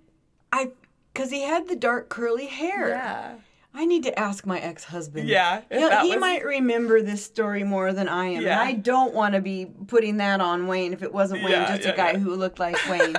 I 0.53 0.71
cuz 1.15 1.31
he 1.31 1.43
had 1.43 1.69
the 1.69 1.77
dark 1.77 2.09
curly 2.09 2.47
hair. 2.47 2.89
Yeah. 2.91 3.35
I 3.75 3.85
need 3.85 4.03
to 4.05 4.19
ask 4.19 4.45
my 4.47 4.59
ex-husband. 4.59 5.29
Yeah, 5.29 5.63
if 5.71 5.79
He'll- 5.79 5.89
that 5.91 6.03
he 6.05 6.11
was- 6.13 6.21
might 6.21 6.45
remember 6.45 7.01
this 7.03 7.25
story 7.25 7.63
more 7.65 7.93
than 7.93 8.09
I 8.09 8.27
am. 8.27 8.43
Yeah. 8.43 8.61
And 8.61 8.69
I 8.69 8.73
don't 8.73 9.15
want 9.15 9.35
to 9.35 9.41
be 9.41 9.67
putting 9.87 10.17
that 10.17 10.41
on 10.41 10.67
Wayne 10.67 10.93
if 10.93 11.03
it 11.03 11.13
wasn't 11.13 11.43
Wayne, 11.45 11.53
Yeah, 11.53 11.69
just 11.77 11.85
yeah, 11.87 11.93
a 11.93 11.97
guy 11.97 12.11
yeah. 12.13 12.19
who 12.19 12.35
looked 12.35 12.59
like 12.59 12.77
Wayne. 12.91 13.17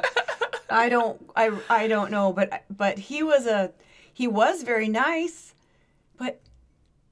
I 0.69 0.89
don't 0.89 1.19
I 1.35 1.51
I 1.69 1.87
don't 1.87 2.11
know, 2.11 2.33
but 2.33 2.63
but 2.69 2.97
he 2.99 3.23
was 3.23 3.45
a 3.47 3.71
he 4.13 4.27
was 4.27 4.63
very 4.63 4.89
nice. 4.89 5.53
But 6.17 6.41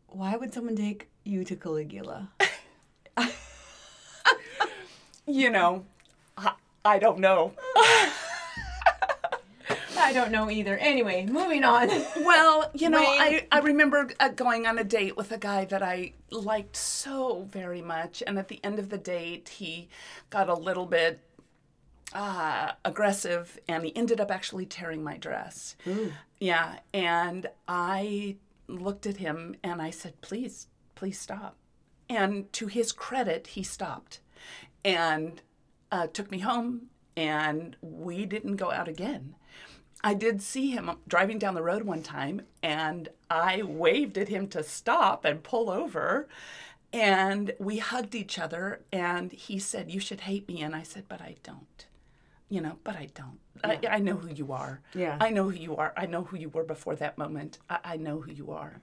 why 0.08 0.36
would 0.36 0.54
someone 0.54 0.76
take 0.76 1.08
you 1.24 1.44
to 1.46 1.56
Caligula? 1.56 2.30
You 5.30 5.50
know, 5.50 5.84
I, 6.38 6.54
I 6.86 7.00
don't 7.00 7.20
know. 7.20 7.52
I 10.08 10.14
don't 10.14 10.32
know 10.32 10.50
either. 10.50 10.78
Anyway, 10.78 11.26
moving 11.26 11.64
on. 11.66 11.90
Well, 12.18 12.72
you 12.74 12.90
know, 12.90 13.00
Wayne- 13.00 13.22
I, 13.22 13.48
I 13.52 13.60
remember 13.60 14.10
uh, 14.20 14.30
going 14.30 14.66
on 14.66 14.78
a 14.80 14.84
date 14.84 15.18
with 15.18 15.32
a 15.32 15.38
guy 15.38 15.66
that 15.66 15.84
I 15.84 16.14
liked 16.32 16.76
so 16.76 17.48
very 17.50 17.82
much. 17.82 18.24
And 18.26 18.38
at 18.40 18.48
the 18.48 18.60
end 18.64 18.80
of 18.80 18.90
the 18.90 18.98
date, 18.98 19.50
he 19.50 19.90
got 20.30 20.50
a 20.50 20.54
little 20.54 20.86
bit 20.86 21.20
uh, 22.14 22.72
aggressive 22.86 23.60
and 23.68 23.84
he 23.86 23.96
ended 23.96 24.20
up 24.22 24.32
actually 24.32 24.66
tearing 24.66 25.04
my 25.04 25.18
dress. 25.18 25.76
Yeah. 26.40 26.80
And 26.94 27.48
I 27.68 28.38
looked 28.68 29.06
at 29.06 29.18
him 29.18 29.56
and 29.64 29.82
I 29.82 29.90
said, 29.90 30.20
please, 30.22 30.68
please 30.96 31.20
stop. 31.20 31.56
And 32.10 32.52
to 32.54 32.68
his 32.68 32.92
credit, 32.94 33.48
he 33.48 33.64
stopped 33.64 34.20
and 34.86 35.42
uh, 35.92 36.08
took 36.08 36.32
me 36.32 36.40
home 36.40 36.88
and 37.16 37.76
we 37.82 38.26
didn't 38.26 38.56
go 38.58 38.72
out 38.72 38.88
again. 38.88 39.36
I 40.04 40.14
did 40.14 40.42
see 40.42 40.72
him 40.72 40.92
driving 41.08 41.40
down 41.40 41.56
the 41.56 41.64
road 41.64 41.84
one 41.84 42.04
time, 42.04 42.42
and 42.62 43.10
I 43.30 43.64
waved 43.64 44.18
at 44.18 44.30
him 44.30 44.48
to 44.50 44.64
stop 44.64 45.26
and 45.26 45.44
pull 45.44 45.70
over. 45.70 46.28
And 46.94 47.54
we 47.60 47.80
hugged 47.80 48.16
each 48.16 48.40
other, 48.40 48.82
and 48.92 49.32
he 49.32 49.60
said, 49.60 49.92
You 49.92 50.00
should 50.00 50.22
hate 50.22 50.48
me. 50.48 50.62
And 50.62 50.76
I 50.76 50.84
said, 50.84 51.06
But 51.10 51.22
I 51.22 51.36
don't. 51.44 51.86
You 52.50 52.62
know, 52.62 52.78
but 52.84 52.96
I 52.96 53.10
don't. 53.14 53.40
I, 53.64 53.80
I 53.90 54.00
know 54.00 54.16
who 54.16 54.30
you 54.30 54.54
are. 54.54 54.82
Yeah. 54.94 55.18
I 55.20 55.32
know 55.32 55.50
who 55.50 55.58
you 55.58 55.76
are. 55.76 55.94
I 55.98 56.06
know 56.06 56.24
who 56.24 56.38
you 56.38 56.50
were 56.50 56.64
before 56.64 56.96
that 56.96 57.18
moment. 57.18 57.58
I, 57.70 57.80
I 57.84 57.98
know 57.98 58.22
who 58.22 58.32
you 58.32 58.52
are. 58.52 58.80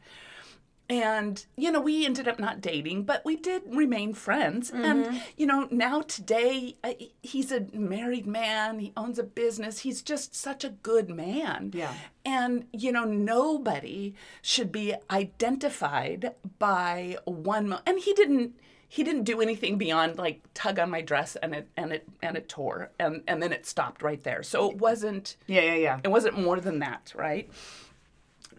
And, 0.88 1.44
you 1.56 1.72
know, 1.72 1.80
we 1.80 2.04
ended 2.04 2.28
up 2.28 2.38
not 2.38 2.60
dating, 2.60 3.04
but 3.04 3.24
we 3.24 3.36
did 3.36 3.62
remain 3.68 4.12
friends. 4.12 4.70
And, 4.70 5.22
you 5.34 5.46
know, 5.46 5.66
now 5.70 6.02
today, 6.02 6.76
uh, 6.84 6.92
he's 7.22 7.50
a 7.50 7.66
married 7.72 8.26
man. 8.26 8.80
He 8.80 8.92
owns 8.94 9.18
a 9.18 9.22
business. 9.22 9.78
He's 9.78 10.02
just 10.02 10.34
such 10.34 10.62
a 10.62 10.68
good 10.68 11.08
man. 11.08 11.70
Yeah. 11.74 11.94
And, 12.26 12.66
you 12.72 12.92
know, 12.92 13.04
nobody 13.04 14.14
should 14.42 14.70
be 14.70 14.94
identified 15.10 16.34
by 16.58 17.16
one. 17.24 17.68
Mo- 17.70 17.80
and 17.86 17.98
he 18.00 18.12
didn't. 18.12 18.54
He 18.86 19.02
didn't 19.02 19.24
do 19.24 19.40
anything 19.40 19.76
beyond 19.76 20.18
like 20.18 20.42
tug 20.54 20.78
on 20.78 20.88
my 20.88 21.00
dress 21.00 21.34
and 21.36 21.52
it 21.52 21.68
and 21.76 21.92
it 21.92 22.06
and 22.22 22.36
it 22.36 22.48
tore 22.48 22.90
and 23.00 23.22
and 23.26 23.42
then 23.42 23.52
it 23.52 23.66
stopped 23.66 24.02
right 24.02 24.22
there. 24.22 24.44
So 24.44 24.70
it 24.70 24.76
wasn't 24.76 25.36
Yeah, 25.48 25.62
yeah, 25.62 25.74
yeah. 25.74 26.00
it 26.04 26.08
wasn't 26.12 26.38
more 26.38 26.60
than 26.60 26.78
that, 26.78 27.12
right? 27.16 27.50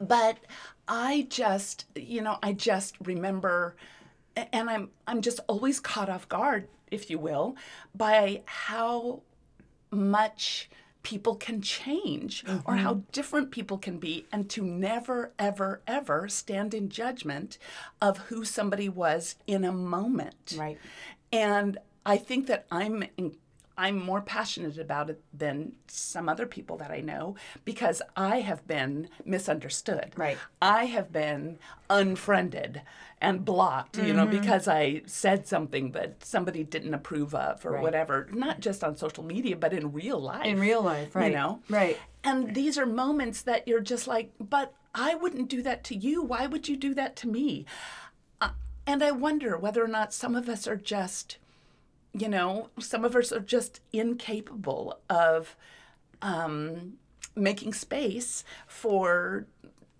But 0.01 0.37
I 0.87 1.27
just, 1.29 1.85
you 1.95 2.21
know, 2.21 2.37
I 2.43 2.53
just 2.53 2.95
remember 3.03 3.75
and 4.35 4.69
I'm 4.69 4.89
I'm 5.07 5.21
just 5.21 5.39
always 5.47 5.79
caught 5.79 6.09
off 6.09 6.27
guard, 6.27 6.67
if 6.91 7.09
you 7.09 7.17
will, 7.17 7.55
by 7.93 8.41
how 8.45 9.21
much 9.91 10.69
people 11.03 11.35
can 11.35 11.61
change 11.61 12.43
or 12.47 12.49
mm-hmm. 12.49 12.77
how 12.77 13.01
different 13.11 13.51
people 13.51 13.77
can 13.77 13.99
be 13.99 14.25
and 14.31 14.49
to 14.49 14.63
never 14.63 15.31
ever 15.37 15.81
ever 15.85 16.27
stand 16.27 16.73
in 16.73 16.89
judgment 16.89 17.57
of 18.01 18.17
who 18.17 18.43
somebody 18.43 18.89
was 18.89 19.35
in 19.45 19.63
a 19.63 19.71
moment. 19.71 20.55
Right. 20.57 20.77
And 21.31 21.77
I 22.05 22.17
think 22.17 22.47
that 22.47 22.65
I'm 22.71 23.03
in, 23.17 23.35
I'm 23.77 23.99
more 24.03 24.21
passionate 24.21 24.77
about 24.77 25.09
it 25.09 25.21
than 25.33 25.73
some 25.87 26.29
other 26.29 26.45
people 26.45 26.77
that 26.77 26.91
I 26.91 27.01
know 27.01 27.35
because 27.65 28.01
I 28.15 28.39
have 28.39 28.65
been 28.67 29.09
misunderstood. 29.25 30.13
Right. 30.15 30.37
I 30.61 30.85
have 30.85 31.11
been 31.11 31.59
unfriended 31.89 32.81
and 33.19 33.43
blocked, 33.43 33.97
you 33.97 34.13
know, 34.13 34.25
because 34.25 34.67
I 34.67 35.01
said 35.05 35.47
something 35.47 35.91
that 35.91 36.23
somebody 36.23 36.63
didn't 36.63 36.93
approve 36.93 37.33
of 37.35 37.65
or 37.65 37.71
Right. 37.71 37.83
whatever, 37.83 38.27
not 38.31 38.59
just 38.59 38.83
on 38.83 38.95
social 38.95 39.23
media, 39.23 39.55
but 39.55 39.73
in 39.73 39.91
real 39.91 40.19
life. 40.19 40.45
In 40.45 40.59
real 40.59 40.81
life, 40.81 41.15
right. 41.15 41.31
You 41.31 41.37
know? 41.37 41.61
Right. 41.69 41.97
And 42.23 42.55
these 42.55 42.77
are 42.77 42.85
moments 42.85 43.41
that 43.43 43.67
you're 43.67 43.81
just 43.81 44.07
like, 44.07 44.31
but 44.39 44.73
I 44.93 45.15
wouldn't 45.15 45.49
do 45.49 45.61
that 45.63 45.83
to 45.85 45.95
you. 45.95 46.21
Why 46.21 46.47
would 46.47 46.67
you 46.69 46.77
do 46.77 46.93
that 46.93 47.15
to 47.17 47.27
me? 47.27 47.65
Uh, 48.39 48.49
and 48.87 49.03
I 49.03 49.11
wonder 49.11 49.57
whether 49.57 49.83
or 49.83 49.87
not 49.89 50.13
some 50.13 50.35
of 50.35 50.47
us 50.47 50.67
are 50.67 50.77
just, 50.77 51.37
you 52.17 52.29
know, 52.29 52.69
some 52.79 53.03
of 53.03 53.15
us 53.15 53.31
are 53.31 53.39
just 53.39 53.81
incapable 53.91 54.99
of 55.09 55.55
um, 56.21 56.93
making 57.35 57.73
space 57.73 58.43
for 58.67 59.45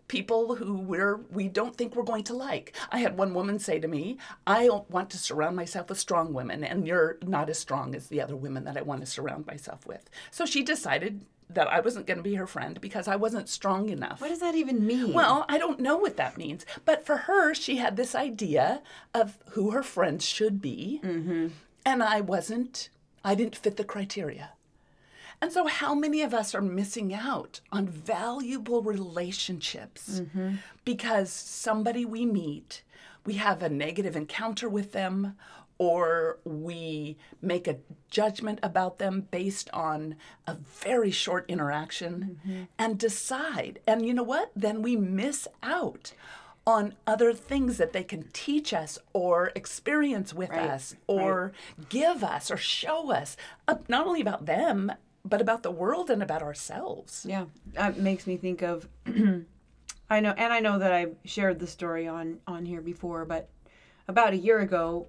people 0.07 0.55
who 0.55 0.75
we're 0.77 1.17
we 1.31 1.47
don't 1.47 1.75
think 1.75 1.95
we're 1.95 2.03
going 2.03 2.23
to 2.23 2.33
like. 2.33 2.75
I 2.91 2.99
had 2.99 3.17
one 3.17 3.33
woman 3.33 3.59
say 3.59 3.79
to 3.79 3.87
me, 3.87 4.17
"I 4.47 4.69
want 4.89 5.09
to 5.11 5.17
surround 5.17 5.55
myself 5.55 5.89
with 5.89 5.99
strong 5.99 6.33
women, 6.33 6.63
and 6.63 6.87
you're 6.87 7.17
not 7.25 7.49
as 7.49 7.59
strong 7.59 7.95
as 7.95 8.07
the 8.07 8.21
other 8.21 8.35
women 8.35 8.63
that 8.65 8.77
I 8.77 8.81
want 8.81 9.01
to 9.01 9.07
surround 9.07 9.45
myself 9.45 9.85
with." 9.85 10.09
So 10.31 10.45
she 10.45 10.63
decided 10.63 11.25
that 11.49 11.67
I 11.67 11.79
wasn't 11.79 12.07
going 12.07 12.17
to 12.17 12.23
be 12.23 12.35
her 12.35 12.47
friend 12.47 12.79
because 12.81 13.07
I 13.07 13.15
wasn't 13.15 13.49
strong 13.49 13.89
enough. 13.89 14.19
What 14.19 14.29
does 14.29 14.39
that 14.39 14.55
even 14.55 14.85
mean? 14.85 15.13
Well, 15.13 15.45
I 15.47 15.57
don't 15.57 15.79
know 15.79 15.97
what 15.97 16.17
that 16.17 16.37
means, 16.37 16.65
but 16.85 17.05
for 17.05 17.17
her, 17.17 17.53
she 17.53 17.75
had 17.77 17.97
this 17.97 18.15
idea 18.15 18.81
of 19.13 19.37
who 19.51 19.71
her 19.71 19.83
friends 19.83 20.25
should 20.25 20.61
be, 20.61 21.01
and 21.85 22.01
I 22.03 22.21
wasn't. 22.21 22.89
I 23.23 23.35
didn't 23.35 23.55
fit 23.55 23.77
the 23.77 23.83
criteria. 23.83 24.51
And 25.41 25.51
so, 25.51 25.67
how 25.67 25.93
many 25.93 26.21
of 26.21 26.33
us 26.33 26.55
are 26.55 26.61
missing 26.61 27.13
out 27.13 27.61
on 27.71 27.87
valuable 27.87 28.81
relationships 28.81 30.21
mm-hmm. 30.21 30.55
because 30.85 31.31
somebody 31.31 32.05
we 32.05 32.25
meet, 32.25 32.83
we 33.25 33.33
have 33.33 33.61
a 33.61 33.69
negative 33.69 34.15
encounter 34.15 34.69
with 34.69 34.93
them, 34.93 35.35
or 35.77 36.39
we 36.45 37.17
make 37.41 37.67
a 37.67 37.77
judgment 38.09 38.59
about 38.63 38.97
them 38.97 39.27
based 39.29 39.69
on 39.73 40.15
a 40.47 40.55
very 40.55 41.11
short 41.11 41.45
interaction 41.49 42.39
mm-hmm. 42.47 42.63
and 42.79 42.97
decide. 42.97 43.79
And 43.85 44.05
you 44.05 44.13
know 44.13 44.23
what? 44.23 44.51
Then 44.55 44.81
we 44.81 44.95
miss 44.95 45.47
out 45.61 46.13
on 46.67 46.95
other 47.05 47.31
things 47.33 47.77
that 47.77 47.93
they 47.93 48.03
can 48.03 48.23
teach 48.33 48.73
us 48.73 48.97
or 49.13 49.51
experience 49.55 50.33
with 50.33 50.49
Right, 50.49 50.69
us 50.69 50.95
or 51.07 51.51
give 51.89 52.23
us 52.23 52.49
or 52.49 52.57
show 52.57 53.11
us, 53.11 53.37
uh, 53.67 53.75
not 53.87 54.07
only 54.07 54.21
about 54.21 54.45
them, 54.45 54.91
but 55.23 55.41
about 55.41 55.63
the 55.63 55.71
world 55.71 56.09
and 56.09 56.23
about 56.23 56.41
ourselves. 56.41 57.25
Yeah, 57.27 57.45
that 57.73 57.99
makes 57.99 58.25
me 58.27 58.37
think 58.37 58.61
of. 58.61 58.87
I 60.09 60.19
know, 60.19 60.33
and 60.37 60.53
I 60.53 60.59
know 60.59 60.77
that 60.79 60.91
I've 60.91 61.15
shared 61.23 61.59
the 61.59 61.67
story 61.67 62.07
on 62.07 62.39
on 62.47 62.65
here 62.65 62.81
before, 62.81 63.25
but 63.25 63.49
about 64.07 64.33
a 64.33 64.37
year 64.37 64.59
ago, 64.59 65.07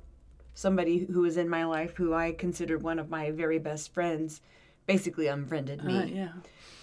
somebody 0.54 1.04
who 1.04 1.20
was 1.20 1.36
in 1.36 1.48
my 1.48 1.64
life, 1.64 1.96
who 1.96 2.14
I 2.14 2.32
considered 2.32 2.82
one 2.82 2.98
of 2.98 3.10
my 3.10 3.30
very 3.30 3.58
best 3.58 3.92
friends, 3.92 4.40
basically 4.86 5.26
unfriended 5.26 5.84
me. 5.84 5.98
Uh, 5.98 6.04
yeah. 6.04 6.28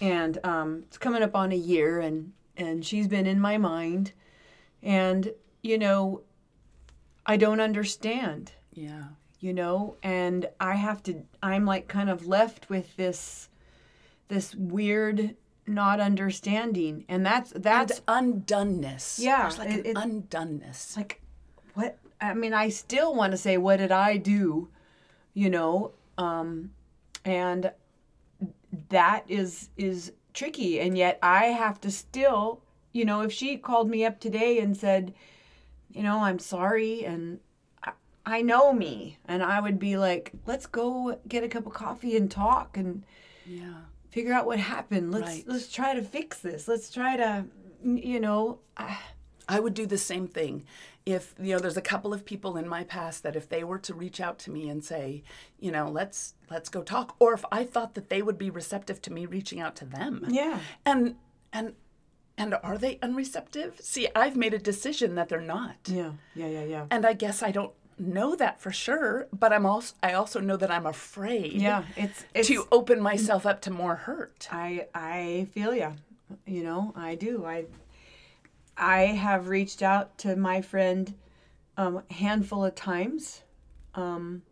and 0.00 0.38
um, 0.44 0.84
it's 0.86 0.98
coming 0.98 1.22
up 1.22 1.34
on 1.34 1.50
a 1.52 1.56
year 1.56 1.98
and 2.00 2.32
and 2.56 2.84
she's 2.84 3.08
been 3.08 3.26
in 3.26 3.40
my 3.40 3.58
mind 3.58 4.12
and 4.84 5.32
you 5.62 5.76
know 5.78 6.20
i 7.26 7.36
don't 7.36 7.60
understand 7.60 8.52
Yeah. 8.72 9.04
you 9.40 9.52
know 9.52 9.96
and 10.02 10.46
i 10.60 10.74
have 10.76 11.02
to 11.04 11.22
i'm 11.42 11.64
like 11.64 11.88
kind 11.88 12.08
of 12.10 12.26
left 12.26 12.68
with 12.68 12.94
this 12.96 13.48
this 14.28 14.54
weird 14.54 15.34
not 15.66 15.98
understanding 16.00 17.04
and 17.08 17.24
that's 17.24 17.50
that's 17.56 18.02
And 18.06 18.46
undoneness. 18.46 19.18
Yeah, 19.18 19.42
There's 19.42 19.58
like 19.58 19.70
it- 19.70 19.86
an 19.86 19.86
it- 19.86 19.96
undoneness. 19.96 20.96
like 20.96 21.22
what 21.72 21.98
i 22.20 22.34
mean 22.34 22.52
i 22.52 22.68
still 22.68 23.14
want 23.14 23.32
to 23.32 23.38
say 23.38 23.56
what 23.56 23.78
did 23.78 23.90
i 23.90 24.16
do 24.18 24.68
you 25.32 25.48
know 25.50 25.92
um 26.18 26.70
and 27.24 27.72
that 28.90 29.24
is 29.28 29.70
is 29.76 30.12
tricky 30.34 30.80
and 30.80 30.98
yet 30.98 31.18
i 31.22 31.46
have 31.46 31.80
to 31.80 31.90
still 31.90 32.60
you 32.94 33.04
know 33.04 33.20
if 33.20 33.30
she 33.32 33.58
called 33.58 33.90
me 33.90 34.04
up 34.06 34.18
today 34.20 34.58
and 34.58 34.74
said 34.76 35.12
you 35.92 36.02
know 36.02 36.20
i'm 36.20 36.38
sorry 36.38 37.04
and 37.04 37.40
I, 37.84 37.92
I 38.24 38.40
know 38.42 38.72
me 38.72 39.18
and 39.26 39.42
i 39.42 39.60
would 39.60 39.78
be 39.78 39.98
like 39.98 40.32
let's 40.46 40.66
go 40.66 41.18
get 41.28 41.44
a 41.44 41.48
cup 41.48 41.66
of 41.66 41.74
coffee 41.74 42.16
and 42.16 42.30
talk 42.30 42.78
and 42.78 43.02
yeah. 43.44 43.74
figure 44.10 44.32
out 44.32 44.46
what 44.46 44.58
happened 44.58 45.12
let's 45.12 45.26
Right. 45.26 45.44
let's 45.46 45.70
try 45.70 45.94
to 45.94 46.02
fix 46.02 46.38
this 46.38 46.66
let's 46.68 46.90
try 46.90 47.16
to 47.18 47.44
you 47.84 48.20
know 48.20 48.60
I, 48.76 48.98
I 49.46 49.60
would 49.60 49.74
do 49.74 49.84
the 49.86 49.98
same 49.98 50.26
thing. 50.26 50.64
If, 51.04 51.34
you 51.38 51.52
know, 51.52 51.58
there's 51.58 51.76
a 51.76 51.82
couple 51.82 52.14
of 52.14 52.24
people 52.24 52.56
in 52.56 52.66
my 52.66 52.82
past 52.82 53.22
that 53.24 53.36
if 53.36 53.46
they 53.46 53.62
were 53.62 53.78
to 53.80 53.92
reach 53.92 54.20
out 54.20 54.38
to 54.40 54.50
me 54.50 54.70
and 54.70 54.82
say, 54.82 55.22
you 55.60 55.70
know, 55.70 55.86
let's 55.90 56.32
let's 56.50 56.70
go 56.70 56.82
talk, 56.82 57.14
or 57.18 57.34
if 57.34 57.44
I 57.52 57.64
thought 57.64 57.92
that 57.92 58.08
they 58.08 58.22
would 58.22 58.38
be 58.38 58.48
receptive 58.48 59.02
to 59.02 59.12
me 59.12 59.26
reaching 59.26 59.60
out 59.60 59.76
to 59.76 59.84
them. 59.84 60.24
yeah 60.30 60.60
And 60.86 61.16
and 61.52 61.74
and 62.36 62.54
are 62.62 62.78
they 62.78 62.96
unreceptive? 62.96 63.80
See, 63.80 64.08
I've 64.14 64.36
made 64.36 64.54
a 64.54 64.58
decision 64.58 65.14
that 65.14 65.28
they're 65.28 65.40
not. 65.40 65.76
yeah 65.86 66.12
yeah 66.34 66.46
yeah 66.48 66.64
yeah 66.64 66.86
And 66.90 67.04
I 67.06 67.12
guess 67.12 67.42
I 67.42 67.50
don't 67.52 67.72
know 67.98 68.34
that 68.36 68.60
for 68.60 68.72
sure, 68.72 69.28
but 69.32 69.52
I'm 69.52 69.64
also 69.66 69.94
I 70.02 70.14
also 70.14 70.40
know 70.40 70.56
that 70.56 70.70
I'm 70.70 70.86
afraid 70.86 71.52
yeah 71.62 71.84
it's 71.96 72.24
it's 72.34 72.48
to 72.48 72.66
open 72.72 73.00
myself 73.00 73.46
up 73.46 73.60
to 73.62 73.70
more 73.70 73.94
hurt. 73.96 74.48
I 74.50 74.88
I 74.94 75.46
feel 75.54 75.74
ya. 75.74 75.92
You 76.46 76.64
know, 76.64 76.92
I 76.96 77.14
do. 77.14 77.44
I 77.46 77.66
I 78.76 79.02
have 79.06 79.48
reached 79.48 79.82
out 79.82 80.18
to 80.18 80.34
my 80.36 80.60
friend 80.60 81.14
um, 81.76 82.02
a 82.10 82.14
handful 82.14 82.64
of 82.64 82.74
times. 82.74 83.42
Um, 83.94 84.42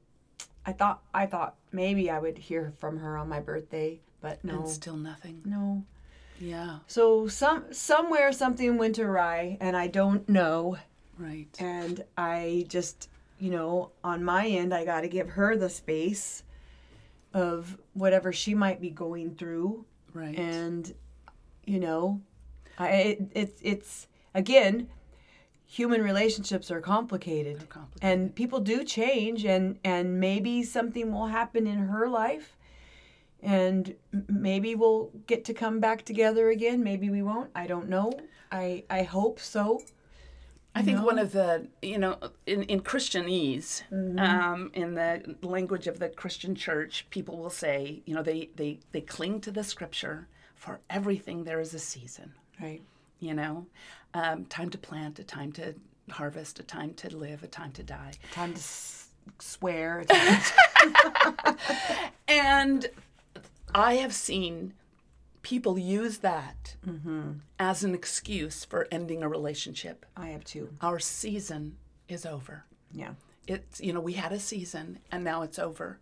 I 0.65 0.73
thought 0.73 1.03
I 1.13 1.27
thought 1.27 1.57
maybe 1.73 2.09
I 2.11 2.19
would 2.21 2.39
hear 2.39 2.73
from 2.79 2.99
her 2.99 3.17
on 3.17 3.29
my 3.29 3.41
birthday, 3.41 4.01
but 4.21 4.45
no, 4.45 4.61
And 4.61 4.69
still 4.69 4.97
nothing. 4.97 5.43
no. 5.45 5.85
Yeah, 6.43 6.79
So 6.89 7.29
some 7.29 7.73
somewhere 7.73 8.33
something 8.33 8.77
went 8.77 8.99
awry, 8.99 9.57
and 9.61 9.77
I 9.77 9.87
don't 9.87 10.29
know. 10.29 10.77
right. 11.17 11.47
And 11.61 12.05
I 12.17 12.67
just, 12.69 13.09
you 13.39 13.51
know, 13.51 13.93
on 14.03 14.25
my 14.25 14.47
end, 14.47 14.75
I 14.75 14.85
got 14.85 15.03
to 15.03 15.09
give 15.09 15.31
her 15.31 15.57
the 15.57 15.71
space 15.71 16.43
of 17.33 17.79
whatever 17.95 18.33
she 18.33 18.55
might 18.55 18.81
be 18.81 18.91
going 18.91 19.35
through 19.37 19.85
Right. 20.13 20.39
and 20.39 20.93
you 21.65 21.79
know 21.79 22.21
I, 22.79 22.89
it, 22.91 23.23
it's 23.35 23.61
it's 23.63 24.07
again 24.35 24.89
human 25.65 26.03
relationships 26.03 26.71
are 26.71 26.83
complicated. 26.83 27.67
complicated. 27.71 28.03
and 28.19 28.35
people 28.35 28.61
do 28.61 28.85
change 28.85 29.47
and 29.47 29.79
and 29.85 30.21
maybe 30.21 30.63
something 30.63 31.11
will 31.11 31.29
happen 31.29 31.67
in 31.67 31.79
her 31.79 32.07
life 32.09 32.59
and 33.43 33.95
maybe 34.29 34.75
we'll 34.75 35.11
get 35.27 35.45
to 35.47 35.55
come 35.55 35.81
back 35.81 36.05
together 36.05 36.51
again. 36.51 36.83
Maybe 36.83 37.11
we 37.11 37.23
won't. 37.23 37.51
I 37.55 37.67
don't 37.67 37.89
know. 37.89 38.13
I 38.51 38.85
I 38.89 39.03
hope 39.03 39.41
so. 39.41 39.83
I 40.75 40.81
think 40.81 41.03
one 41.05 41.19
of 41.19 41.33
the, 41.33 41.67
you 41.83 41.99
know, 41.99 42.17
in, 42.47 42.63
in 42.63 42.81
Christianese, 42.81 43.83
um, 44.19 44.71
in 44.73 44.95
the 44.95 45.37
language 45.43 45.87
of 45.87 45.99
the 45.99 46.09
Christian 46.09 46.55
church, 46.55 47.07
people 47.11 47.37
will 47.37 47.51
say, 47.51 48.01
you 48.07 48.15
know, 48.15 48.23
they, 48.23 48.49
they, 48.57 48.81
they 48.93 49.03
cling 49.03 49.43
to 49.43 49.51
the 49.51 49.63
scripture 49.65 50.29
for 50.55 50.81
everything 50.89 51.45
there 51.45 51.61
is 51.61 51.75
a 51.75 51.79
season, 51.79 52.33
Right. 52.59 52.81
you 53.21 53.35
know, 53.35 53.67
um, 54.15 54.47
time 54.47 54.71
to 54.71 54.79
plant, 54.79 55.19
a 55.19 55.25
time 55.25 55.53
to 55.53 55.75
harvest, 56.11 56.59
a 56.59 56.63
time 56.63 56.95
to 56.95 57.15
live, 57.15 57.43
a 57.43 57.49
time 57.49 57.73
to 57.73 57.83
die. 57.83 58.13
Time 58.33 58.53
to 58.55 58.59
s- 58.59 59.09
swear. 59.41 60.07
And 62.29 62.89
I 63.75 63.95
have 63.95 64.13
seen 64.15 64.75
people 65.43 65.79
use 65.79 66.19
that 66.19 66.77
mm-hmm. 66.87 67.33
as 67.59 67.83
an 67.85 67.95
excuse 67.95 68.65
for 68.65 68.87
ending 68.91 69.23
a 69.23 69.29
relationship. 69.29 70.07
I 70.17 70.29
have 70.29 70.45
too. 70.45 70.71
Our 70.81 70.99
season 70.99 71.77
is 72.09 72.25
over. 72.27 72.65
Yeah. 72.93 73.15
it's 73.47 73.81
you 73.81 73.93
know 73.93 74.01
we 74.01 74.13
had 74.13 74.33
a 74.33 74.39
season 74.39 74.99
and 75.11 75.25
now 75.25 75.43
it's 75.43 75.59
over 75.59 75.99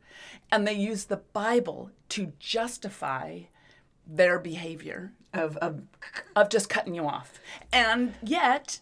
and 0.50 0.66
they 0.66 0.74
use 0.74 1.04
the 1.04 1.16
bible 1.32 1.90
to 2.08 2.32
justify 2.38 3.40
their 4.06 4.38
behavior 4.38 5.12
Of 5.32 5.56
of 5.58 5.82
of 6.34 6.48
just 6.50 6.68
cutting 6.68 6.94
you 6.96 7.06
off 7.06 7.40
and 7.72 8.14
yet 8.22 8.80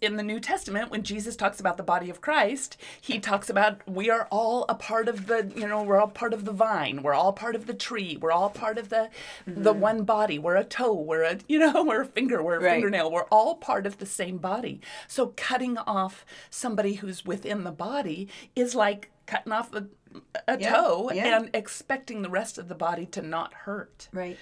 in 0.00 0.16
the 0.16 0.22
new 0.22 0.38
testament 0.40 0.90
when 0.90 1.02
jesus 1.02 1.34
talks 1.36 1.58
about 1.60 1.76
the 1.76 1.82
body 1.82 2.08
of 2.10 2.20
christ 2.20 2.76
he 3.00 3.18
talks 3.18 3.50
about 3.50 3.80
we 3.88 4.08
are 4.10 4.28
all 4.30 4.64
a 4.68 4.74
part 4.74 5.08
of 5.08 5.26
the 5.26 5.50
you 5.56 5.66
know 5.66 5.82
we're 5.82 6.00
all 6.00 6.08
part 6.08 6.32
of 6.32 6.44
the 6.44 6.52
vine 6.52 7.02
we're 7.02 7.14
all 7.14 7.32
part 7.32 7.54
of 7.54 7.66
the 7.66 7.74
tree 7.74 8.16
we're 8.20 8.30
all 8.32 8.50
part 8.50 8.78
of 8.78 8.88
the 8.88 9.08
the 9.46 9.70
mm-hmm. 9.72 9.80
one 9.80 10.04
body 10.04 10.38
we're 10.38 10.56
a 10.56 10.64
toe 10.64 10.92
we're 10.94 11.22
a 11.22 11.38
you 11.48 11.58
know 11.58 11.82
we're 11.86 12.02
a 12.02 12.06
finger 12.06 12.42
we're 12.42 12.56
a 12.56 12.60
Right. 12.60 12.72
fingernail 12.74 13.10
we're 13.10 13.24
all 13.24 13.56
part 13.56 13.86
of 13.86 13.98
the 13.98 14.06
same 14.06 14.38
body 14.38 14.80
so 15.06 15.32
cutting 15.36 15.78
off 15.78 16.24
somebody 16.50 16.94
who's 16.94 17.24
within 17.24 17.64
the 17.64 17.70
body 17.72 18.28
is 18.56 18.74
like 18.74 19.10
cutting 19.26 19.52
off 19.52 19.72
a, 19.74 19.86
a 20.46 20.58
Yeah, 20.58 20.70
toe 20.70 21.10
yeah. 21.12 21.36
and 21.38 21.50
expecting 21.54 22.22
the 22.22 22.30
rest 22.30 22.58
of 22.58 22.68
the 22.68 22.74
body 22.74 23.06
to 23.06 23.22
not 23.22 23.52
hurt 23.54 24.08
right. 24.12 24.38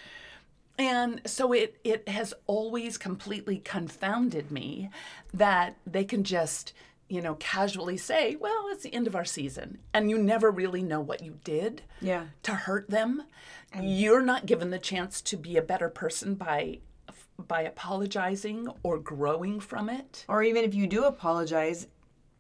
And 0.79 1.20
so 1.27 1.53
it 1.53 1.79
it 1.85 2.09
has 2.09 2.35
always 2.47 2.99
completely 2.99 3.59
confounded 3.59 4.51
me 4.51 4.91
that 5.33 5.77
they 5.87 6.05
can 6.05 6.24
just, 6.24 6.72
you 7.09 7.20
know, 7.20 7.35
casually 7.37 7.97
say, 7.97 8.37
"Well, 8.37 8.66
it's 8.70 8.83
the 8.83 8.95
end 8.95 9.07
of 9.07 9.16
our 9.16 9.24
season." 9.24 9.79
And 9.95 10.11
you 10.11 10.18
never 10.18 10.51
really 10.51 10.83
know 10.83 11.01
what 11.01 11.22
you 11.22 11.39
did 11.45 11.83
Yeah. 12.01 12.27
to 12.43 12.53
hurt 12.55 12.91
them. 12.91 13.22
You're 13.81 14.22
not 14.22 14.47
given 14.47 14.70
the 14.70 14.79
chance 14.79 15.20
to 15.22 15.37
be 15.37 15.57
a 15.57 15.62
better 15.62 15.89
person 15.89 16.35
by 16.35 16.81
by 17.39 17.61
apologizing 17.62 18.66
or 18.83 18.99
growing 18.99 19.61
from 19.61 19.89
it. 19.91 20.24
Or 20.29 20.43
even 20.43 20.64
if 20.64 20.74
you 20.74 20.87
do 20.87 21.05
apologize, 21.05 21.87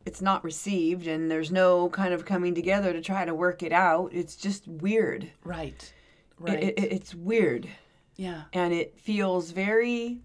it's 0.06 0.22
not 0.22 0.42
received, 0.44 1.06
and 1.06 1.30
there's 1.30 1.50
no 1.52 1.90
kind 1.90 2.14
of 2.14 2.24
coming 2.24 2.54
together 2.54 2.92
to 2.94 3.00
try 3.02 3.24
to 3.26 3.34
work 3.34 3.62
it 3.62 3.72
out. 3.72 4.10
It's 4.14 4.36
just 4.36 4.66
weird. 4.66 5.30
Right. 5.44 5.92
It- 6.38 6.42
Right. 6.42 6.62
it- 6.62 6.74
it's 6.78 7.14
weird. 7.14 7.68
Yeah. 8.16 8.42
and 8.52 8.72
it 8.72 8.98
feels 8.98 9.50
very 9.50 10.18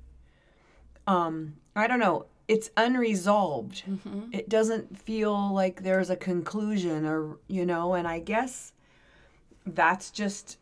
um 1.08 1.54
i 1.76 1.88
don't 1.88 2.00
know 2.00 2.26
it's 2.48 2.70
unresolved 2.78 3.84
it 4.32 4.50
doesn't 4.50 4.98
feel 5.00 5.54
like 5.54 5.84
there's 5.84 6.10
a 6.10 6.16
conclusion 6.16 7.06
or 7.06 7.38
you 7.48 7.66
know 7.66 7.94
and 7.94 8.08
i 8.08 8.20
guess 8.20 8.74
that's 9.66 10.12
just 10.12 10.58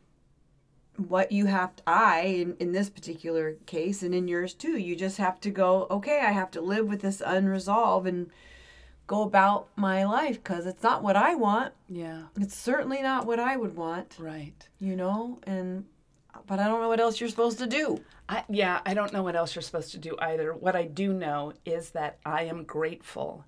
what 1.07 1.31
you 1.31 1.45
have 1.45 1.75
to, 1.77 1.83
i 1.87 2.21
in, 2.21 2.55
in 2.59 2.71
this 2.73 2.89
particular 2.89 3.53
case 3.65 4.03
and 4.03 4.13
in 4.13 4.27
yours 4.27 4.53
too 4.53 4.77
you 4.77 4.95
just 4.95 5.17
have 5.17 5.39
to 5.39 5.49
go 5.49 5.87
okay 5.89 6.19
i 6.19 6.31
have 6.31 6.51
to 6.51 6.61
live 6.61 6.87
with 6.87 7.01
this 7.01 7.21
unresolved 7.25 8.05
and 8.07 8.29
go 9.07 9.23
about 9.23 9.67
my 9.75 10.03
life 10.03 10.35
because 10.43 10.65
it's 10.67 10.83
not 10.83 11.01
what 11.01 11.15
i 11.15 11.33
want 11.33 11.73
Yeah. 11.87 12.23
it's 12.39 12.55
certainly 12.55 13.01
not 13.01 13.25
what 13.25 13.39
i 13.39 13.55
would 13.57 13.75
want 13.75 14.17
Right. 14.19 14.67
you 14.79 14.95
know 14.95 15.39
and 15.43 15.85
but 16.49 16.59
i 16.59 16.67
don't 16.67 16.81
know 16.81 16.89
what 16.89 16.99
else 16.99 17.21
you're 17.21 17.29
supposed 17.29 17.57
to 17.57 17.67
do 17.67 17.99
I, 18.29 18.43
yeah, 18.47 18.81
I 18.85 18.93
don't 18.93 19.11
know 19.11 19.23
what 19.23 19.35
else 19.35 19.55
you're 19.55 19.63
supposed 19.63 19.91
to 19.93 19.97
do 19.97 20.15
either. 20.19 20.53
What 20.53 20.75
I 20.75 20.85
do 20.85 21.11
know 21.11 21.53
is 21.65 21.89
that 21.91 22.19
I 22.23 22.43
am 22.43 22.63
grateful 22.63 23.43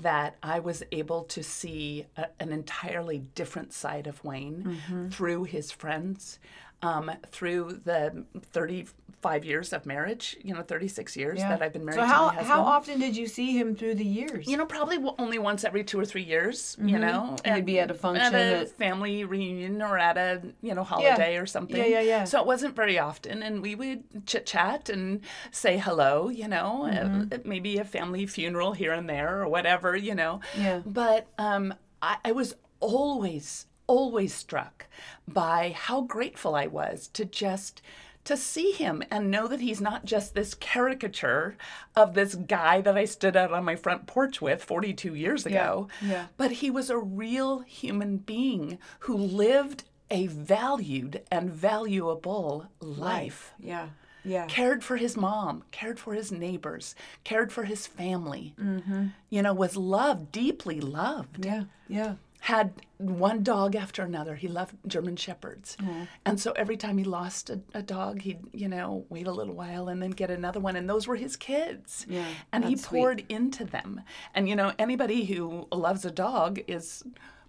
that 0.00 0.36
I 0.42 0.60
was 0.60 0.82
able 0.92 1.24
to 1.24 1.42
see 1.42 2.04
a, 2.18 2.26
an 2.38 2.52
entirely 2.52 3.20
different 3.34 3.72
side 3.72 4.06
of 4.06 4.22
Wayne 4.22 4.62
mm-hmm. 4.62 5.08
through 5.08 5.44
his 5.44 5.70
friends, 5.70 6.38
um, 6.82 7.10
through 7.30 7.80
the 7.84 8.24
35 8.52 9.44
years 9.44 9.72
of 9.72 9.86
marriage, 9.86 10.36
you 10.42 10.54
know, 10.54 10.62
36 10.62 11.16
years 11.16 11.38
that 11.40 11.62
I've 11.62 11.72
been 11.72 11.84
married 11.84 11.96
so 11.96 12.02
to 12.02 12.06
how 12.06 12.26
my 12.26 12.34
husband. 12.34 12.46
how 12.48 12.62
often 12.62 13.00
did 13.00 13.16
you 13.16 13.26
see 13.26 13.58
him 13.58 13.74
through 13.74 13.94
the 13.94 14.04
years 14.04 14.46
you 14.46 14.56
know, 14.56 14.66
probably 14.66 14.98
only 15.18 15.38
once 15.38 15.64
every 15.64 15.82
two 15.84 15.98
or 15.98 16.04
three 16.04 16.22
years, 16.22 16.76
you 16.80 16.98
know. 16.98 17.36
And 17.44 17.56
he'd 17.56 17.64
be 17.66 17.80
at 17.80 17.90
a 17.90 17.94
function 17.94 18.26
At 18.26 18.34
a 18.34 18.58
that- 18.66 18.70
family 18.76 19.24
reunion 19.24 19.80
or 19.82 19.98
at 19.98 20.16
a, 20.18 20.42
you 20.62 20.74
know, 20.74 20.84
holiday 20.84 21.36
or 21.38 21.46
something. 21.46 21.76
Yeah, 21.76 21.86
yeah, 21.86 22.00
yeah. 22.02 22.24
So 22.24 22.40
it 22.40 22.46
wasn't 22.46 22.76
very 22.76 22.98
often. 22.98 23.42
And 23.42 23.62
we 23.62 23.74
would 23.74 24.26
chit 24.26 24.44
chat 24.46 24.88
and 24.90 25.22
say 25.50 25.78
hello, 25.78 26.28
you 26.28 26.46
know, 26.48 26.86
Mm-hmm. 26.86 27.32
uh, 27.32 27.38
maybe 27.44 27.78
a 27.78 27.84
family 27.84 28.26
funeral 28.26 28.72
here 28.74 28.92
and 28.92 29.08
there 29.08 29.40
or 29.42 29.48
whatever, 29.48 29.96
you 29.96 30.14
know. 30.14 30.40
Yeah. 30.58 30.82
But 30.84 31.26
um, 31.38 31.74
I, 32.02 32.18
I 32.24 32.32
was 32.32 32.54
always, 32.80 33.66
always 33.86 34.34
struck 34.34 34.86
by 35.26 35.74
how 35.76 36.02
grateful 36.02 36.54
I 36.54 36.66
was 36.66 37.08
to 37.08 37.24
just 37.24 37.82
to 38.24 38.36
see 38.36 38.72
him 38.72 39.04
and 39.10 39.30
know 39.30 39.46
that 39.46 39.60
he's 39.60 39.80
not 39.80 40.04
just 40.04 40.34
this 40.34 40.52
caricature 40.54 41.56
of 41.94 42.14
this 42.14 42.34
guy 42.34 42.80
that 42.80 42.96
I 42.96 43.04
stood 43.04 43.36
out 43.36 43.52
on 43.52 43.64
my 43.64 43.76
front 43.76 44.06
porch 44.08 44.42
with 44.42 44.64
42 44.64 45.14
years 45.14 45.46
ago, 45.46 45.86
yeah. 46.02 46.26
but 46.36 46.50
he 46.50 46.68
was 46.68 46.90
a 46.90 46.98
real 46.98 47.60
human 47.60 48.16
being 48.16 48.78
who 49.00 49.16
lived 49.16 49.84
a 50.10 50.26
valued 50.26 51.22
and 51.30 51.50
valuable 51.50 52.66
life. 52.80 53.54
yeah 53.60 53.88
yeah 54.24 54.46
Cared 54.46 54.82
for 54.82 54.96
his 54.96 55.16
mom, 55.16 55.62
cared 55.70 56.00
for 56.00 56.12
his 56.12 56.32
neighbors, 56.32 56.96
cared 57.22 57.52
for 57.52 57.62
his 57.62 57.86
family. 57.86 58.54
Mm-hmm. 58.60 59.06
You 59.30 59.42
know, 59.42 59.54
was 59.54 59.76
loved, 59.76 60.32
deeply 60.32 60.80
loved 60.80 61.44
yeah 61.44 61.64
yeah 61.88 62.14
had 62.40 62.72
one 62.98 63.42
dog 63.42 63.74
after 63.74 64.02
another. 64.02 64.34
He 64.36 64.46
loved 64.48 64.74
German 64.86 65.16
shepherds. 65.16 65.76
And 66.24 66.38
so 66.40 66.52
every 66.52 66.76
time 66.76 66.98
he 66.98 67.04
lost 67.04 67.50
a, 67.50 67.60
a 67.74 67.82
dog, 67.82 68.22
he'd, 68.22 68.40
you 68.52 68.68
know, 68.68 69.04
wait 69.08 69.26
a 69.26 69.32
little 69.32 69.54
while 69.54 69.88
and 69.88 70.02
then 70.02 70.10
get 70.10 70.30
another 70.30 70.60
one. 70.60 70.76
And 70.76 70.88
those 70.88 71.06
were 71.08 71.16
his 71.16 71.36
kids. 71.36 72.06
Yeah, 72.08 72.26
and 72.52 72.64
he 72.64 72.76
sweet. 72.76 72.98
poured 73.00 73.24
into 73.28 73.64
them. 73.64 74.00
And, 74.34 74.48
you 74.48 74.54
know, 74.56 74.72
anybody 74.78 75.24
who 75.24 75.66
loves 75.72 76.04
a 76.04 76.10
dog 76.10 76.60
is 76.68 77.02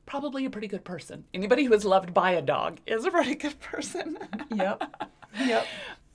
probably 0.06 0.46
a 0.46 0.50
pretty 0.50 0.68
good 0.68 0.84
person. 0.84 1.26
Anybody 1.34 1.66
who 1.66 1.74
is 1.74 1.86
loved 1.86 2.14
by 2.14 2.32
a 2.32 2.42
dog 2.42 2.80
is 2.88 3.06
a 3.06 3.12
pretty 3.18 3.36
good 3.36 3.60
person. 3.60 4.18
yep 4.56 4.82
yep 5.46 5.66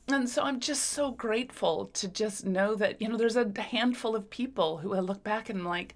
And 0.09 0.29
so 0.29 0.43
I'm 0.43 0.59
just 0.61 0.85
so 0.91 1.13
grateful 1.13 1.87
to 1.95 2.09
just 2.09 2.45
know 2.45 2.75
that, 2.77 3.01
you 3.01 3.09
know, 3.09 3.17
there's 3.17 3.37
a 3.37 3.53
handful 3.61 4.17
of 4.17 4.29
people 4.31 4.79
who 4.79 4.95
I 4.95 5.01
look 5.01 5.23
back 5.23 5.49
and 5.49 5.61
I'm 5.61 5.67
like, 5.67 5.95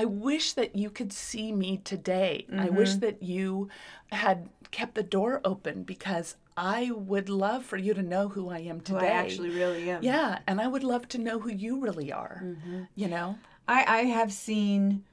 I 0.00 0.04
wish 0.04 0.46
that 0.58 0.70
you 0.82 0.90
could 0.98 1.12
see 1.12 1.48
me 1.52 1.70
today. 1.92 2.46
I 2.66 2.68
wish 2.70 2.90
Mm-hmm. 2.92 3.00
that 3.06 3.22
you 3.22 3.68
had 4.12 4.38
kept 4.70 4.94
the 4.94 5.02
door 5.16 5.40
open 5.52 5.82
because 5.82 6.36
I 6.56 6.90
would 7.10 7.28
love 7.28 7.64
for 7.70 7.76
you 7.86 7.92
to 7.94 8.02
know 8.02 8.28
who 8.28 8.44
I 8.58 8.60
am 8.70 8.80
today. 8.80 8.98
who 9.00 9.04
i 9.06 9.08
actually 9.24 9.50
really 9.62 9.82
am 9.90 10.02
yeah, 10.02 10.38
and 10.48 10.60
I 10.60 10.66
would 10.72 10.84
love 10.92 11.04
to 11.08 11.18
know 11.26 11.36
who 11.40 11.50
you 11.64 11.72
really 11.86 12.10
are. 12.12 12.36
Mm-hmm. 12.44 12.82
You 13.02 13.08
know? 13.14 13.28
I, 13.76 13.78
I 13.98 14.00
have 14.18 14.32
seen, 14.32 15.04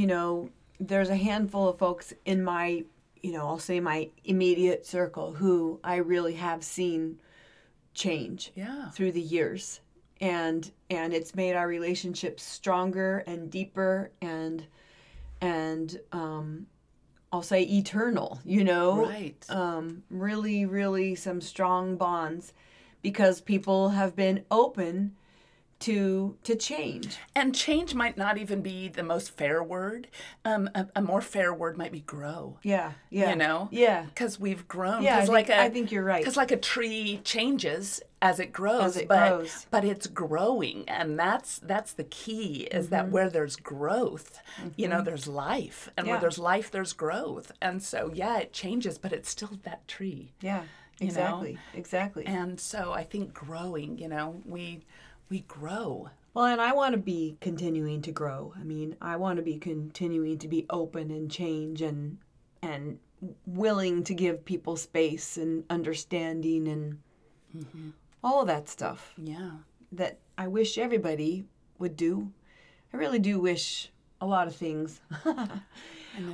you 0.00 0.06
know, 0.12 0.50
there's 0.90 1.10
a 1.10 1.16
handful 1.28 1.68
of 1.68 1.78
folks 1.78 2.06
in 2.24 2.38
my, 2.42 2.84
you 3.22 3.32
know, 3.32 3.44
I'll 3.48 3.58
say 3.70 3.78
my 3.80 4.08
immediate 4.24 4.86
circle 4.86 5.28
who 5.40 5.80
I 5.84 5.96
really 5.96 6.34
have 6.34 6.62
seen 6.64 7.18
change 7.94 8.52
Yeah. 8.54 8.90
through 8.90 9.12
the 9.12 9.20
years. 9.36 9.80
And 10.20 10.70
and 10.90 11.14
it's 11.14 11.34
made 11.34 11.54
our 11.54 11.66
relationship 11.66 12.40
stronger 12.40 13.18
and 13.26 13.50
deeper 13.50 14.10
and 14.20 14.66
and 15.40 15.98
um 16.12 16.66
I'll 17.32 17.42
say 17.42 17.62
eternal, 17.62 18.40
you 18.44 18.64
know. 18.64 19.06
Right. 19.06 19.42
Um 19.48 20.02
really 20.10 20.66
really 20.66 21.14
some 21.14 21.40
strong 21.40 21.96
bonds 21.96 22.52
because 23.02 23.40
people 23.40 23.90
have 23.90 24.14
been 24.14 24.44
open 24.50 25.16
to 25.80 26.36
to 26.42 26.54
change. 26.54 27.16
And 27.34 27.54
change 27.54 27.94
might 27.94 28.18
not 28.18 28.36
even 28.36 28.60
be 28.60 28.88
the 28.88 29.02
most 29.02 29.34
fair 29.36 29.62
word. 29.62 30.08
Um, 30.44 30.68
a, 30.74 30.86
a 30.96 31.00
more 31.00 31.22
fair 31.22 31.54
word 31.54 31.78
might 31.78 31.92
be 31.92 32.00
grow. 32.00 32.58
Yeah, 32.62 32.92
yeah. 33.08 33.30
You 33.30 33.36
know? 33.36 33.68
Yeah. 33.72 34.02
Because 34.04 34.38
we've 34.38 34.68
grown. 34.68 35.02
Yeah, 35.02 35.16
I 35.16 35.20
think- 35.20 35.32
like 35.32 35.48
a, 35.48 35.58
I 35.58 35.70
think 35.70 35.90
you're 35.90 36.04
right. 36.04 36.20
Because 36.20 36.36
like 36.36 36.50
a 36.50 36.58
tree 36.58 37.22
changes 37.24 38.02
as 38.22 38.38
it 38.38 38.52
grows 38.52 38.82
As 38.82 38.96
it 38.98 39.08
but 39.08 39.28
grows. 39.38 39.66
but 39.70 39.84
it's 39.84 40.06
growing 40.06 40.84
and 40.88 41.18
that's 41.18 41.58
that's 41.60 41.92
the 41.92 42.04
key 42.04 42.68
is 42.70 42.86
Mm-hmm. 42.86 42.90
that 42.94 43.10
where 43.10 43.30
there's 43.30 43.56
growth 43.56 44.40
you 44.76 44.88
know 44.88 45.00
there's 45.02 45.26
life 45.26 45.88
and 45.96 46.06
where 46.06 46.20
there's 46.20 46.38
life 46.38 46.70
there's 46.70 46.92
growth 46.92 47.50
and 47.62 47.82
so 47.82 48.10
yeah 48.14 48.38
it 48.38 48.52
changes 48.52 48.98
but 48.98 49.12
it's 49.12 49.30
still 49.30 49.58
that 49.62 49.86
tree 49.88 50.32
Yeah. 50.40 50.62
You 50.98 51.06
know? 51.06 51.12
Exactly. 51.12 51.58
Exactly. 51.74 52.26
and 52.26 52.60
so 52.60 52.92
i 52.92 53.04
think 53.04 53.32
growing 53.32 53.96
you 53.98 54.08
know 54.08 54.42
we 54.44 54.80
we 55.30 55.40
grow 55.40 56.10
Well, 56.34 56.44
and 56.46 56.60
I 56.60 56.72
want 56.74 56.92
to 56.94 57.00
be 57.00 57.36
continuing 57.40 58.02
to 58.02 58.12
grow. 58.12 58.52
I 58.60 58.62
mean, 58.62 58.96
I 59.00 59.16
want 59.16 59.36
to 59.38 59.42
be 59.42 59.58
continuing 59.58 60.38
to 60.38 60.48
be 60.48 60.64
open 60.70 61.10
and 61.10 61.28
change 61.30 61.82
and 61.82 62.18
and 62.62 62.98
willing 63.46 64.04
to 64.04 64.14
give 64.14 64.44
people 64.44 64.76
space 64.76 65.36
and 65.36 65.64
understanding 65.70 66.68
and 66.68 66.98
all 68.22 68.40
of 68.40 68.46
that 68.46 68.68
stuff 68.68 69.14
yeah 69.16 69.50
that 69.92 70.18
I 70.38 70.48
wish 70.48 70.78
everybody 70.78 71.44
would 71.78 71.96
do. 71.96 72.32
I 72.92 72.96
really 72.96 73.18
do 73.18 73.40
wish 73.40 73.90
a 74.20 74.26
lot 74.26 74.46
of 74.46 74.54
things. 74.56 75.00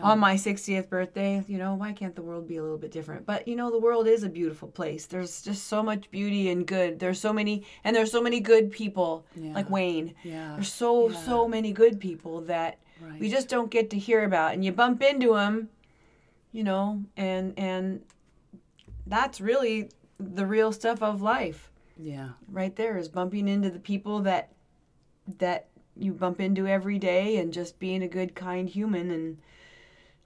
On 0.03 0.19
my 0.19 0.37
60th 0.37 0.89
birthday, 0.89 1.45
you 1.47 1.59
know, 1.59 1.75
why 1.75 1.93
can't 1.93 2.17
the 2.17 2.23
world 2.23 2.49
be 2.49 2.57
a 2.57 2.63
little 2.63 2.79
bit 2.79 2.91
different? 2.91 3.27
But, 3.27 3.47
you 3.47 3.55
know, 3.57 3.71
the 3.71 3.79
world 3.79 4.07
is 4.07 4.23
a 4.23 4.29
beautiful 4.29 4.69
place. 4.69 5.07
There's 5.07 5.43
just 5.43 5.67
so 5.67 5.83
much 5.83 6.11
beauty 6.11 6.49
and 6.49 6.67
good. 6.67 6.99
There's 6.99 7.21
so 7.21 7.33
many, 7.33 7.65
and 7.85 7.95
there's 7.95 8.11
so 8.11 8.23
many 8.23 8.41
good 8.41 8.71
people 8.71 9.27
like 9.37 9.69
Wayne. 9.69 10.15
Yeah. 10.23 10.55
There's 10.55 10.73
so, 10.73 11.11
so 11.11 11.47
many 11.47 11.73
good 11.73 12.01
people 12.01 12.41
that 12.43 12.79
we 13.21 13.29
just 13.29 13.49
don't 13.49 13.71
get 13.71 13.91
to 13.91 13.99
hear 13.99 14.25
about. 14.25 14.55
And 14.55 14.65
you 14.65 14.73
bump 14.73 15.03
into 15.03 15.35
them, 15.35 15.69
you 16.53 16.65
know, 16.65 17.03
and, 17.17 17.53
and 17.59 18.03
that's 19.07 19.41
really 19.41 19.91
the 20.19 20.47
real 20.47 20.73
stuff 20.73 21.03
of 21.03 21.21
life 21.21 21.71
yeah. 21.99 22.31
Right 22.51 22.75
there 22.75 22.99
is 22.99 23.09
bumping 23.09 23.49
into 23.49 23.71
the 23.71 23.79
people 23.79 24.21
that 24.21 24.53
that 25.39 25.69
you 25.97 26.13
bump 26.13 26.41
into 26.41 26.67
every 26.67 26.99
day 26.99 27.39
and 27.39 27.53
just 27.53 27.79
being 27.79 28.03
a 28.03 28.09
good 28.09 28.35
kind 28.35 28.69
human 28.69 29.11
and 29.11 29.39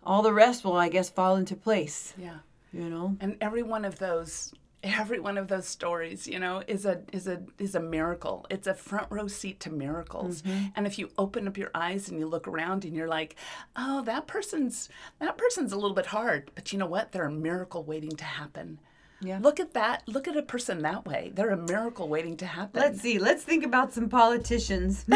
all 0.03 0.21
the 0.21 0.33
rest 0.33 0.65
will 0.65 0.77
i 0.77 0.89
guess 0.89 1.09
fall 1.09 1.37
into 1.37 1.57
place. 1.57 2.15
Yeah. 2.19 2.39
You 2.73 2.89
know? 2.89 3.17
And 3.21 3.37
every 3.41 3.63
one 3.63 3.85
of 3.85 3.99
those 3.99 4.53
every 4.83 5.21
one 5.21 5.37
of 5.37 5.49
those 5.49 5.67
stories 5.67 6.27
you 6.27 6.39
know 6.39 6.63
is 6.67 6.87
a 6.87 7.03
is 7.13 7.29
a 7.29 7.43
is 7.59 7.75
a 7.75 7.81
miracle. 7.81 8.47
It's 8.51 8.67
a 8.67 8.75
front 8.75 9.07
row 9.11 9.29
seat 9.29 9.61
to 9.61 9.71
miracles. 9.71 10.43
Mm-hmm. 10.43 10.67
And 10.75 10.87
if 10.87 10.99
you 10.99 11.11
open 11.19 11.47
up 11.47 11.57
your 11.57 11.71
eyes 11.75 12.09
and 12.09 12.19
you 12.19 12.27
look 12.27 12.49
around 12.49 12.85
and 12.85 12.95
you're 12.95 13.09
like 13.09 13.37
oh 13.77 14.03
that 14.03 14.27
person's 14.27 14.89
that 15.21 15.39
person's 15.39 15.73
a 15.73 15.77
little 15.77 15.95
bit 15.95 16.07
hard. 16.07 16.51
But 16.55 16.73
you 16.73 16.79
know 16.79 16.87
what? 16.87 17.13
They're 17.13 17.27
a 17.27 17.33
miracle 17.33 17.85
waiting 17.85 18.17
to 18.17 18.25
happen 18.25 18.81
Yeah. 19.23 19.39
look 19.41 19.61
at 19.61 19.75
that 19.75 20.03
look 20.07 20.27
at 20.29 20.37
a 20.37 20.43
person 20.43 20.83
that 20.83 21.05
way 21.07 21.31
they're 21.35 21.51
a 21.51 21.57
miracle 21.57 22.09
waiting 22.09 22.37
to 22.39 22.47
happen 22.47 22.81
let's 22.81 23.01
see 23.01 23.19
let's 23.19 23.43
think 23.43 23.65
about 23.65 23.93
some 23.93 24.09
politicians 24.09 25.05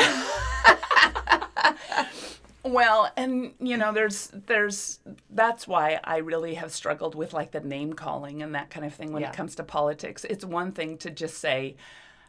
Well, 2.67 3.13
and 3.19 3.53
you 3.61 3.77
know, 3.77 3.93
there's 3.93 4.29
there's 4.47 4.99
that's 5.29 5.69
why 5.69 6.01
I 6.03 6.17
really 6.19 6.55
have 6.55 6.73
struggled 6.73 7.15
with 7.15 7.35
like 7.35 7.51
the 7.51 7.61
name 7.61 7.93
calling 7.93 8.43
and 8.43 8.55
that 8.55 8.71
kind 8.71 8.87
of 8.87 8.95
thing 8.95 9.13
when 9.13 9.21
Yeah. 9.23 9.29
it 9.31 9.37
comes 9.37 9.55
to 9.57 9.63
politics. 9.65 10.25
It's 10.25 10.47
one 10.47 10.73
thing 10.73 10.97
to 10.99 11.11
just 11.11 11.37
say 11.39 11.77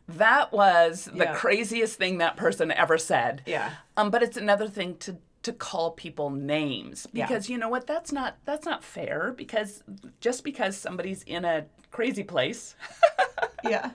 that 0.10 0.52
was 0.52 1.06
the 1.06 1.24
Yeah. 1.24 1.34
craziest 1.36 1.98
thing 1.98 2.18
that 2.18 2.36
person 2.36 2.70
ever 2.74 2.98
said. 2.98 3.44
Yeah. 3.46 3.72
Um, 3.96 4.10
but 4.12 4.22
it's 4.24 4.36
another 4.36 4.68
thing 4.68 4.98
to 4.98 5.16
to 5.46 5.54
call 5.54 5.92
people 5.92 6.30
names 6.30 7.08
Yeah. 7.14 7.26
because 7.28 7.50
you 7.50 7.58
know 7.58 7.70
what 7.70 7.86
that's 7.88 8.12
not 8.12 8.38
that's 8.46 8.66
not 8.66 8.84
fair 8.84 9.34
because 9.38 9.84
just 10.20 10.44
because 10.44 10.76
somebody's 10.78 11.24
in 11.24 11.46
a 11.46 11.66
crazy 11.92 12.24
place 12.24 12.76
yeah 13.64 13.92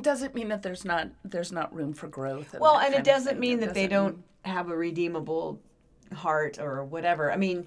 doesn't 0.00 0.34
mean 0.34 0.48
that 0.48 0.62
there's 0.62 0.84
not 0.84 1.08
there's 1.24 1.52
not 1.52 1.74
room 1.74 1.92
for 1.92 2.08
growth. 2.08 2.54
well 2.58 2.78
and 2.78 2.94
it 2.94 3.04
doesn't 3.04 3.38
mean 3.38 3.60
that 3.60 3.74
they 3.74 3.86
doesn't 3.86 4.14
don't 4.16 4.24
have 4.44 4.68
a 4.70 4.76
redeemable 4.76 5.60
heart 6.14 6.58
or 6.60 6.84
whatever 6.84 7.32
i 7.32 7.36
mean 7.36 7.66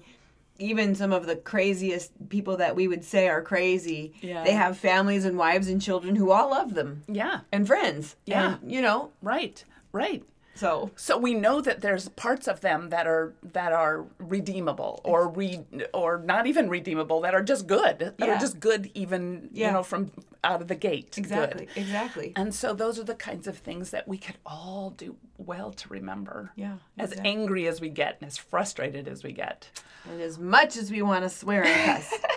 even 0.60 0.94
some 0.94 1.12
of 1.12 1.26
the 1.26 1.36
craziest 1.36 2.10
people 2.28 2.56
that 2.56 2.74
we 2.74 2.88
would 2.88 3.04
say 3.04 3.28
are 3.28 3.42
crazy 3.42 4.12
Yeah. 4.20 4.44
they 4.44 4.52
have 4.52 4.76
families 4.76 5.24
and 5.24 5.36
wives 5.38 5.68
and 5.68 5.80
children 5.80 6.16
who 6.16 6.30
all 6.30 6.50
love 6.50 6.74
them 6.74 7.02
Yeah, 7.08 7.40
and 7.52 7.66
friends 7.66 8.16
Yeah. 8.24 8.56
and, 8.60 8.70
you 8.72 8.82
know 8.82 9.10
right, 9.22 9.64
right. 9.92 10.22
So 10.58 10.90
So 10.96 11.16
we 11.16 11.34
know 11.34 11.60
that 11.60 11.80
there's 11.80 12.08
parts 12.10 12.46
of 12.48 12.60
them 12.60 12.88
that 12.90 13.06
are 13.06 13.32
that 13.52 13.72
are 13.72 14.04
redeemable 14.18 15.00
or 15.04 15.28
re 15.28 15.60
or 15.94 16.18
not 16.18 16.46
even 16.46 16.68
redeemable 16.68 17.20
that 17.22 17.34
are 17.34 17.42
just 17.42 17.66
good 17.66 17.98
that 18.00 18.14
Yeah. 18.18 18.36
are 18.36 18.38
just 18.38 18.58
good 18.60 18.90
even 18.94 19.48
Yeah. 19.52 19.68
you 19.68 19.72
know 19.72 19.82
from 19.82 20.10
out 20.44 20.60
of 20.60 20.68
the 20.68 20.74
gate 20.74 21.12
good. 21.14 21.24
exactly 21.24 21.68
exactly 21.76 22.32
And 22.36 22.54
so 22.54 22.72
those 22.74 22.98
are 22.98 23.04
the 23.04 23.14
kinds 23.14 23.46
of 23.46 23.58
things 23.58 23.90
that 23.90 24.06
we 24.08 24.18
could 24.18 24.36
all 24.46 24.90
do 24.90 25.16
well 25.36 25.72
to 25.72 25.88
remember. 25.88 26.52
Yeah, 26.56 26.76
As 26.98 27.12
angry 27.24 27.66
as 27.68 27.80
we 27.80 27.88
get 27.90 28.18
and 28.20 28.26
as 28.28 28.36
frustrated 28.36 29.06
as 29.08 29.22
we 29.22 29.32
get. 29.32 29.68
And 30.08 30.20
as 30.20 30.38
much 30.38 30.76
as 30.76 30.90
we 30.90 31.02
want 31.02 31.22
to 31.24 31.30
swear 31.30 31.64
and 31.64 31.84
cuss. 31.86 32.12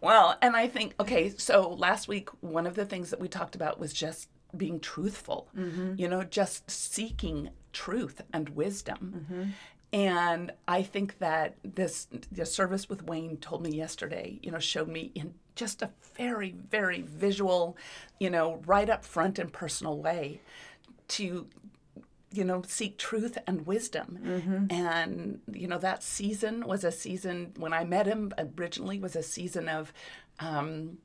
Well, 0.00 0.36
and 0.42 0.54
I 0.54 0.68
think 0.68 0.94
okay, 1.00 1.30
so 1.30 1.70
last 1.70 2.08
week 2.08 2.28
one 2.42 2.66
of 2.66 2.74
the 2.74 2.84
things 2.84 3.08
that 3.10 3.20
we 3.20 3.28
talked 3.28 3.54
about 3.54 3.78
was 3.80 3.92
just 3.94 4.28
being 4.56 4.80
truthful. 4.80 5.48
Mm-hmm. 5.56 5.94
You 5.96 6.08
know, 6.08 6.22
just 6.24 6.70
seeking 6.70 7.50
truth 7.72 8.20
and 8.32 8.50
wisdom. 8.50 9.24
Mm-hmm. 9.30 9.50
And 9.92 10.52
I 10.66 10.82
think 10.82 11.18
that 11.18 11.56
this 11.62 12.08
the 12.32 12.44
service 12.44 12.88
with 12.88 13.04
Wayne 13.04 13.36
told 13.36 13.62
me 13.62 13.70
yesterday, 13.70 14.40
you 14.42 14.50
know, 14.50 14.58
showed 14.58 14.88
me 14.88 15.12
in 15.14 15.34
just 15.54 15.82
a 15.82 15.90
very 16.16 16.56
very 16.68 17.02
visual, 17.02 17.76
you 18.18 18.30
know, 18.30 18.60
right 18.66 18.90
up 18.90 19.04
front 19.04 19.38
and 19.38 19.52
personal 19.52 19.98
way 19.98 20.40
to 21.06 21.46
you 22.32 22.44
know 22.44 22.62
seek 22.66 22.98
truth 22.98 23.38
and 23.46 23.66
wisdom 23.66 24.18
mm-hmm. 24.20 24.66
and 24.70 25.40
you 25.52 25.68
know 25.68 25.78
that 25.78 26.02
season 26.02 26.66
was 26.66 26.82
a 26.82 26.90
season 26.90 27.52
when 27.56 27.72
i 27.72 27.84
met 27.84 28.06
him 28.06 28.32
originally 28.58 28.98
was 28.98 29.14
a 29.14 29.22
season 29.22 29.68
of 29.68 29.92
um 30.40 30.98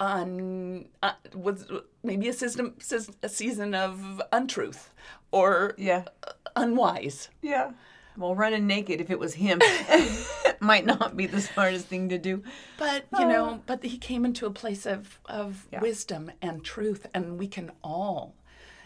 un, 0.00 0.86
uh, 1.02 1.12
was 1.34 1.66
maybe 2.02 2.28
a 2.28 2.32
season 2.32 2.74
a 3.22 3.28
season 3.28 3.74
of 3.74 4.20
untruth 4.32 4.90
or 5.30 5.74
yeah. 5.78 6.04
Uh, 6.26 6.32
unwise 6.56 7.28
Yeah. 7.42 7.72
Well, 8.16 8.34
running 8.34 8.66
naked, 8.66 9.00
if 9.00 9.08
it 9.08 9.18
was 9.18 9.34
him, 9.34 9.60
might 10.60 10.84
not 10.84 11.16
be 11.16 11.26
the 11.26 11.40
smartest 11.40 11.86
thing 11.86 12.08
to 12.08 12.18
do. 12.18 12.42
but 12.76 13.04
you 13.18 13.26
know 13.26 13.46
ah. 13.50 13.58
but 13.66 13.84
he 13.84 13.96
came 13.98 14.24
into 14.24 14.46
a 14.46 14.50
place 14.50 14.84
of 14.86 15.20
of 15.26 15.66
Yeah. 15.70 15.80
wisdom 15.80 16.32
and 16.42 16.64
truth 16.64 17.06
and 17.14 17.38
we 17.38 17.46
can 17.46 17.70
all 17.84 18.34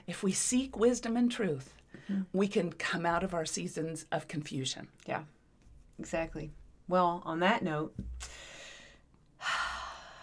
if 0.06 0.22
we 0.22 0.32
seek 0.32 0.76
wisdom 0.76 1.16
and 1.16 1.30
truth 1.30 1.74
mm-hmm. 2.10 2.22
we 2.32 2.46
can 2.48 2.72
come 2.72 3.06
out 3.06 3.22
of 3.24 3.32
our 3.34 3.46
seasons 3.46 4.04
of 4.12 4.28
confusion 4.28 4.88
Yeah. 5.06 5.22
Exactly. 5.98 6.50
Well, 6.88 7.22
on 7.24 7.38
that 7.40 7.62
note, 7.62 7.94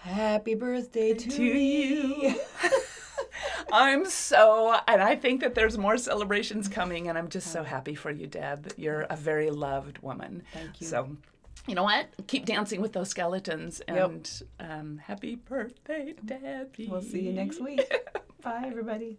happy 0.01 0.55
birthday 0.55 1.13
to, 1.13 1.29
To 1.29 1.43
you. 1.43 2.35
I'm 3.73 4.05
so, 4.05 4.75
and 4.87 5.01
I 5.01 5.15
think 5.15 5.41
that 5.41 5.55
there's 5.55 5.77
more 5.77 5.97
celebrations 5.97 6.67
coming, 6.67 7.07
and 7.07 7.17
I'm 7.17 7.29
just 7.29 7.51
so 7.51 7.63
happy 7.63 7.95
for 7.95 8.11
you, 8.11 8.27
Deb. 8.27 8.73
You're 8.75 9.01
a 9.09 9.15
very 9.15 9.49
loved 9.49 9.99
woman. 9.99 10.43
Thank 10.53 10.81
you. 10.81 10.87
So, 10.87 11.15
you 11.67 11.75
know 11.75 11.83
what? 11.83 12.07
Keep 12.27 12.45
dancing 12.45 12.81
with 12.81 12.91
those 12.93 13.09
skeletons, 13.09 13.81
Yep. 13.87 13.97
and 14.09 14.43
um, 14.59 14.97
happy 14.97 15.35
birthday, 15.35 16.15
Debbie. 16.25 16.87
We'll 16.89 17.01
see 17.01 17.21
you 17.21 17.33
next 17.33 17.61
week. 17.61 17.81
Bye, 18.41 18.63
everybody. 18.65 19.17